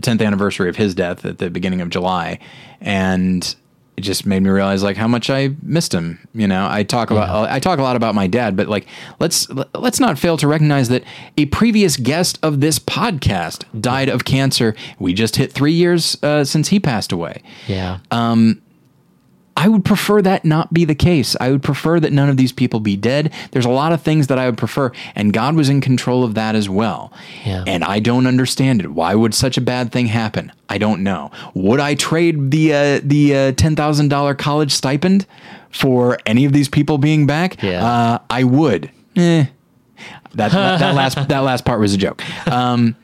[0.00, 2.38] 10th anniversary of his death at the beginning of July,
[2.80, 3.54] and
[4.00, 6.26] it just made me realize like how much I missed him.
[6.32, 8.86] You know, I talk about I talk a lot about my dad, but like
[9.18, 11.04] let's let's not fail to recognize that
[11.36, 14.74] a previous guest of this podcast died of cancer.
[14.98, 17.42] We just hit three years uh, since he passed away.
[17.68, 17.98] Yeah.
[19.60, 21.36] I would prefer that not be the case.
[21.38, 23.30] I would prefer that none of these people be dead.
[23.50, 26.32] There's a lot of things that I would prefer, and God was in control of
[26.32, 27.12] that as well.
[27.44, 27.64] Yeah.
[27.66, 28.88] And I don't understand it.
[28.88, 30.50] Why would such a bad thing happen?
[30.70, 31.30] I don't know.
[31.52, 35.26] Would I trade the uh, the uh, ten thousand dollar college stipend
[35.70, 37.62] for any of these people being back?
[37.62, 37.84] Yeah.
[37.84, 38.90] Uh, I would.
[39.16, 39.44] Eh.
[40.36, 42.24] That, that last that last part was a joke.
[42.50, 42.96] Um,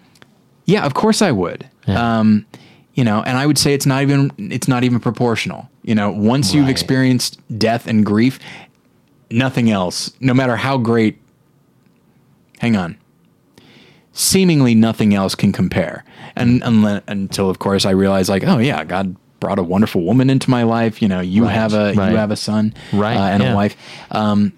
[0.65, 1.69] yeah, of course I would.
[1.87, 2.19] Yeah.
[2.20, 2.47] Um,
[2.95, 5.69] you know, and I would say it's not even it's not even proportional.
[5.86, 8.38] You know, once you've experienced death and grief,
[9.30, 11.18] nothing else, no matter how great.
[12.58, 12.98] Hang on.
[14.12, 16.02] Seemingly nothing else can compare,
[16.34, 20.28] and unle- until of course I realize, like, oh yeah, God brought a wonderful woman
[20.30, 21.00] into my life.
[21.02, 22.10] You know, you Right, have a right.
[22.10, 23.52] you have a son, Right, uh, and yeah.
[23.52, 23.76] a wife.
[24.10, 24.52] Um,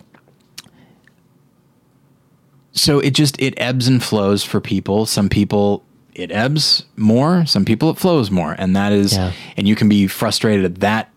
[2.73, 5.07] so it just it ebbs and flows for people.
[5.07, 5.85] Some people
[6.15, 9.33] it ebbs more, some people it flows more, and that is Yeah.
[9.57, 11.11] and you can be frustrated at that,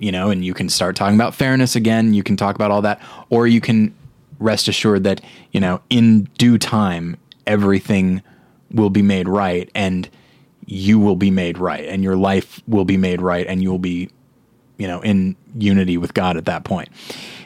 [0.00, 2.82] you know, and you can start talking about fairness again, you can talk about all
[2.82, 3.94] that or you can
[4.40, 5.20] rest assured that,
[5.52, 7.16] you know, in due time
[7.46, 8.22] everything
[8.72, 10.08] will be made right and
[10.66, 13.78] you will be made right and your life will be made right and you will
[13.78, 14.08] be
[14.80, 16.88] you know, in unity with God at that point.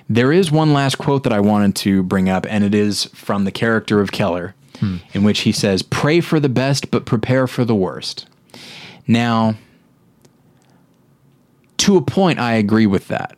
[0.08, 3.44] There is one last quote that I wanted to bring up, and it is from
[3.44, 4.98] the character of Keller, hmm.
[5.14, 8.26] in which he says, Pray for the best, but prepare for the worst.
[9.08, 9.56] Now,
[11.78, 13.36] to a point, I agree with that.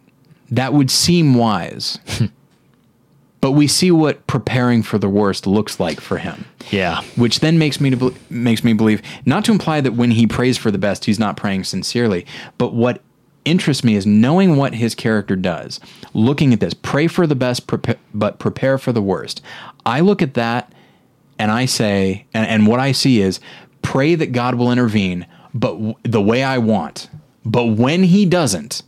[0.51, 1.99] That would seem wise.
[3.41, 7.03] but we see what preparing for the worst looks like for him Yeah.
[7.17, 10.57] which then makes me to makes me believe not to imply that when he prays
[10.59, 12.27] for the best he's not praying sincerely
[12.59, 13.03] but what
[13.45, 15.79] interests me is knowing what his character does
[16.15, 17.67] looking at this pray for the best
[18.15, 19.43] but prepare for the worst
[19.85, 20.73] i look at that
[21.39, 23.39] and i say and, and what i see is
[23.83, 27.09] pray that god will intervene but w- the way i want
[27.47, 28.83] but when he doesn't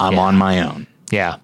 [0.00, 0.20] i'm Yeah.
[0.20, 1.36] on my own Yeah.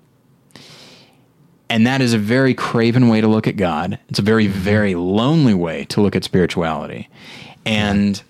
[1.69, 3.99] and that is a very craven way to look at God.
[4.11, 7.09] It's a very, very lonely way to look at spirituality.
[7.65, 8.23] And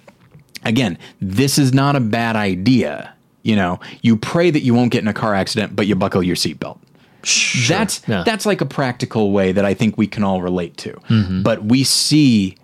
[0.65, 3.13] again, this is not a bad idea.
[3.43, 6.23] You know, you pray that you won't get in a car accident, but you buckle
[6.23, 6.79] your seatbelt.
[7.25, 7.77] Sure.
[7.77, 8.23] That's Yeah.
[8.25, 10.93] that's like a practical way that I think we can all relate to.
[11.11, 11.43] Mm-hmm.
[11.43, 12.57] But we see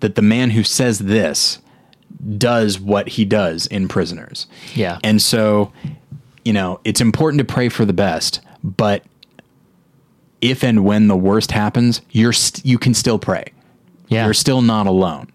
[0.00, 1.58] that the man who says this
[2.38, 4.46] does what he does in prisoners.
[4.74, 4.98] Yeah.
[5.04, 5.72] And so,
[6.44, 9.04] you know, it's important to pray for the best, but
[10.40, 13.46] if and when the worst happens, you're st- you can still pray.
[14.08, 14.24] Yeah.
[14.24, 15.30] You're still not alone.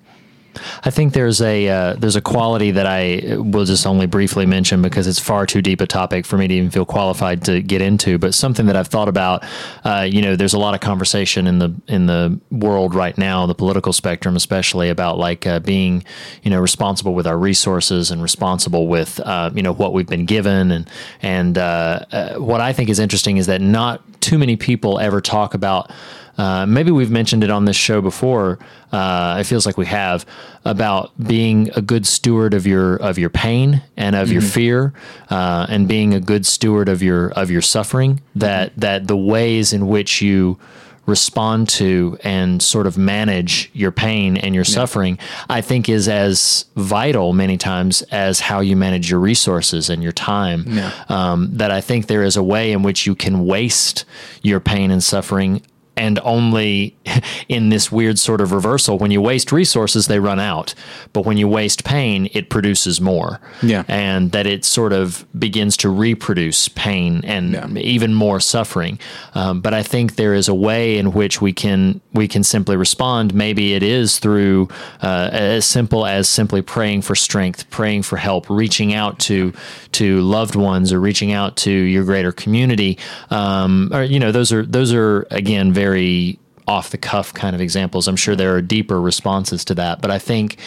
[0.84, 4.82] I think there's a uh, there's a quality that I will just only briefly mention
[4.82, 7.82] because it's far too deep a topic for me to even feel qualified to get
[7.82, 8.18] into.
[8.18, 9.44] But something that I've thought about,
[9.84, 13.46] uh, you know, there's a lot of conversation in the in the world right now,
[13.46, 16.04] the political spectrum especially, about like uh, being,
[16.44, 20.26] you know, responsible with our resources and responsible with, uh, you know, what we've been
[20.26, 20.72] given.
[20.72, 20.90] And
[21.22, 25.22] and uh, uh, what I think is interesting is that not too many people ever
[25.22, 25.92] talk about.
[26.40, 28.58] Uh, maybe we've mentioned it on this show before.
[28.94, 30.26] Uh, it feels like we have
[30.64, 34.94] about being a good steward of your of your pain and of your fear,
[35.30, 38.22] uh, and being a good steward of your of your suffering.
[38.36, 40.58] That that the ways in which you
[41.10, 45.18] respond to and sort of manage your pain and your suffering,
[45.50, 50.12] I think is as vital many times as how you manage your resources and your
[50.14, 50.66] time.
[50.68, 50.92] Yeah.
[51.10, 54.06] Um, that I think there is a way in which you can waste
[54.42, 55.64] your pain and suffering
[56.00, 56.96] and only
[57.50, 60.74] in this weird sort of reversal when you waste resources they run out.
[61.14, 63.40] But when you waste pain it produces more.
[63.62, 63.84] Yeah.
[63.88, 67.68] and that it sort of begins to reproduce pain and Yeah.
[67.96, 69.00] even more suffering.
[69.36, 71.80] Um, but i think there is a way in which we can
[72.14, 73.34] we can simply respond.
[73.34, 74.68] Maybe it is through
[75.04, 79.52] uh, as simple as simply praying for strength praying for help reaching out to
[80.00, 80.06] to
[80.38, 82.98] loved ones or reaching out to your greater community.
[83.30, 85.89] Um, or you know those are those are again very
[86.68, 88.08] off the cuff kind of examples.
[88.08, 90.60] I'm sure there are deeper responses to that, but I think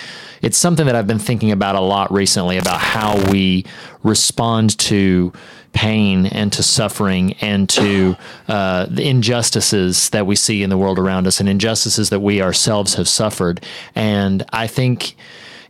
[0.42, 3.64] it's something that I've been thinking about a lot recently about how we
[4.02, 5.32] respond to
[5.72, 8.16] pain and to suffering and to
[8.48, 12.42] uh, the injustices that we see in the world around us and injustices that we
[12.42, 13.64] ourselves have suffered.
[13.94, 15.14] And I think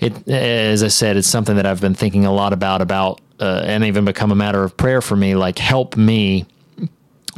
[0.01, 3.63] it, as I said, it's something that I've been thinking a lot about, about, uh,
[3.65, 5.35] and even become a matter of prayer for me.
[5.35, 6.47] Like, help me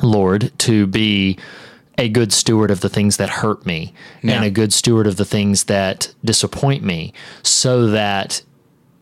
[0.03, 1.39] Lord, to be
[1.99, 3.93] a good steward of the things that hurt me
[4.23, 4.35] Yeah.
[4.37, 7.12] and a good steward of the things that disappoint me
[7.43, 8.43] so that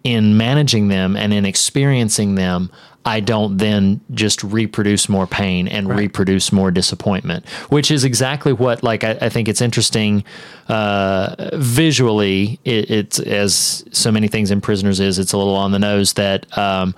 [0.05, 2.71] in managing them and in experiencing them,
[3.05, 8.83] I don't then just reproduce more pain and reproduce more disappointment, which is exactly what,
[8.83, 10.23] like, I, I think it's interesting
[10.69, 12.61] uh, visually.
[12.65, 16.13] It, it's as so many things in Prisoners is, it's a little on the nose
[16.13, 16.95] that um,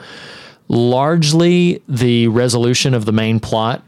[0.69, 3.83] largely the resolution of the main plot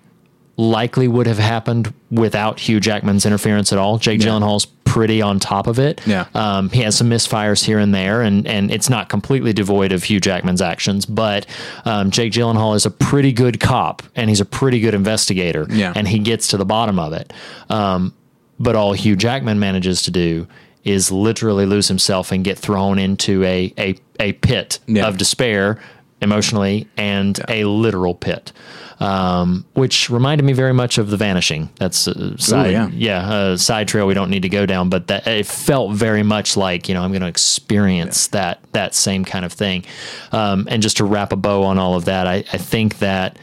[0.57, 3.99] likely would have happened without Hugh Jackman's interference at all.
[3.99, 6.01] Jake Gyllenhaal's pretty on top of it.
[6.07, 6.25] Yeah.
[6.35, 10.05] Um, he has some misfires here and there, and and it's not completely devoid of
[10.05, 11.47] Hugh Jackman's actions, but
[11.85, 15.93] um, Jake Gyllenhaal is a pretty good cop, and he's a pretty good investigator, Yeah.
[15.95, 17.33] and he gets to the bottom of it.
[17.69, 18.15] Um,
[18.59, 20.47] but all Hugh Jackman manages to do
[20.85, 25.07] is literally lose himself and get thrown into a a, a pit Yeah.
[25.07, 25.79] of despair
[26.23, 28.53] emotionally and a literal pit.
[28.99, 31.69] Um, which reminded me very much of The Vanishing.
[31.77, 32.89] That's a side, yeah.
[32.89, 36.23] yeah, a side trail we don't need to go down, but that it felt very
[36.23, 39.85] much like you know I'm going to experience that that same kind of thing.
[40.33, 43.39] Um, and just to wrap a bow on all of that, I, I think that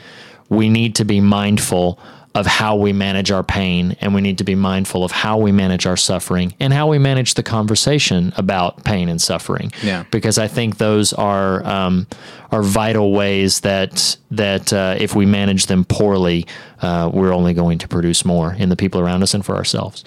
[0.49, 1.99] we need to be mindful
[2.35, 5.51] of how we manage our pain and we need to be mindful of how we
[5.51, 10.03] manage our suffering and how we manage the conversation about pain and suffering Yeah.
[10.09, 12.07] because I think those are um,
[12.51, 16.47] are vital ways that that uh, if we manage them poorly,
[16.81, 20.03] uh, we're only going to produce more in the people around us and for ourselves.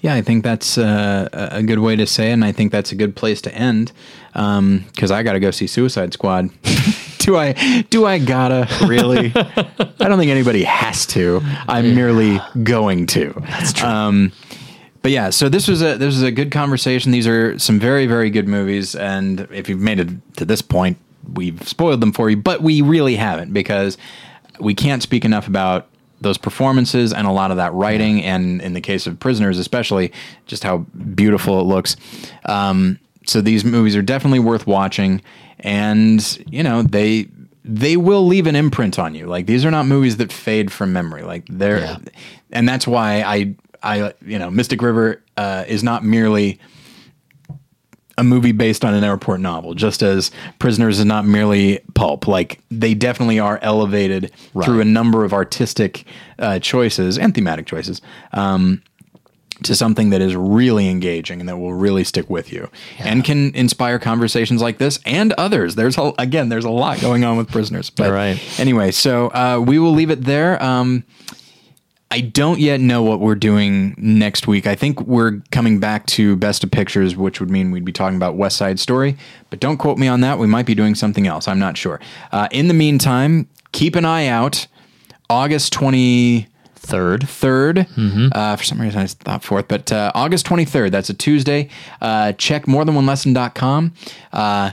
[0.00, 2.92] Yeah, I think that's uh, a good way to say it, and I think that's
[2.92, 3.90] a good place to end.
[4.32, 6.50] Because I got to go see Suicide Squad.
[7.24, 7.52] do I?
[7.90, 9.32] Do I gotta really?
[9.36, 11.40] I don't think anybody has to.
[11.66, 13.34] I'm merely going to.
[13.40, 13.88] That's true.
[13.88, 14.32] Um,
[15.02, 17.12] but yeah, so this was a this was a good conversation.
[17.12, 20.98] These are some very very good movies, and if you've made it to this point,
[21.32, 23.96] we've spoiled them for you, but we really haven't because
[24.60, 25.88] we can't speak enough about
[26.20, 30.12] those performances and a lot of that writing, and in the case of Prisoners, especially,
[30.46, 30.78] just how
[31.14, 31.96] beautiful it looks.
[32.44, 35.22] Um, so these movies are definitely worth watching,
[35.60, 37.28] and you know they
[37.64, 39.26] they will leave an imprint on you.
[39.26, 41.22] Like these are not movies that fade from memory.
[41.22, 41.98] Like they're, Yeah.
[42.50, 46.58] and that's why I I you know Mystic River uh, is not merely
[48.16, 52.26] a movie based on an airport novel, just as Prisoners is not merely pulp.
[52.26, 54.32] Like they definitely are elevated
[54.64, 56.04] through a number of artistic
[56.40, 58.00] uh, choices and thematic choices
[58.32, 58.82] um,
[59.64, 62.68] to something that is really engaging and that will really stick with you
[62.98, 65.74] and can inspire conversations like this and others.
[65.74, 67.90] There's a, again, there's a lot going on with Prisoners.
[67.90, 68.40] But All right.
[68.60, 70.62] anyway, so uh, we will leave it there.
[70.62, 71.04] Um,
[72.10, 74.66] I don't yet know what we're doing next week.
[74.66, 78.16] I think we're coming back to Best of Pictures, which would mean we'd be talking
[78.16, 79.18] about West Side Story.
[79.50, 80.38] But don't quote me on that.
[80.38, 81.46] We might be doing something else.
[81.46, 82.00] I'm not sure.
[82.32, 84.66] Uh, in the meantime, keep an eye out.
[85.28, 85.74] August
[86.92, 87.28] 23rd.
[87.28, 87.86] Third,
[88.32, 90.90] Uh, for some reason, I thought fourth, but uh, August 23rd.
[90.90, 91.68] That's a Tuesday.
[92.00, 93.94] Uh, check morethanonelesson.com.
[94.32, 94.70] Uh,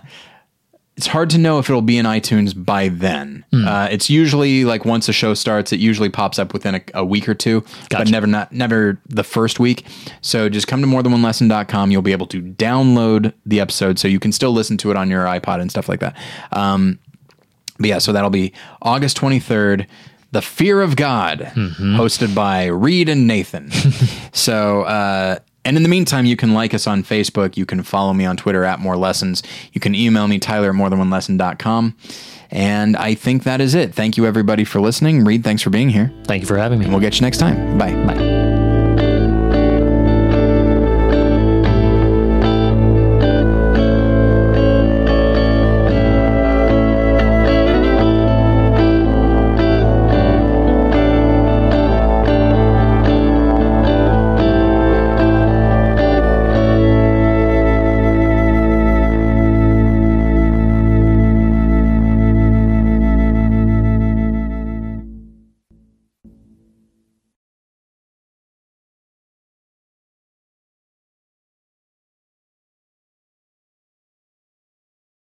[0.97, 3.43] it's hard to know if it'll be in iTunes by then.
[3.53, 7.03] Uh, it's usually like once a show starts, it usually pops up within a, a
[7.03, 7.65] week or two,
[7.99, 9.85] but never not never the first week.
[10.21, 11.91] So just come to morethanonelesson.com.
[11.91, 15.09] You'll be able to download the episode, so you can still listen to it on
[15.09, 16.15] your iPod and stuff like that.
[16.53, 16.97] Um,
[17.77, 19.87] but yeah, so that'll be August 23rd.
[20.35, 23.71] The Fear of God, hosted by Reed and Nathan.
[24.33, 27.55] so, uh, and in the meantime, you can like us on Facebook.
[27.55, 29.43] You can follow me on Twitter at More Lessons.
[29.71, 31.95] You can email me, Tyler at morethanonelesson.com.
[32.51, 33.95] And I think that is it.
[33.95, 35.23] Thank you, everybody, for listening.
[35.23, 36.11] Reed, thanks for being here.
[36.25, 36.89] thank you for having me.
[36.89, 37.77] We'll get you next time.
[37.77, 37.93] Bye.
[38.05, 38.34] Bye.